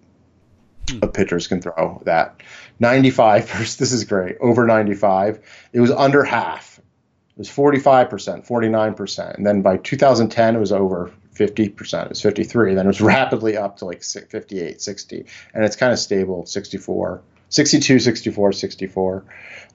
hmm. 0.90 1.00
of 1.02 1.14
pitchers 1.14 1.48
can 1.48 1.62
throw 1.62 2.02
that. 2.06 2.42
Ninety 2.80 3.12
five. 3.12 3.50
This 3.78 3.92
is 3.92 4.04
great. 4.04 4.38
Over 4.40 4.66
ninety 4.66 4.96
five. 4.96 5.40
It 5.74 5.82
was 5.82 5.92
under 5.92 6.24
half. 6.24 6.80
It 6.80 7.38
was 7.38 7.50
forty 7.50 7.80
five 7.80 8.10
percent, 8.10 8.46
forty 8.46 8.70
nine 8.70 8.94
percent, 8.94 9.38
and 9.38 9.46
then 9.46 9.62
by 9.62 9.78
2010 9.78 10.56
it 10.56 10.60
was 10.60 10.72
over 10.72 11.12
50%. 11.38 12.04
It 12.04 12.10
was 12.10 12.22
53. 12.22 12.74
Then 12.74 12.86
it 12.86 12.88
was 12.88 13.02
rapidly 13.16 13.58
up 13.58 13.78
to 13.78 13.86
like 13.86 14.04
58, 14.04 14.82
60. 14.82 15.26
And 15.54 15.64
it's 15.64 15.76
kind 15.76 15.94
of 15.94 16.00
stable, 16.00 16.46
64. 16.46 17.22
62, 17.50 18.00
64, 18.00 18.52
64 18.52 19.24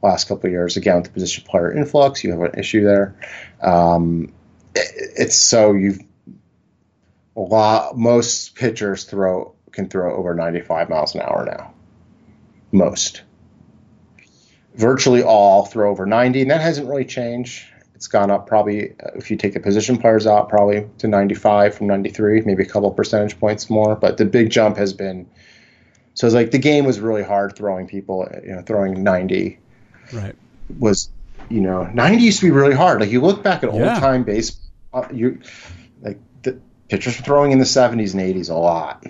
last 0.02 0.28
couple 0.28 0.50
years. 0.50 0.76
Again, 0.76 0.96
with 0.96 1.04
the 1.04 1.10
position 1.10 1.44
player 1.46 1.72
influx, 1.72 2.22
you 2.22 2.32
have 2.32 2.40
an 2.40 2.58
issue 2.58 2.84
there. 2.84 3.14
Um, 3.62 4.32
it, 4.74 5.12
it's 5.16 5.36
so 5.36 5.72
you've 5.72 6.00
a 7.34 7.40
lot. 7.40 7.96
Most 7.96 8.54
pitchers 8.54 9.04
throw 9.04 9.51
can 9.72 9.88
throw 9.88 10.14
over 10.14 10.34
95 10.34 10.88
miles 10.88 11.14
an 11.14 11.22
hour 11.22 11.44
now. 11.44 11.72
Most. 12.70 13.22
Virtually 14.74 15.22
all 15.22 15.66
throw 15.66 15.90
over 15.90 16.06
90, 16.06 16.42
and 16.42 16.50
that 16.50 16.60
hasn't 16.60 16.88
really 16.88 17.04
changed. 17.04 17.66
It's 17.94 18.08
gone 18.08 18.30
up 18.30 18.46
probably 18.46 18.92
uh, 18.92 19.10
if 19.16 19.30
you 19.30 19.36
take 19.36 19.54
the 19.54 19.60
position 19.60 19.98
players 19.98 20.26
out, 20.26 20.48
probably 20.48 20.88
to 20.98 21.08
95 21.08 21.74
from 21.74 21.86
93, 21.86 22.42
maybe 22.42 22.62
a 22.62 22.66
couple 22.66 22.90
percentage 22.90 23.38
points 23.38 23.70
more. 23.70 23.96
But 23.96 24.16
the 24.16 24.24
big 24.24 24.50
jump 24.50 24.76
has 24.76 24.92
been 24.92 25.28
so 26.14 26.26
it's 26.26 26.34
like 26.34 26.50
the 26.50 26.58
game 26.58 26.84
was 26.84 27.00
really 27.00 27.22
hard 27.22 27.56
throwing 27.56 27.86
people, 27.86 28.28
you 28.44 28.54
know, 28.54 28.62
throwing 28.62 29.02
90. 29.02 29.58
Right. 30.12 30.34
Was, 30.78 31.08
you 31.48 31.60
know, 31.60 31.84
90 31.84 32.22
used 32.22 32.40
to 32.40 32.46
be 32.46 32.50
really 32.50 32.74
hard. 32.74 33.00
Like 33.00 33.10
you 33.10 33.20
look 33.20 33.42
back 33.42 33.64
at 33.64 33.72
yeah. 33.72 33.94
old 33.94 34.00
time 34.00 34.24
baseball, 34.24 34.60
uh, 34.92 35.08
you 35.10 35.40
like 36.02 36.18
the 36.42 36.60
pitchers 36.88 37.16
were 37.16 37.24
throwing 37.24 37.52
in 37.52 37.58
the 37.58 37.64
70s 37.64 38.12
and 38.12 38.22
80s 38.22 38.50
a 38.50 38.54
lot. 38.54 39.06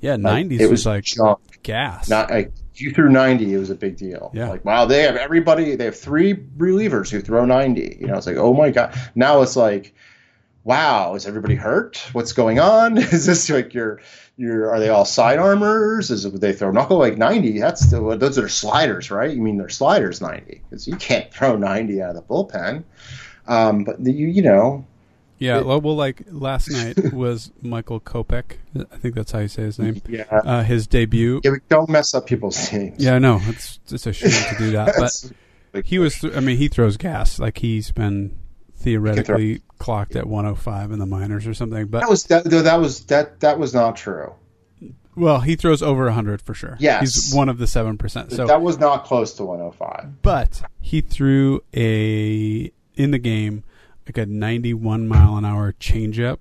Yeah, 0.00 0.16
like, 0.16 0.46
90s 0.46 0.60
it 0.60 0.62
was, 0.62 0.70
was 0.70 0.86
like 0.86 1.04
junk. 1.04 1.40
gas. 1.62 2.08
Not 2.08 2.30
like 2.30 2.52
you 2.74 2.92
threw 2.92 3.08
90, 3.08 3.52
it 3.52 3.58
was 3.58 3.70
a 3.70 3.74
big 3.74 3.96
deal. 3.96 4.30
Yeah. 4.34 4.50
Like, 4.50 4.64
wow, 4.64 4.84
they 4.84 5.02
have 5.02 5.16
everybody, 5.16 5.76
they 5.76 5.86
have 5.86 5.98
three 5.98 6.34
relievers 6.34 7.10
who 7.10 7.20
throw 7.20 7.44
90. 7.44 7.98
You 8.00 8.06
know, 8.06 8.16
it's 8.16 8.26
like, 8.26 8.36
oh 8.36 8.54
my 8.54 8.70
God. 8.70 8.98
Now 9.14 9.42
it's 9.42 9.56
like, 9.56 9.94
wow, 10.64 11.14
is 11.14 11.26
everybody 11.26 11.54
hurt? 11.54 11.96
What's 12.12 12.32
going 12.32 12.60
on? 12.60 12.98
Is 12.98 13.24
this 13.24 13.48
like 13.48 13.72
your 13.72 14.00
your 14.36 14.70
are 14.70 14.78
they 14.78 14.90
all 14.90 15.06
side 15.06 15.38
armors? 15.38 16.10
Is 16.10 16.26
it, 16.26 16.40
they 16.40 16.52
throw 16.52 16.70
knuckle 16.70 16.98
like 16.98 17.16
ninety? 17.16 17.58
That's 17.58 17.86
still, 17.86 18.16
those 18.18 18.38
are 18.38 18.48
sliders, 18.48 19.10
right? 19.10 19.34
You 19.34 19.40
mean 19.40 19.56
they're 19.56 19.70
sliders 19.70 20.20
ninety 20.20 20.60
because 20.68 20.86
you 20.86 20.96
can't 20.96 21.32
throw 21.34 21.56
ninety 21.56 22.02
out 22.02 22.10
of 22.10 22.16
the 22.16 22.22
bullpen. 22.22 22.84
Um, 23.46 23.84
but 23.84 24.02
the, 24.02 24.12
you 24.12 24.26
you 24.26 24.42
know. 24.42 24.86
Yeah, 25.38 25.60
it, 25.60 25.66
well, 25.66 25.96
like 25.96 26.22
last 26.26 26.70
night 26.70 27.12
was 27.12 27.52
Michael 27.62 28.00
Kopech. 28.00 28.56
I 28.76 28.96
think 28.96 29.14
that's 29.14 29.32
how 29.32 29.38
you 29.38 29.48
say 29.48 29.62
his 29.62 29.78
name. 29.78 30.02
Yeah. 30.08 30.24
Uh, 30.30 30.62
his 30.62 30.86
debut. 30.86 31.40
Yeah, 31.44 31.52
don't 31.68 31.88
mess 31.88 32.14
up 32.14 32.26
people's 32.26 32.72
names. 32.72 33.02
Yeah, 33.02 33.14
I 33.14 33.18
know. 33.18 33.40
It's 33.42 33.78
it's 33.88 34.06
a 34.06 34.12
shame 34.12 34.30
to 34.30 34.54
do 34.58 34.70
that, 34.72 34.94
but 35.72 35.86
he 35.86 35.98
was. 35.98 36.18
Th- 36.18 36.34
I 36.34 36.40
mean, 36.40 36.56
he 36.56 36.68
throws 36.68 36.96
gas. 36.96 37.38
Like 37.38 37.58
he's 37.58 37.92
been 37.92 38.36
theoretically 38.78 39.62
clocked 39.78 40.16
at 40.16 40.26
105 40.26 40.92
in 40.92 40.98
the 40.98 41.06
minors 41.06 41.46
or 41.46 41.54
something. 41.54 41.86
But 41.86 42.00
that 42.00 42.08
was 42.08 42.24
that, 42.24 42.44
that 42.44 42.80
was 42.80 43.04
that 43.06 43.40
that 43.40 43.58
was 43.58 43.74
not 43.74 43.96
true. 43.96 44.34
Well, 45.14 45.40
he 45.40 45.56
throws 45.56 45.82
over 45.82 46.04
100 46.04 46.40
for 46.40 46.54
sure. 46.54 46.76
Yes, 46.78 47.00
he's 47.00 47.34
one 47.34 47.48
of 47.48 47.58
the 47.58 47.66
seven 47.66 47.98
percent. 47.98 48.32
So 48.32 48.46
that 48.46 48.62
was 48.62 48.78
not 48.78 49.04
close 49.04 49.34
to 49.34 49.44
105. 49.44 50.22
But 50.22 50.62
he 50.80 51.00
threw 51.00 51.62
a 51.74 52.72
in 52.94 53.10
the 53.10 53.18
game 53.18 53.64
like 54.08 54.18
a 54.18 54.26
91 54.26 55.06
mile 55.06 55.36
an 55.36 55.44
hour 55.44 55.74
changeup. 55.74 56.38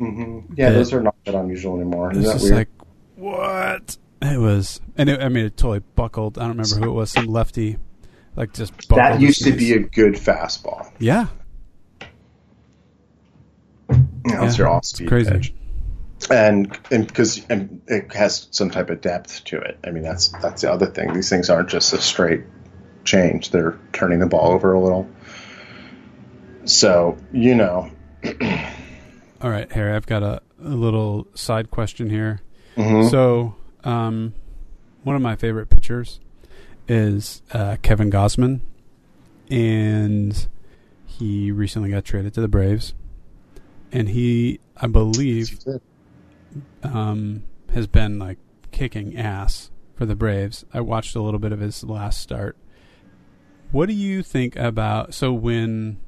Mm-hmm. 0.00 0.54
Yeah, 0.56 0.70
those 0.70 0.92
are 0.92 1.02
not 1.02 1.16
that 1.24 1.34
unusual 1.34 1.76
anymore. 1.76 2.12
Is 2.12 2.24
that 2.24 2.40
weird? 2.42 2.54
like 2.54 2.68
what? 3.16 3.96
It 4.20 4.38
was, 4.38 4.80
and 4.96 5.08
it, 5.08 5.20
I 5.20 5.28
mean, 5.28 5.46
it 5.46 5.56
totally 5.56 5.82
buckled. 5.94 6.38
I 6.38 6.42
don't 6.42 6.58
remember 6.58 6.76
who 6.76 6.90
it 6.90 6.94
was. 6.94 7.10
Some 7.10 7.26
lefty, 7.26 7.78
like 8.34 8.52
just 8.52 8.76
buckled. 8.88 8.98
that 8.98 9.20
used 9.20 9.42
to 9.44 9.52
be 9.52 9.72
a 9.72 9.78
good 9.78 10.14
fastball. 10.14 10.90
Yeah, 10.98 11.28
yeah, 13.90 14.44
it's 14.44 14.58
your 14.58 14.68
off 14.68 14.84
speed 14.84 15.08
crazy. 15.08 15.30
pitch. 15.30 15.54
And 16.30 16.78
and 16.90 17.06
because 17.06 17.44
and 17.48 17.82
it 17.86 18.12
has 18.14 18.48
some 18.50 18.70
type 18.70 18.90
of 18.90 19.00
depth 19.00 19.44
to 19.44 19.58
it. 19.58 19.78
I 19.84 19.90
mean, 19.90 20.02
that's 20.02 20.28
that's 20.28 20.62
the 20.62 20.72
other 20.72 20.86
thing. 20.86 21.12
These 21.12 21.28
things 21.28 21.50
aren't 21.50 21.68
just 21.68 21.92
a 21.92 22.00
straight 22.00 22.44
change; 23.04 23.50
they're 23.50 23.78
turning 23.92 24.18
the 24.18 24.26
ball 24.26 24.52
over 24.52 24.72
a 24.72 24.80
little. 24.80 25.08
So 26.66 27.16
you 27.32 27.54
know. 27.54 27.90
All 29.40 29.50
right, 29.50 29.70
Harry. 29.72 29.94
I've 29.94 30.06
got 30.06 30.22
a, 30.22 30.42
a 30.62 30.68
little 30.68 31.26
side 31.34 31.70
question 31.70 32.10
here. 32.10 32.40
Mm-hmm. 32.76 33.08
So, 33.08 33.54
um, 33.84 34.34
one 35.02 35.16
of 35.16 35.22
my 35.22 35.36
favorite 35.36 35.68
pitchers 35.68 36.20
is 36.88 37.42
uh, 37.52 37.76
Kevin 37.82 38.10
Gausman, 38.10 38.60
and 39.50 40.48
he 41.04 41.50
recently 41.50 41.90
got 41.90 42.04
traded 42.04 42.34
to 42.34 42.40
the 42.40 42.48
Braves 42.48 42.94
and 43.92 44.08
he, 44.08 44.60
I 44.76 44.86
believe, 44.86 45.58
um, 46.82 47.44
has 47.72 47.86
been 47.86 48.18
like 48.18 48.38
kicking 48.72 49.16
ass 49.16 49.70
for 49.94 50.06
the 50.06 50.14
Braves. 50.14 50.64
I 50.72 50.80
watched 50.80 51.16
a 51.16 51.22
little 51.22 51.40
bit 51.40 51.52
of 51.52 51.60
his 51.60 51.82
last 51.84 52.20
start. 52.20 52.56
What 53.72 53.86
do 53.86 53.94
you 53.94 54.22
think 54.22 54.56
about 54.56 55.14
so 55.14 55.32
when, 55.32 55.98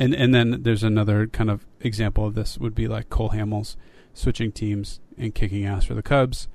and 0.00 0.14
and 0.14 0.34
then 0.34 0.62
there's 0.62 0.82
another 0.82 1.26
kind 1.28 1.50
of 1.50 1.66
example 1.80 2.26
of 2.26 2.34
this 2.34 2.58
would 2.58 2.74
be 2.74 2.88
like 2.88 3.10
Cole 3.10 3.30
Hamels 3.30 3.76
switching 4.14 4.50
teams 4.50 4.98
and 5.16 5.34
kicking 5.34 5.66
ass 5.66 5.84
for 5.84 5.94
the 5.94 6.02
Cubs. 6.02 6.48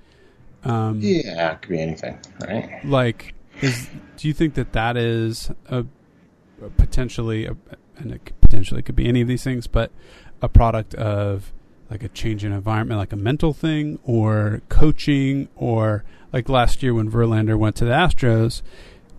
Um, 0.63 0.99
yeah, 0.99 1.51
it 1.51 1.61
could 1.61 1.69
be 1.69 1.79
anything, 1.79 2.19
right? 2.41 2.83
Like, 2.83 3.35
is 3.61 3.87
do 4.17 4.27
you 4.27 4.33
think 4.33 4.55
that 4.55 4.73
that 4.73 4.97
is 4.97 5.51
a, 5.67 5.85
a 6.61 6.69
potentially, 6.71 7.45
a, 7.45 7.55
and 7.97 8.11
it 8.13 8.33
potentially 8.41 8.81
could 8.81 8.95
be 8.95 9.07
any 9.07 9.21
of 9.21 9.27
these 9.27 9.43
things, 9.43 9.67
but 9.67 9.91
a 10.41 10.49
product 10.49 10.95
of 10.95 11.53
like 11.91 12.01
a 12.01 12.09
change 12.09 12.43
in 12.43 12.51
environment, 12.51 12.97
like 12.97 13.13
a 13.13 13.17
mental 13.17 13.53
thing, 13.53 13.99
or 14.03 14.63
coaching, 14.69 15.49
or 15.55 16.03
like 16.33 16.49
last 16.49 16.81
year 16.81 16.95
when 16.95 17.11
Verlander 17.11 17.59
went 17.59 17.75
to 17.75 17.85
the 17.85 17.91
Astros, 17.91 18.63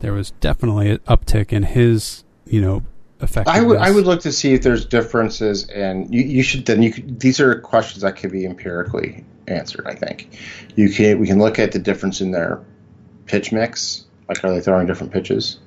there 0.01 0.13
was 0.13 0.33
definitely 0.33 0.91
an 0.91 0.99
uptick 1.07 1.53
in 1.53 1.63
his, 1.63 2.25
you 2.45 2.61
know, 2.61 2.83
effectiveness. 3.21 3.59
I 3.59 3.63
would 3.63 3.79
I 3.79 3.91
would 3.91 4.07
look 4.07 4.23
to 4.23 4.33
see 4.33 4.55
if 4.55 4.63
there's 4.63 4.85
differences, 4.85 5.69
and 5.69 6.13
you, 6.15 6.23
you 6.23 6.43
should 6.43 6.67
then 6.67 6.83
you 6.83 6.93
could, 6.93 7.21
these 7.21 7.41
are 7.41 7.61
questions 7.61 8.03
that 8.03 8.17
could 8.17 8.33
be 8.33 8.45
empirically 8.45 9.25
answered. 9.47 9.87
I 9.87 9.95
think 9.95 10.39
you 10.75 10.91
can 10.91 11.19
we 11.19 11.27
can 11.27 11.39
look 11.39 11.59
at 11.59 11.73
the 11.73 11.79
difference 11.79 12.21
in 12.21 12.31
their 12.31 12.63
pitch 13.27 13.53
mix, 13.53 14.05
like 14.29 14.43
are 14.45 14.51
they 14.51 14.61
throwing 14.61 14.87
different 14.87 15.13
pitches, 15.13 15.59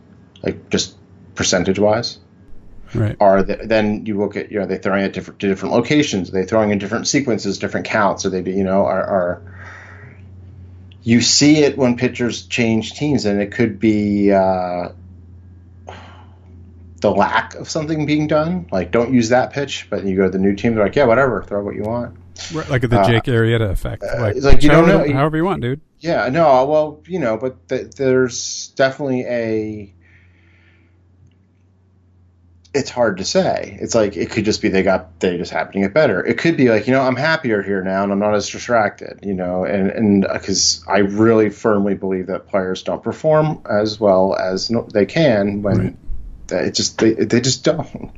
like 0.43 0.69
just 0.69 0.97
percentage 1.35 1.79
wise. 1.79 2.19
Right. 2.93 3.15
Are 3.19 3.43
the, 3.43 3.55
then 3.55 4.07
you 4.07 4.17
look 4.17 4.35
at 4.35 4.51
you 4.51 4.59
know 4.59 4.65
they 4.65 4.77
throwing 4.77 5.03
at 5.03 5.13
different 5.13 5.39
different 5.39 5.75
locations, 5.75 6.29
are 6.29 6.33
they 6.33 6.45
throwing 6.45 6.71
in 6.71 6.79
different 6.79 7.07
sequences, 7.07 7.59
different 7.59 7.85
counts, 7.85 8.25
Are 8.25 8.29
they 8.29 8.51
you 8.51 8.63
know 8.63 8.85
are, 8.85 9.03
are 9.03 9.41
you 11.03 11.21
see 11.21 11.63
it 11.63 11.77
when 11.77 11.97
pitchers 11.97 12.43
change 12.47 12.93
teams, 12.93 13.25
and 13.25 13.41
it 13.41 13.51
could 13.51 13.79
be 13.79 14.31
uh, 14.31 14.89
the 16.99 17.11
lack 17.11 17.55
of 17.55 17.69
something 17.69 18.05
being 18.05 18.27
done. 18.27 18.67
Like, 18.71 18.91
don't 18.91 19.13
use 19.13 19.29
that 19.29 19.53
pitch, 19.53 19.87
but 19.89 20.03
you 20.03 20.15
go 20.15 20.23
to 20.23 20.29
the 20.29 20.37
new 20.37 20.55
team, 20.55 20.75
they're 20.75 20.83
like, 20.83 20.95
yeah, 20.95 21.05
whatever, 21.05 21.43
throw 21.43 21.63
what 21.63 21.75
you 21.75 21.83
want. 21.83 22.17
Right, 22.53 22.69
like 22.69 22.81
the 22.81 23.03
Jake 23.03 23.27
uh, 23.27 23.31
Arrieta 23.31 23.69
effect. 23.69 24.03
Uh, 24.03 24.21
like, 24.21 24.35
like 24.37 24.63
you 24.63 24.69
don't 24.69 24.87
know, 24.87 25.11
however 25.11 25.37
you 25.37 25.43
want, 25.43 25.61
dude. 25.61 25.81
Yeah, 25.99 26.29
no, 26.29 26.65
well, 26.65 27.01
you 27.05 27.19
know, 27.19 27.35
but 27.37 27.67
th- 27.67 27.91
there's 27.91 28.69
definitely 28.69 29.25
a 29.25 29.93
it's 32.73 32.89
hard 32.89 33.17
to 33.17 33.25
say. 33.25 33.77
It's 33.81 33.95
like 33.95 34.15
it 34.15 34.29
could 34.29 34.45
just 34.45 34.61
be 34.61 34.69
they 34.69 34.83
got 34.83 35.19
they 35.19 35.37
just 35.37 35.51
happen 35.51 35.73
to 35.73 35.79
get 35.79 35.93
better. 35.93 36.25
It 36.25 36.37
could 36.37 36.55
be 36.55 36.69
like 36.69 36.87
you 36.87 36.93
know 36.93 37.01
I'm 37.01 37.15
happier 37.15 37.61
here 37.61 37.83
now 37.83 38.03
and 38.03 38.11
I'm 38.11 38.19
not 38.19 38.35
as 38.35 38.49
distracted. 38.49 39.19
You 39.23 39.33
know, 39.33 39.65
and 39.65 39.89
and 39.89 40.27
because 40.31 40.83
I 40.87 40.99
really 40.99 41.49
firmly 41.49 41.95
believe 41.95 42.27
that 42.27 42.47
players 42.47 42.83
don't 42.83 43.03
perform 43.03 43.63
as 43.69 43.99
well 43.99 44.35
as 44.35 44.69
no, 44.69 44.87
they 44.93 45.05
can 45.05 45.61
when 45.61 45.77
right. 45.77 45.95
It 46.51 46.73
just 46.73 46.97
they 46.97 47.13
they 47.13 47.41
just 47.41 47.63
don't. 47.63 48.11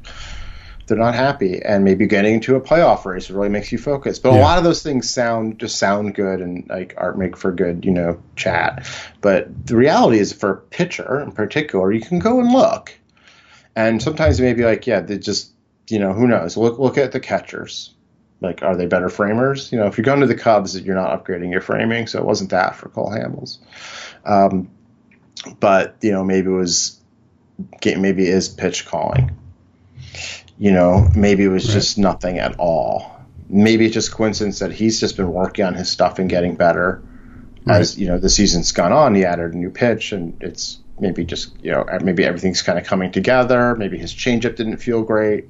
They're 0.87 0.97
not 0.97 1.15
happy, 1.15 1.61
and 1.63 1.85
maybe 1.85 2.05
getting 2.05 2.33
into 2.33 2.55
a 2.55 2.61
playoff 2.61 3.05
race 3.05 3.29
really 3.29 3.47
makes 3.47 3.71
you 3.71 3.77
focus. 3.77 4.19
But 4.19 4.33
yeah. 4.33 4.39
a 4.39 4.41
lot 4.41 4.57
of 4.57 4.65
those 4.65 4.83
things 4.83 5.09
sound 5.09 5.59
just 5.59 5.77
sound 5.77 6.15
good 6.15 6.41
and 6.41 6.67
like 6.67 6.95
art 6.97 7.17
make 7.17 7.37
for 7.37 7.51
good, 7.51 7.85
you 7.85 7.91
know, 7.91 8.21
chat. 8.35 8.85
But 9.21 9.67
the 9.67 9.77
reality 9.77 10.19
is, 10.19 10.33
for 10.33 10.51
a 10.51 10.57
pitcher 10.57 11.21
in 11.21 11.31
particular, 11.31 11.91
you 11.93 12.01
can 12.01 12.19
go 12.19 12.39
and 12.39 12.51
look 12.51 12.93
and 13.75 14.01
sometimes 14.01 14.41
maybe 14.41 14.63
like, 14.63 14.85
yeah, 14.87 15.01
they 15.01 15.17
just, 15.17 15.51
you 15.89 15.99
know, 15.99 16.13
who 16.13 16.27
knows? 16.27 16.57
Look, 16.57 16.79
look 16.79 16.97
at 16.97 17.11
the 17.11 17.19
catchers. 17.19 17.93
Like, 18.41 18.63
are 18.63 18.75
they 18.75 18.87
better 18.87 19.09
framers? 19.09 19.71
You 19.71 19.79
know, 19.79 19.85
if 19.85 19.97
you're 19.97 20.05
going 20.05 20.21
to 20.21 20.27
the 20.27 20.35
Cubs, 20.35 20.79
you're 20.79 20.95
not 20.95 21.23
upgrading 21.23 21.51
your 21.51 21.61
framing, 21.61 22.07
so 22.07 22.19
it 22.19 22.25
wasn't 22.25 22.49
that 22.49 22.75
for 22.75 22.89
Cole 22.89 23.11
Hamels. 23.11 23.59
Um, 24.25 24.69
but 25.59 25.95
you 26.01 26.11
know 26.11 26.23
maybe 26.23 26.49
it 26.49 26.53
was 26.53 26.99
maybe 27.83 28.27
is 28.27 28.49
pitch 28.49 28.85
calling. 28.85 29.31
You 30.57 30.71
know, 30.71 31.09
maybe 31.15 31.43
it 31.43 31.49
was 31.49 31.65
right. 31.67 31.73
just 31.73 31.97
nothing 31.97 32.37
at 32.37 32.59
all. 32.59 33.19
Maybe 33.49 33.85
it's 33.85 33.93
just 33.93 34.11
coincidence 34.11 34.59
that 34.59 34.71
he's 34.71 34.99
just 34.99 35.17
been 35.17 35.31
working 35.31 35.65
on 35.65 35.73
his 35.73 35.89
stuff 35.89 36.19
and 36.19 36.29
getting 36.29 36.55
better. 36.55 37.01
Right. 37.65 37.81
As 37.81 37.97
you 37.97 38.07
know, 38.07 38.17
the 38.17 38.29
season's 38.29 38.71
gone 38.71 38.91
on, 38.91 39.15
he 39.15 39.25
added 39.25 39.53
a 39.53 39.57
new 39.57 39.69
pitch, 39.69 40.11
and 40.11 40.41
it's 40.41 40.79
maybe 40.99 41.23
just 41.25 41.53
you 41.63 41.71
know 41.71 41.85
maybe 42.01 42.23
everything's 42.23 42.61
kind 42.61 42.79
of 42.79 42.85
coming 42.85 43.11
together. 43.11 43.75
Maybe 43.75 43.97
his 43.97 44.13
changeup 44.13 44.55
didn't 44.55 44.77
feel 44.77 45.03
great, 45.03 45.49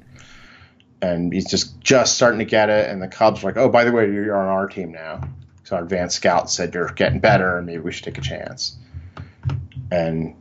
and 1.02 1.32
he's 1.32 1.50
just 1.50 1.80
just 1.80 2.16
starting 2.16 2.40
to 2.40 2.46
get 2.46 2.70
it. 2.70 2.90
And 2.90 3.02
the 3.02 3.08
Cubs 3.08 3.44
were 3.44 3.52
like, 3.52 3.58
oh, 3.58 3.70
by 3.70 3.84
the 3.84 3.92
way, 3.92 4.12
you're 4.12 4.36
on 4.36 4.48
our 4.48 4.68
team 4.68 4.92
now. 4.92 5.22
So 5.64 5.76
our 5.76 5.84
advanced 5.84 6.18
scout 6.18 6.50
said 6.50 6.74
you're 6.74 6.90
getting 6.90 7.20
better, 7.20 7.58
and 7.58 7.66
maybe 7.66 7.80
we 7.80 7.92
should 7.92 8.04
take 8.04 8.18
a 8.18 8.22
chance. 8.22 8.78
And 9.92 10.36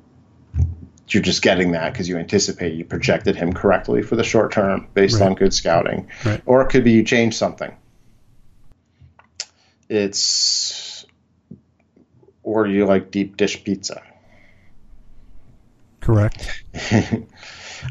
you're 1.14 1.22
just 1.22 1.42
getting 1.42 1.72
that 1.72 1.92
because 1.92 2.08
you 2.08 2.16
anticipate 2.16 2.74
you 2.74 2.84
projected 2.84 3.36
him 3.36 3.52
correctly 3.52 4.02
for 4.02 4.16
the 4.16 4.24
short 4.24 4.52
term 4.52 4.88
based 4.94 5.20
right. 5.20 5.26
on 5.26 5.34
good 5.34 5.52
scouting, 5.52 6.08
right. 6.24 6.42
or 6.46 6.62
it 6.62 6.68
could 6.68 6.84
be 6.84 6.92
you 6.92 7.02
change 7.02 7.36
something. 7.36 7.74
It's 9.88 11.04
or 12.42 12.66
you 12.66 12.86
like 12.86 13.10
deep 13.10 13.36
dish 13.36 13.62
pizza. 13.64 14.02
Correct. 16.00 16.64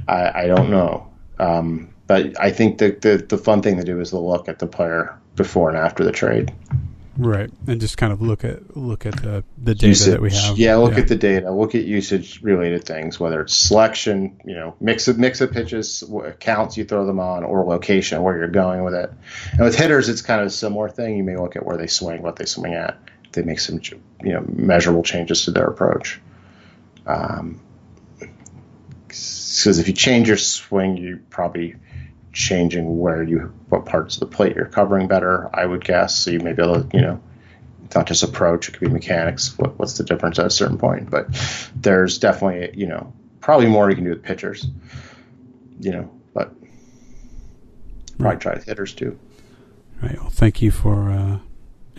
I, 0.07 0.32
I 0.43 0.47
don't 0.47 0.70
know, 0.70 1.11
um, 1.39 1.93
but 2.07 2.39
I 2.39 2.51
think 2.51 2.78
the, 2.78 2.91
the 2.91 3.26
the 3.28 3.38
fun 3.38 3.61
thing 3.61 3.78
to 3.78 3.84
do 3.84 3.99
is 3.99 4.11
to 4.11 4.20
look 4.20 4.47
at 4.49 4.59
the 4.59 4.67
player 4.67 5.20
before 5.36 5.70
and 5.70 5.78
after 5.78 6.03
the 6.03 6.11
trade. 6.11 6.53
Right, 7.20 7.51
and 7.67 7.82
just 7.82 7.97
kind 7.97 8.13
of 8.13 8.22
look 8.22 8.45
at 8.45 8.78
look 8.78 9.05
at 9.05 9.22
the 9.22 9.43
the 9.57 9.76
data 9.76 9.88
usage. 9.88 10.13
that 10.13 10.22
we 10.22 10.32
have. 10.32 10.57
Yeah, 10.57 10.78
look 10.78 10.93
yeah. 10.93 10.99
at 10.99 11.09
the 11.09 11.17
data. 11.17 11.51
Look 11.51 11.76
at 11.76 11.84
usage 11.84 12.41
related 12.41 12.86
things, 12.86 13.20
whether 13.20 13.41
it's 13.41 13.53
selection, 13.53 14.39
you 14.45 14.55
know, 14.55 14.74
mix 14.80 15.09
of 15.09 15.20
mix 15.20 15.41
of 15.41 15.51
pitches, 15.51 16.01
counts 16.39 16.78
you 16.78 16.86
throw 16.86 17.05
them 17.05 17.20
on, 17.20 17.43
or 17.43 17.65
location 17.65 18.24
where 18.24 18.38
you're 18.38 18.47
going 18.47 18.86
with 18.86 18.93
it. 18.93 19.11
And 19.51 19.61
with 19.61 19.76
hitters, 19.76 20.07
it's 20.07 20.22
kind 20.22 20.39
of 20.39 20.47
a 20.47 20.49
similar 20.49 20.88
thing. 20.88 21.17
You 21.17 21.24
may 21.26 21.36
look 21.36 21.57
at 21.57 21.65
where 21.65 21.76
they 21.76 21.88
swing, 21.88 22.22
what 22.22 22.38
they 22.38 22.45
swing 22.45 22.74
at. 22.74 22.97
They 23.34 23.41
make 23.41 23.59
some 23.59 23.82
you 24.24 24.34
know 24.34 24.45
measurable 24.47 25.03
changes 25.03 25.43
to 25.45 25.51
their 25.51 25.65
approach. 25.65 26.22
Um, 27.05 27.59
because 29.09 29.78
if 29.78 29.89
you 29.89 29.93
change 29.93 30.30
your 30.30 30.38
swing, 30.38 30.95
you 30.95 31.20
probably 31.30 31.76
changing 32.32 32.99
where 32.99 33.23
you 33.23 33.53
what 33.69 33.86
parts 33.86 34.15
of 34.15 34.19
the 34.21 34.36
plate 34.36 34.55
you're 34.55 34.65
covering 34.65 35.07
better. 35.07 35.49
I 35.53 35.65
would 35.65 35.84
guess 35.84 36.15
so 36.15 36.32
you 36.32 36.39
may 36.39 36.53
be 36.53 36.61
able 36.61 36.84
to 36.84 36.97
you 36.97 37.01
know 37.01 37.21
it's 37.86 37.95
not 37.95 38.07
just 38.07 38.23
approach; 38.23 38.69
it 38.69 38.73
could 38.73 38.82
be 38.82 38.89
mechanics. 38.89 39.57
What, 39.57 39.80
what's 39.80 39.97
the 39.97 40.03
difference 40.03 40.38
at 40.38 40.45
a 40.45 40.49
certain 40.51 40.77
point? 40.77 41.09
But 41.09 41.27
there's 41.75 42.19
definitely 42.19 42.77
you 42.80 42.88
know 42.88 43.13
probably 43.41 43.67
more 43.67 43.89
you 43.89 43.95
can 43.95 44.05
do 44.05 44.11
with 44.11 44.23
pitchers. 44.23 44.67
You 45.80 45.91
know, 45.91 46.11
but 46.34 46.53
probably 48.17 48.25
right. 48.25 48.39
try 48.39 48.53
with 48.53 48.65
hitters 48.65 48.93
too. 48.93 49.17
Right. 50.01 50.19
Well, 50.19 50.30
thank 50.30 50.61
you 50.61 50.71
for 50.71 51.09
uh, 51.09 51.39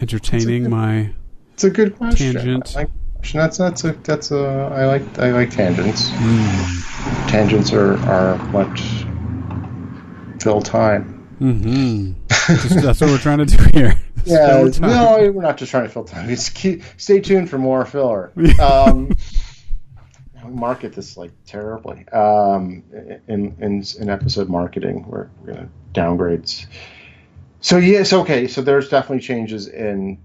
entertaining 0.00 0.64
good, 0.64 0.70
my. 0.70 1.10
It's 1.54 1.64
a 1.64 1.70
good 1.70 1.96
question. 1.96 2.34
Tangent. 2.34 2.74
Like, 2.74 2.90
that's 3.32 3.58
that's 3.58 3.84
a 3.84 3.92
that's 3.92 4.30
a 4.30 4.70
I 4.72 4.86
like 4.86 5.18
I 5.18 5.32
like 5.32 5.50
tangents. 5.50 6.10
Mm. 6.10 7.28
Tangents 7.28 7.72
are 7.72 7.98
are 8.08 8.38
much 8.46 9.04
fill 10.40 10.62
time. 10.62 11.28
Mm-hmm. 11.40 12.12
that's 12.80 13.00
what 13.00 13.10
we're 13.10 13.18
trying 13.18 13.38
to 13.38 13.46
do 13.46 13.62
here. 13.72 13.98
yeah, 14.24 14.68
no, 14.80 15.30
we're 15.32 15.42
not 15.42 15.56
just 15.56 15.70
trying 15.70 15.84
to 15.84 15.88
fill 15.88 16.04
time. 16.04 16.28
Just 16.28 16.54
keep, 16.54 16.82
stay 16.96 17.20
tuned 17.20 17.48
for 17.48 17.58
more 17.58 17.84
filler. 17.84 18.32
Um, 18.60 19.16
market 20.48 20.94
this 20.94 21.16
like 21.16 21.30
terribly 21.46 22.08
um, 22.08 22.82
in, 23.28 23.54
in 23.60 23.84
in 24.00 24.10
episode 24.10 24.48
marketing. 24.48 25.04
We're, 25.06 25.28
we're 25.40 25.52
gonna 25.52 25.68
downgrades. 25.92 26.66
So 27.60 27.76
yes, 27.76 28.12
okay. 28.12 28.48
So 28.48 28.62
there's 28.62 28.88
definitely 28.88 29.20
changes 29.20 29.68
in 29.68 30.18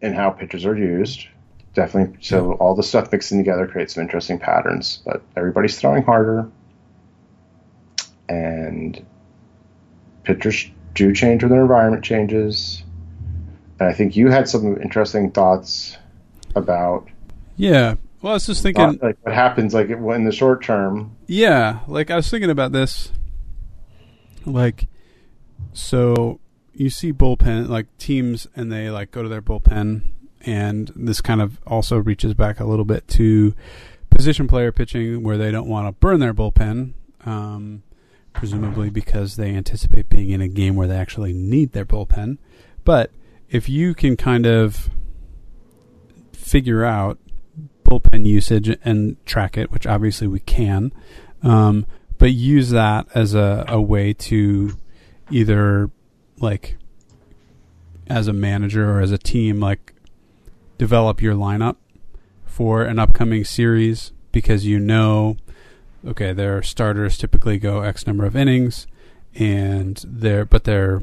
in 0.00 0.14
how 0.14 0.30
pitches 0.30 0.64
are 0.64 0.76
used. 0.76 1.26
Definitely. 1.74 2.18
So 2.22 2.52
all 2.54 2.74
the 2.74 2.82
stuff 2.82 3.12
mixing 3.12 3.38
together 3.38 3.66
creates 3.66 3.94
some 3.94 4.02
interesting 4.02 4.38
patterns. 4.38 5.02
But 5.04 5.22
everybody's 5.36 5.78
throwing 5.78 6.02
harder 6.02 6.50
and 8.30 9.04
pitchers 10.22 10.70
do 10.94 11.12
change 11.12 11.42
when 11.42 11.50
their 11.50 11.62
environment 11.62 12.04
changes. 12.04 12.82
And 13.78 13.88
I 13.88 13.92
think 13.92 14.16
you 14.16 14.30
had 14.30 14.48
some 14.48 14.80
interesting 14.80 15.30
thoughts 15.32 15.96
about. 16.54 17.08
Yeah. 17.56 17.96
Well, 18.22 18.32
I 18.32 18.34
was 18.34 18.46
just 18.46 18.62
thinking, 18.62 18.98
like 19.02 19.16
what 19.22 19.34
happens, 19.34 19.72
like 19.72 19.88
in 19.88 20.24
the 20.24 20.32
short 20.32 20.62
term. 20.62 21.16
Yeah, 21.26 21.80
like 21.88 22.10
I 22.10 22.16
was 22.16 22.28
thinking 22.28 22.50
about 22.50 22.72
this. 22.72 23.12
Like, 24.44 24.88
so 25.72 26.38
you 26.74 26.90
see 26.90 27.14
bullpen, 27.14 27.68
like 27.68 27.86
teams, 27.96 28.46
and 28.54 28.70
they 28.70 28.90
like 28.90 29.10
go 29.10 29.22
to 29.22 29.28
their 29.28 29.40
bullpen, 29.40 30.02
and 30.42 30.92
this 30.94 31.22
kind 31.22 31.40
of 31.40 31.58
also 31.66 31.96
reaches 31.96 32.34
back 32.34 32.60
a 32.60 32.66
little 32.66 32.84
bit 32.84 33.08
to 33.08 33.54
position 34.10 34.46
player 34.46 34.70
pitching, 34.70 35.22
where 35.22 35.38
they 35.38 35.50
don't 35.50 35.68
want 35.68 35.88
to 35.88 35.92
burn 35.92 36.20
their 36.20 36.34
bullpen. 36.34 36.92
Um, 37.24 37.82
presumably 38.32 38.90
because 38.90 39.36
they 39.36 39.54
anticipate 39.54 40.08
being 40.08 40.30
in 40.30 40.40
a 40.40 40.48
game 40.48 40.76
where 40.76 40.88
they 40.88 40.96
actually 40.96 41.32
need 41.32 41.72
their 41.72 41.84
bullpen. 41.84 42.38
But 42.84 43.10
if 43.48 43.68
you 43.68 43.94
can 43.94 44.16
kind 44.16 44.46
of 44.46 44.90
figure 46.32 46.84
out 46.84 47.18
bullpen 47.84 48.26
usage 48.26 48.76
and 48.84 49.24
track 49.26 49.58
it, 49.58 49.70
which 49.70 49.86
obviously 49.86 50.26
we 50.26 50.40
can, 50.40 50.92
um, 51.42 51.86
but 52.18 52.32
use 52.32 52.70
that 52.70 53.06
as 53.14 53.34
a, 53.34 53.64
a 53.68 53.80
way 53.80 54.12
to 54.12 54.76
either 55.30 55.90
like 56.38 56.76
as 58.06 58.28
a 58.28 58.32
manager 58.32 58.90
or 58.90 59.00
as 59.00 59.12
a 59.12 59.18
team, 59.18 59.60
like 59.60 59.94
develop 60.78 61.20
your 61.22 61.34
lineup 61.34 61.76
for 62.44 62.82
an 62.82 62.98
upcoming 62.98 63.44
series 63.44 64.12
because 64.32 64.66
you 64.66 64.78
know 64.78 65.36
okay, 66.06 66.32
their 66.32 66.62
starters 66.62 67.18
typically 67.18 67.58
go 67.58 67.82
X 67.82 68.06
number 68.06 68.24
of 68.24 68.36
innings, 68.36 68.86
and 69.34 70.02
their 70.06 70.44
but 70.44 70.64
their 70.64 71.02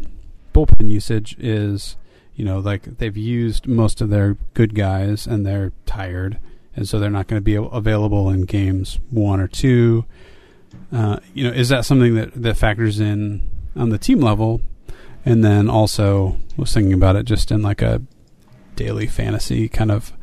bullpen 0.54 0.88
usage 0.88 1.36
is, 1.40 1.98
you 2.36 2.44
know, 2.44 2.60
like 2.60 2.98
they've 2.98 3.18
used 3.18 3.68
most 3.68 4.02
of 4.02 4.10
their 4.10 4.38
good 4.54 4.76
guys 4.76 5.28
and 5.28 5.46
they're 5.46 5.72
tired, 5.86 6.40
and 6.76 6.88
so 6.88 7.00
they're 7.00 7.10
not 7.10 7.28
going 7.28 7.40
to 7.40 7.44
be 7.44 7.56
available 7.56 8.30
in 8.30 8.44
games 8.44 9.00
one 9.10 9.40
or 9.40 9.48
two. 9.48 10.06
Uh, 10.92 11.20
you 11.34 11.44
know, 11.44 11.54
is 11.54 11.70
that 11.70 11.86
something 11.86 12.16
that 12.16 12.34
that 12.34 12.58
factors 12.58 13.00
in 13.00 13.48
on 13.76 13.90
the 13.90 13.98
team 13.98 14.20
level? 14.20 14.62
And 15.26 15.44
then 15.44 15.70
also 15.70 16.38
was 16.56 16.74
thinking 16.74 16.94
about 16.94 17.18
it 17.18 17.24
just 17.24 17.52
in 17.52 17.62
like 17.62 17.82
a 17.82 18.02
daily 18.78 19.08
fantasy 19.08 19.68
kind 19.68 19.92
of 19.92 20.14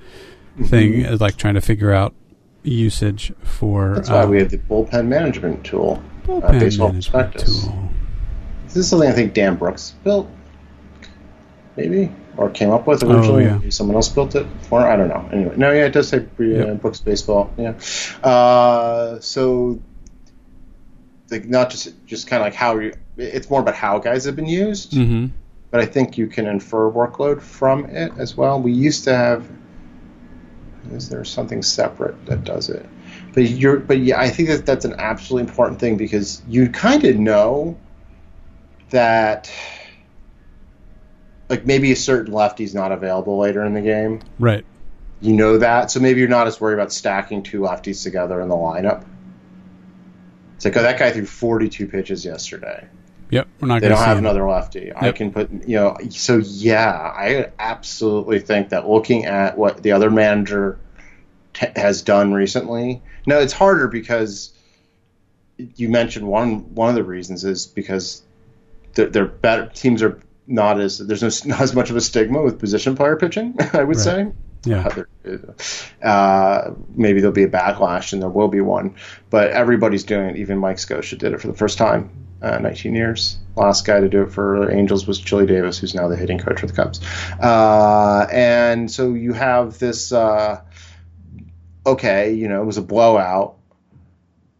thing, 0.64 0.93
mm-hmm. 0.93 1.16
like 1.16 1.37
trying 1.37 1.55
to 1.55 1.61
figure 1.61 1.93
out 1.93 2.14
usage 2.65 3.33
for. 3.43 3.95
That's 3.95 4.11
why 4.11 4.23
um, 4.23 4.31
we 4.31 4.39
have 4.39 4.51
the 4.51 4.59
bullpen 4.59 5.07
management 5.07 5.65
tool, 5.65 6.03
uh, 6.25 6.27
bullpen 6.27 6.57
uh, 6.57 6.59
baseball 6.59 6.93
prospectus. 6.93 7.65
Tool. 7.67 7.91
This 8.67 8.77
is 8.77 8.89
something 8.89 9.09
I 9.09 9.12
think 9.12 9.35
Dan 9.35 9.57
Brooks 9.57 9.95
built, 10.03 10.29
maybe, 11.77 12.12
or 12.37 12.51
came 12.51 12.71
up 12.71 12.87
with 12.87 13.03
originally. 13.03 13.47
Oh, 13.47 13.61
yeah. 13.62 13.71
Someone 13.71 13.97
else 13.97 14.09
built 14.09 14.35
it 14.35 14.47
for. 14.62 14.81
I 14.81 14.97
don't 14.97 15.09
know. 15.09 15.29
Anyway, 15.33 15.55
no, 15.57 15.71
yeah, 15.71 15.87
it 15.87 15.93
does 15.93 16.09
say 16.09 16.19
uh, 16.19 16.43
yep. 16.43 16.81
Brooks 16.81 17.01
baseball. 17.01 17.53
Yeah, 17.57 17.75
uh, 18.23 19.21
so 19.21 19.81
like 21.31 21.47
not 21.47 21.71
just 21.71 21.95
just 22.07 22.27
kind 22.27 22.43
of 22.43 22.47
like 22.47 22.55
how 22.55 22.79
you. 22.79 22.95
It's 23.17 23.49
more 23.49 23.61
about 23.61 23.77
how 23.77 23.99
guys 23.99 24.25
have 24.25 24.37
been 24.37 24.49
used. 24.49 24.93
Mm-hmm. 24.93 25.27
But 25.71 25.81
I 25.81 25.87
think 25.87 26.17
you 26.17 26.29
can 26.29 26.47
infer 26.47 26.89
workload 26.89 27.43
from 27.43 27.87
it 27.87 28.12
as 28.17 28.37
well. 28.37 28.61
We 28.61 28.73
used 28.73 29.03
to 29.05 29.17
have 29.17 29.45
is 30.93 31.09
there 31.09 31.24
something 31.24 31.62
separate 31.62 32.26
that 32.26 32.45
does 32.45 32.68
it? 32.68 32.87
But 33.32 33.49
you're, 33.49 33.78
but 33.78 33.99
yeah, 33.99 34.20
I 34.20 34.28
think 34.30 34.49
that 34.49 34.66
that's 34.66 34.85
an 34.85 34.95
absolutely 34.99 35.49
important 35.49 35.80
thing 35.80 35.97
because 35.97 36.43
you 36.49 36.68
kind 36.68 37.05
of 37.05 37.16
know 37.16 37.78
that, 38.91 39.51
like 41.49 41.66
maybe 41.66 41.93
a 41.93 41.97
certain 41.97 42.32
lefty's 42.32 42.74
not 42.74 42.93
available 42.93 43.39
later 43.39 43.64
in 43.64 43.74
the 43.74 43.80
game. 43.80 44.22
Right. 44.39 44.64
You 45.20 45.32
know 45.32 45.59
that, 45.59 45.91
so 45.91 46.01
maybe 46.01 46.20
you're 46.20 46.28
not 46.28 46.47
as 46.47 46.61
worried 46.61 46.74
about 46.74 46.93
stacking 46.93 47.43
two 47.43 47.61
lefties 47.61 48.03
together 48.03 48.41
in 48.41 48.49
the 48.49 48.55
lineup. 48.55 49.05
It's 50.57 50.64
like, 50.64 50.76
oh, 50.76 50.82
that 50.82 50.99
guy 50.99 51.12
threw 51.12 51.26
42 51.26 51.87
pitches 51.89 52.24
yesterday. 52.24 52.87
Yep, 53.31 53.49
we're 53.61 53.68
not. 53.68 53.81
They 53.81 53.89
don't 53.89 53.99
have 53.99 54.18
him. 54.18 54.25
another 54.25 54.49
lefty. 54.49 54.87
Yep. 54.87 55.03
I 55.03 55.12
can 55.12 55.33
put 55.33 55.51
you 55.66 55.77
know. 55.77 55.97
So 56.11 56.39
yeah, 56.39 56.93
I 56.93 57.51
absolutely 57.59 58.41
think 58.41 58.68
that 58.70 58.89
looking 58.89 59.25
at 59.25 59.57
what 59.59 59.83
the 59.83 59.93
other 59.93 60.11
manager 60.11 60.79
t- 61.55 61.66
has 61.77 62.03
done 62.03 62.33
recently. 62.33 63.03
Now 63.27 63.39
it's 63.39 63.53
harder 63.53 63.89
because 63.89 64.53
you 65.57 65.89
mentioned 65.89 66.27
one 66.27 66.75
one 66.75 66.91
of 66.91 66.95
the 66.95 67.05
reasons 67.05 67.45
is 67.45 67.66
because 67.66 68.22
they're, 68.95 69.09
they're 69.09 69.27
better 69.27 69.66
teams 69.66 70.03
are 70.03 70.20
not 70.47 70.81
as 70.81 70.99
there's 70.99 71.22
no, 71.22 71.31
not 71.57 71.61
as 71.61 71.75
much 71.75 71.91
of 71.91 71.97
a 71.97 72.01
stigma 72.01 72.43
with 72.43 72.59
position 72.59 72.95
player 72.95 73.16
pitching. 73.16 73.57
I 73.72 73.85
would 73.85 73.97
right. 73.97 74.05
say 74.05 74.33
Yeah. 74.64 74.89
Uh, 76.03 76.72
maybe 76.95 77.20
there'll 77.20 77.35
be 77.35 77.43
a 77.43 77.49
backlash, 77.49 78.12
and 78.12 78.22
there 78.22 78.31
will 78.31 78.49
be 78.49 78.61
one. 78.61 78.97
But 79.31 79.51
everybody's 79.51 80.05
doing 80.05 80.31
it. 80.31 80.37
Even 80.37 80.59
Mike 80.59 80.77
Scioscia 80.77 81.18
did 81.18 81.33
it 81.33 81.41
for 81.41 81.49
the 81.49 81.55
first 81.55 81.79
time, 81.79 82.11
uh, 82.45 82.59
19 82.59 82.95
years. 82.95 83.39
Last 83.57 83.87
guy 83.87 84.01
to 84.01 84.09
do 84.09 84.23
it 84.23 84.33
for 84.33 84.71
Angels 84.71 85.07
was 85.07 85.19
Chili 85.19 85.47
Davis, 85.47 85.79
who's 85.79 85.95
now 85.95 86.09
the 86.09 86.17
hitting 86.17 86.39
coach 86.39 86.61
for 86.61 86.67
the 86.67 86.73
Cubs. 86.73 87.01
Uh, 87.41 88.27
and 88.31 88.91
so 88.91 89.15
you 89.15 89.33
have 89.33 89.79
this. 89.79 90.13
Uh, 90.13 90.61
okay, 91.87 92.35
you 92.35 92.49
know, 92.49 92.63
it 92.63 92.65
was 92.65 92.79
a 92.79 92.83
blowout 92.83 93.57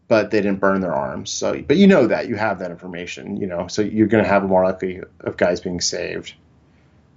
but 0.07 0.31
they 0.31 0.41
didn't 0.41 0.59
burn 0.59 0.81
their 0.81 0.93
arms. 0.93 1.31
So, 1.31 1.61
but 1.61 1.77
you 1.77 1.87
know 1.87 2.07
that 2.07 2.27
you 2.27 2.35
have 2.35 2.59
that 2.59 2.71
information, 2.71 3.37
you 3.37 3.47
know, 3.47 3.67
so 3.67 3.81
you're 3.81 4.07
going 4.07 4.23
to 4.23 4.29
have 4.29 4.43
more 4.43 4.63
likely 4.63 5.01
of 5.19 5.37
guys 5.37 5.61
being 5.61 5.81
saved, 5.81 6.33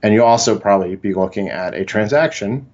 and 0.02 0.14
you 0.14 0.24
also 0.24 0.58
probably 0.58 0.96
be 0.96 1.14
looking 1.14 1.48
at 1.48 1.74
a 1.74 1.84
transaction, 1.84 2.70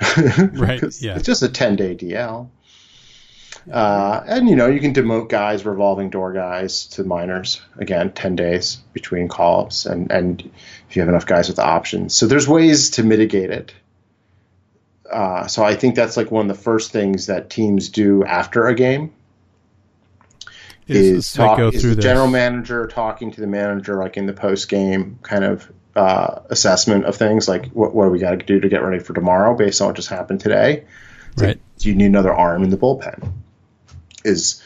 right? 0.52 0.82
Yeah, 1.00 1.16
it's 1.16 1.26
just 1.26 1.42
a 1.42 1.48
10 1.48 1.76
day 1.76 1.96
DL. 1.96 2.48
Uh, 3.70 4.22
and 4.26 4.48
you 4.48 4.56
know 4.56 4.66
you 4.66 4.80
can 4.80 4.94
demote 4.94 5.28
guys, 5.28 5.64
revolving 5.64 6.10
door 6.10 6.32
guys 6.32 6.86
to 6.86 7.04
minors. 7.04 7.60
Again, 7.76 8.12
ten 8.12 8.36
days 8.36 8.76
between 8.92 9.28
call-ups, 9.28 9.86
and 9.86 10.10
and 10.10 10.50
if 10.88 10.96
you 10.96 11.02
have 11.02 11.08
enough 11.08 11.26
guys 11.26 11.48
with 11.48 11.58
options, 11.58 12.14
so 12.14 12.26
there's 12.26 12.48
ways 12.48 12.90
to 12.90 13.02
mitigate 13.02 13.50
it. 13.50 13.74
Uh, 15.10 15.46
so 15.46 15.64
I 15.64 15.74
think 15.74 15.94
that's 15.94 16.16
like 16.16 16.30
one 16.30 16.50
of 16.50 16.56
the 16.56 16.62
first 16.62 16.92
things 16.92 17.26
that 17.26 17.48
teams 17.48 17.88
do 17.88 18.24
after 18.24 18.66
a 18.66 18.74
game 18.74 19.12
is, 20.86 21.06
is, 21.06 21.32
talk, 21.32 21.58
is 21.74 21.82
the 21.82 21.94
this. 21.94 22.02
general 22.04 22.28
manager 22.28 22.86
talking 22.86 23.30
to 23.32 23.40
the 23.40 23.46
manager 23.46 23.96
like 23.96 24.16
in 24.16 24.26
the 24.26 24.32
post 24.32 24.68
game 24.68 25.18
kind 25.22 25.44
of 25.44 25.70
uh, 25.96 26.40
assessment 26.50 27.04
of 27.04 27.16
things 27.16 27.48
like 27.48 27.66
what, 27.70 27.94
what 27.94 28.04
do 28.04 28.10
we 28.10 28.18
got 28.18 28.38
to 28.38 28.44
do 28.44 28.60
to 28.60 28.68
get 28.68 28.82
ready 28.82 28.98
for 29.02 29.14
tomorrow 29.14 29.54
based 29.54 29.80
on 29.80 29.88
what 29.88 29.96
just 29.96 30.08
happened 30.08 30.40
today 30.40 30.84
do 31.78 31.88
you 31.88 31.94
need 31.94 32.06
another 32.06 32.32
arm 32.32 32.62
in 32.62 32.70
the 32.70 32.76
bullpen 32.76 33.32
is 34.24 34.62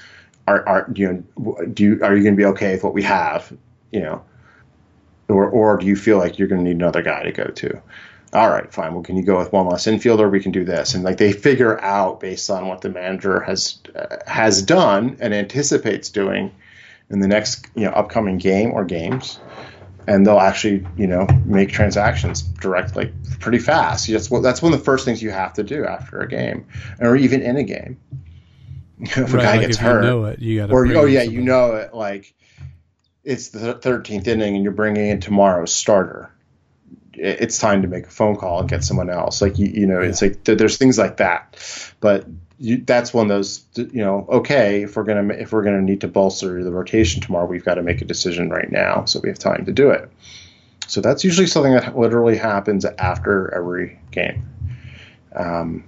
are, 0.48 0.66
are 0.68 0.92
you 0.94 1.24
know 1.38 1.64
do 1.66 1.84
you 1.84 2.00
are 2.02 2.16
you 2.16 2.22
going 2.22 2.34
to 2.34 2.40
be 2.40 2.46
okay 2.46 2.72
with 2.72 2.84
what 2.84 2.94
we 2.94 3.02
have 3.02 3.52
you 3.90 4.00
know 4.00 4.24
or 5.28 5.48
or 5.48 5.76
do 5.78 5.86
you 5.86 5.96
feel 5.96 6.18
like 6.18 6.38
you're 6.38 6.48
going 6.48 6.62
to 6.62 6.68
need 6.68 6.76
another 6.76 7.02
guy 7.02 7.22
to 7.22 7.32
go 7.32 7.44
to 7.44 7.80
all 8.34 8.48
right, 8.48 8.72
fine. 8.72 8.94
Well, 8.94 9.02
can 9.02 9.16
you 9.16 9.24
go 9.24 9.36
with 9.38 9.52
one 9.52 9.68
less 9.68 9.86
infielder? 9.86 10.30
We 10.30 10.40
can 10.40 10.52
do 10.52 10.64
this, 10.64 10.94
and 10.94 11.04
like 11.04 11.18
they 11.18 11.32
figure 11.32 11.78
out 11.82 12.20
based 12.20 12.48
on 12.48 12.66
what 12.66 12.80
the 12.80 12.88
manager 12.88 13.40
has 13.40 13.78
uh, 13.94 14.16
has 14.26 14.62
done 14.62 15.18
and 15.20 15.34
anticipates 15.34 16.08
doing 16.08 16.50
in 17.10 17.20
the 17.20 17.28
next 17.28 17.66
you 17.74 17.84
know 17.84 17.90
upcoming 17.90 18.38
game 18.38 18.72
or 18.72 18.86
games, 18.86 19.38
and 20.06 20.26
they'll 20.26 20.38
actually 20.38 20.86
you 20.96 21.06
know 21.06 21.26
make 21.44 21.70
transactions 21.70 22.42
directly 22.42 23.12
pretty 23.40 23.58
fast. 23.58 24.08
That's 24.08 24.30
what 24.30 24.42
that's 24.42 24.62
one 24.62 24.72
of 24.72 24.78
the 24.78 24.84
first 24.84 25.04
things 25.04 25.22
you 25.22 25.30
have 25.30 25.54
to 25.54 25.62
do 25.62 25.84
after 25.84 26.20
a 26.20 26.28
game, 26.28 26.66
or 27.00 27.16
even 27.16 27.42
in 27.42 27.56
a 27.56 27.64
game. 27.64 27.98
if 29.00 29.16
right, 29.16 29.28
a 29.28 29.36
guy 29.36 29.56
like 29.56 29.66
gets 29.66 29.76
hurt, 29.78 30.04
you 30.04 30.10
know 30.10 30.24
it, 30.26 30.38
you 30.38 30.64
or 30.64 30.86
oh 30.96 31.04
yeah, 31.04 31.22
you 31.22 31.40
know 31.40 31.74
it 31.74 31.94
like 31.94 32.34
it's 33.24 33.50
the 33.50 33.74
13th 33.74 34.26
inning 34.26 34.56
and 34.56 34.64
you're 34.64 34.72
bringing 34.72 35.06
in 35.06 35.20
tomorrow's 35.20 35.72
starter 35.72 36.32
it's 37.14 37.58
time 37.58 37.82
to 37.82 37.88
make 37.88 38.06
a 38.06 38.10
phone 38.10 38.36
call 38.36 38.60
and 38.60 38.68
get 38.68 38.84
someone 38.84 39.10
else. 39.10 39.42
Like 39.42 39.58
you, 39.58 39.66
you 39.66 39.86
know, 39.86 40.00
yeah. 40.00 40.08
it's 40.08 40.22
like 40.22 40.44
there's 40.44 40.78
things 40.78 40.98
like 40.98 41.18
that, 41.18 41.56
but 42.00 42.26
you, 42.62 42.76
that's 42.78 43.12
one 43.12 43.24
of 43.24 43.28
those. 43.28 43.64
You 43.74 44.04
know, 44.04 44.26
okay, 44.28 44.84
if 44.84 44.96
we're 44.96 45.02
gonna 45.02 45.34
if 45.34 45.52
we're 45.52 45.64
gonna 45.64 45.82
need 45.82 46.02
to 46.02 46.08
bolster 46.08 46.62
the 46.62 46.70
rotation 46.70 47.20
tomorrow, 47.20 47.46
we've 47.46 47.64
got 47.64 47.74
to 47.74 47.82
make 47.82 48.00
a 48.00 48.04
decision 48.04 48.50
right 48.50 48.70
now, 48.70 49.04
so 49.04 49.20
we 49.20 49.28
have 49.28 49.38
time 49.38 49.66
to 49.66 49.72
do 49.72 49.90
it. 49.90 50.08
So 50.86 51.00
that's 51.00 51.24
usually 51.24 51.48
something 51.48 51.72
that 51.72 51.98
literally 51.98 52.36
happens 52.36 52.84
after 52.84 53.52
every 53.52 53.98
game. 54.12 54.48
Um, 55.34 55.84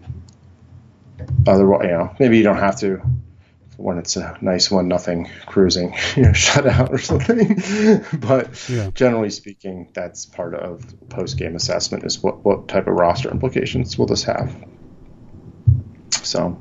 otherwise, 1.46 1.84
you 1.84 1.90
know, 1.90 2.14
maybe 2.18 2.38
you 2.38 2.42
don't 2.42 2.58
have 2.58 2.80
to 2.80 3.00
when 3.76 3.98
it's 3.98 4.16
a 4.16 4.36
nice 4.40 4.70
one 4.70 4.86
nothing 4.86 5.28
cruising 5.46 5.94
you 6.16 6.22
know 6.22 6.30
shutout 6.30 6.90
or 6.90 6.98
something 6.98 8.00
but 8.20 8.68
yeah. 8.68 8.88
generally 8.94 9.30
speaking 9.30 9.88
that's 9.92 10.26
part 10.26 10.54
of 10.54 10.94
post 11.08 11.36
game 11.36 11.56
assessment 11.56 12.04
is 12.04 12.22
what 12.22 12.44
what 12.44 12.68
type 12.68 12.86
of 12.86 12.94
roster 12.94 13.28
implications 13.32 13.98
will 13.98 14.06
this 14.06 14.22
have 14.22 14.54
so 16.34 16.60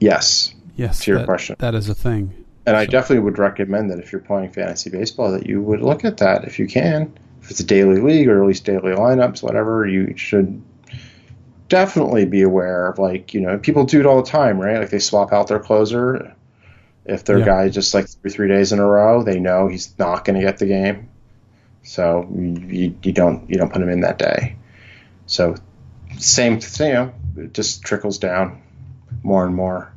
yes 0.00 0.54
yes 0.76 1.00
to 1.00 1.10
your 1.10 1.20
that, 1.20 1.26
question. 1.26 1.56
that 1.58 1.74
is 1.74 1.88
a 1.90 1.94
thing. 1.94 2.44
And 2.64 2.74
so. 2.74 2.78
I 2.78 2.86
definitely 2.86 3.24
would 3.24 3.38
recommend 3.38 3.90
that 3.90 3.98
if 3.98 4.10
you're 4.10 4.22
playing 4.22 4.52
fantasy 4.52 4.88
baseball 4.88 5.32
that 5.32 5.46
you 5.46 5.60
would 5.60 5.82
look 5.82 6.04
at 6.04 6.16
that 6.18 6.44
if 6.44 6.58
you 6.58 6.66
can. 6.66 7.16
If 7.42 7.50
it's 7.50 7.60
a 7.60 7.64
daily 7.64 8.00
league 8.00 8.28
or 8.28 8.42
at 8.42 8.48
least 8.48 8.64
daily 8.64 8.92
lineups 8.92 9.42
whatever 9.42 9.86
you 9.86 10.16
should 10.16 10.62
definitely 11.68 12.24
be 12.24 12.42
aware 12.42 12.88
of 12.88 12.98
like 12.98 13.34
you 13.34 13.40
know 13.40 13.58
people 13.58 13.84
do 13.84 14.00
it 14.00 14.06
all 14.06 14.22
the 14.22 14.30
time 14.30 14.58
right? 14.58 14.78
Like 14.78 14.90
they 14.90 14.98
swap 14.98 15.32
out 15.32 15.48
their 15.48 15.60
closer. 15.60 16.34
If 17.04 17.24
their 17.24 17.40
yeah. 17.40 17.44
guy 17.44 17.68
just 17.68 17.92
like 17.92 18.08
three 18.08 18.30
three 18.30 18.48
days 18.48 18.72
in 18.72 18.78
a 18.78 18.86
row 18.86 19.22
they 19.22 19.40
know 19.40 19.68
he's 19.68 19.96
not 19.98 20.24
going 20.24 20.40
to 20.40 20.46
get 20.46 20.56
the 20.56 20.66
game. 20.66 21.10
So 21.82 22.26
you, 22.34 22.96
you 23.02 23.12
don't 23.12 23.50
you 23.50 23.56
don't 23.56 23.70
put 23.70 23.82
him 23.82 23.90
in 23.90 24.00
that 24.00 24.18
day. 24.18 24.56
So 25.26 25.56
same 26.18 26.60
thing 26.60 26.88
you 26.88 26.94
know 26.94 27.12
it 27.36 27.52
just 27.54 27.82
trickles 27.82 28.18
down 28.18 28.62
more 29.22 29.44
and 29.44 29.54
more 29.54 29.92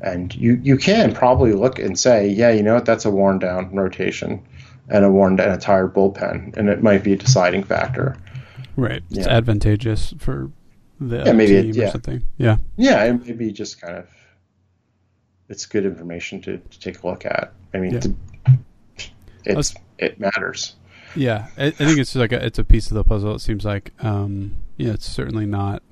and 0.00 0.34
you 0.34 0.60
you 0.62 0.76
can 0.76 1.12
probably 1.12 1.52
look 1.52 1.78
and 1.78 1.98
say 1.98 2.28
yeah 2.28 2.50
you 2.50 2.62
know 2.62 2.74
what 2.74 2.84
that's 2.84 3.04
a 3.04 3.10
worn 3.10 3.38
down 3.38 3.74
rotation 3.74 4.40
and 4.88 5.04
a 5.04 5.10
worn 5.10 5.36
down 5.36 5.50
a 5.50 5.58
tired 5.58 5.92
bullpen 5.92 6.56
and 6.56 6.68
it 6.68 6.82
might 6.82 7.02
be 7.02 7.12
a 7.12 7.16
deciding 7.16 7.64
factor 7.64 8.16
right 8.76 9.02
it's 9.10 9.26
advantageous 9.26 10.14
for 10.18 10.50
the 11.00 11.22
yeah, 11.24 11.32
maybe 11.32 11.54
it, 11.54 11.76
yeah. 11.76 11.90
something. 11.90 12.24
Yeah. 12.36 12.58
Yeah, 12.76 13.12
maybe 13.12 13.52
just 13.52 13.80
kind 13.80 13.96
of 13.98 14.08
it's 15.48 15.66
good 15.66 15.86
information 15.86 16.40
to, 16.42 16.58
to 16.58 16.80
take 16.80 17.02
a 17.02 17.06
look 17.06 17.24
at. 17.24 17.52
I 17.72 17.78
mean, 17.78 17.94
yeah. 17.94 18.00
to, 18.00 18.14
it's 19.44 19.74
it 19.98 20.20
matters. 20.20 20.74
Yeah, 21.16 21.48
I, 21.56 21.66
I, 21.66 21.70
think 21.70 21.98
it's 21.98 22.14
like 22.14 22.32
a, 22.32 22.44
it's 22.44 22.58
a 22.58 22.64
piece 22.64 22.90
of 22.90 22.94
the 22.94 23.02
puzzle. 23.02 23.34
It 23.34 23.40
seems 23.40 23.64
like, 23.64 23.92
um, 24.00 24.56
yeah, 24.76 24.92
it's 24.92 25.06
certainly 25.06 25.46
not 25.46 25.82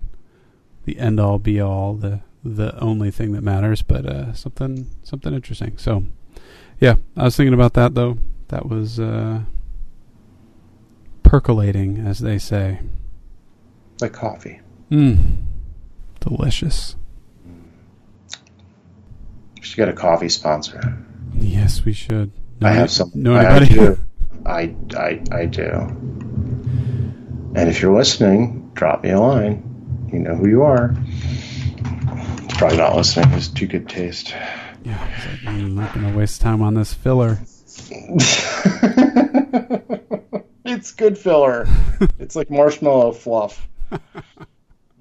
the 0.87 0.99
end 0.99 1.20
all 1.20 1.39
be 1.39 1.61
all, 1.61 1.95
the 1.95 2.20
the 2.43 2.78
only 2.80 3.11
thing 3.11 3.32
that 3.32 3.43
matters, 3.43 3.82
but 3.82 4.07
uh, 4.07 4.32
something 4.32 4.89
something 5.03 5.34
interesting. 5.34 5.76
So, 5.76 6.05
yeah, 6.80 6.97
I 7.16 7.24
was 7.24 7.37
thinking 7.37 7.55
about 7.55 7.74
that 7.74 7.95
though. 7.95 8.18
That 8.49 8.68
was 8.68 8.99
uh, 8.99 9.41
percolating, 11.22 11.99
as 11.99 12.20
they 12.20 12.39
say, 12.39 12.80
like 14.01 14.12
coffee. 14.12 14.61
Mmm. 14.91 15.43
Delicious. 16.20 16.97
We 19.57 19.62
should 19.62 19.76
get 19.76 19.89
a 19.89 19.93
coffee 19.93 20.28
sponsor. 20.28 21.05
Yes, 21.34 21.84
we 21.84 21.93
should. 21.93 22.32
No, 22.61 22.68
I 22.68 22.72
have 22.72 22.91
some. 22.91 23.11
No, 23.14 23.34
I 23.34 23.64
do. 23.64 23.99
I, 24.45 24.74
I, 24.97 25.22
I 25.32 25.47
do. 25.47 25.68
And 27.55 27.68
if 27.68 27.82
you're 27.82 27.97
listening, 27.97 28.70
drop 28.74 29.03
me 29.03 29.11
a 29.11 29.20
line. 29.20 29.66
You 30.13 30.21
know 30.21 30.35
who 30.35 30.49
you 30.49 30.63
are. 30.63 30.97
Probably 32.51 32.79
not 32.79 32.97
listening. 32.97 33.33
It's 33.33 33.49
too 33.49 33.67
good 33.67 33.89
taste. 33.89 34.35
Yeah, 34.85 34.99
like, 35.45 35.47
I'm 35.47 35.75
not 35.75 35.93
going 35.95 36.11
to 36.11 36.17
waste 36.17 36.41
time 36.41 36.63
on 36.63 36.75
this 36.75 36.95
filler. 36.95 37.39
it's 40.65 40.93
good 40.93 41.19
filler. 41.19 41.67
it's 42.19 42.37
like 42.37 42.51
marshmallow 42.51 43.13
fluff. 43.13 43.67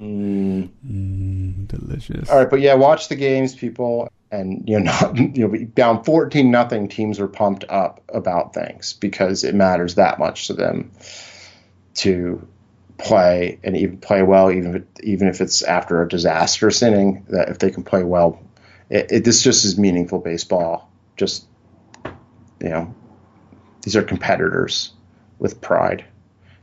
Mm. 0.01 0.69
Mm, 0.85 1.67
delicious. 1.67 2.29
All 2.29 2.37
right, 2.37 2.49
but 2.49 2.59
yeah, 2.59 2.73
watch 2.73 3.07
the 3.07 3.15
games, 3.15 3.55
people, 3.55 4.09
and 4.29 4.67
you 4.67 4.79
know, 4.79 4.91
not, 4.91 5.17
you 5.17 5.43
know, 5.43 5.47
be 5.47 5.63
down 5.63 6.03
fourteen 6.03 6.51
nothing. 6.51 6.89
Teams 6.89 7.17
are 7.17 7.29
pumped 7.29 7.63
up 7.69 8.03
about 8.09 8.53
things 8.53 8.91
because 8.91 9.45
it 9.45 9.55
matters 9.55 9.95
that 9.95 10.19
much 10.19 10.47
to 10.47 10.53
them 10.53 10.91
to 11.95 12.45
play 12.97 13.59
and 13.63 13.75
even 13.75 13.97
play 13.97 14.23
well, 14.23 14.51
even 14.51 14.75
if 14.75 15.03
even 15.03 15.27
if 15.27 15.41
it's 15.41 15.61
after 15.61 16.01
a 16.01 16.07
disastrous 16.07 16.81
inning. 16.81 17.25
That 17.29 17.49
if 17.49 17.59
they 17.59 17.71
can 17.71 17.83
play 17.83 18.03
well, 18.03 18.41
it, 18.89 19.11
it, 19.11 19.23
this 19.23 19.43
just 19.43 19.65
is 19.65 19.77
meaningful 19.77 20.19
baseball. 20.19 20.89
Just 21.17 21.45
you 22.61 22.69
know, 22.69 22.95
these 23.81 23.95
are 23.95 24.03
competitors 24.03 24.91
with 25.39 25.61
pride 25.61 26.05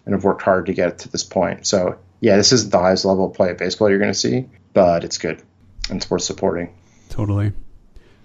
and 0.05 0.15
have 0.15 0.25
worked 0.25 0.43
hard 0.43 0.67
to 0.67 0.75
get 0.75 1.01
to 1.01 1.09
this 1.09 1.25
point. 1.25 1.67
So 1.67 1.99
yeah, 2.21 2.37
this 2.37 2.53
isn't 2.53 2.71
the 2.71 2.79
highest 2.79 3.05
level 3.05 3.27
of 3.27 3.35
play 3.35 3.51
of 3.51 3.59
baseball 3.59 3.91
you're 3.91 3.99
going 3.99 4.13
to 4.13 4.19
see, 4.19 4.49
but 4.73 5.05
it's 5.05 5.19
good 5.19 5.43
and 5.91 5.99
it's 5.99 6.11
worth 6.11 6.23
supporting. 6.23 6.75
Totally. 7.09 7.53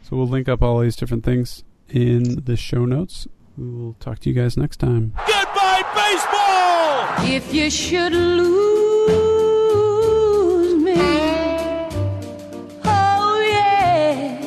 So 0.03 0.15
we'll 0.15 0.27
link 0.27 0.47
up 0.47 0.61
all 0.61 0.79
these 0.79 0.95
different 0.95 1.25
things 1.25 1.63
in 1.89 2.43
the 2.45 2.55
show 2.55 2.85
notes. 2.85 3.27
We 3.57 3.69
will 3.69 3.93
talk 3.99 4.19
to 4.19 4.29
you 4.29 4.35
guys 4.35 4.55
next 4.55 4.77
time. 4.77 5.13
Goodbye, 5.25 5.83
baseball! 5.93 6.46
If 7.19 7.53
you 7.53 7.69
should 7.69 8.13
lose 8.13 8.45
me, 10.83 10.95
oh 12.85 13.39
yeah, 13.49 14.39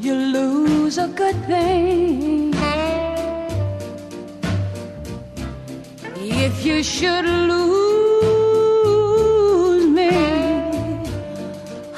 you 0.00 0.14
lose 0.14 0.98
a 0.98 1.08
good 1.08 1.36
thing. 1.46 2.54
If 6.16 6.64
you 6.64 6.82
should 6.82 7.24
lose 7.24 7.56
me, 9.86 10.10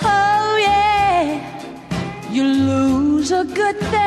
oh 0.03 0.57
yeah, 0.61 1.41
you 2.31 2.45
lose 2.45 3.31
a 3.33 3.45
good 3.45 3.79
thing. 3.79 4.01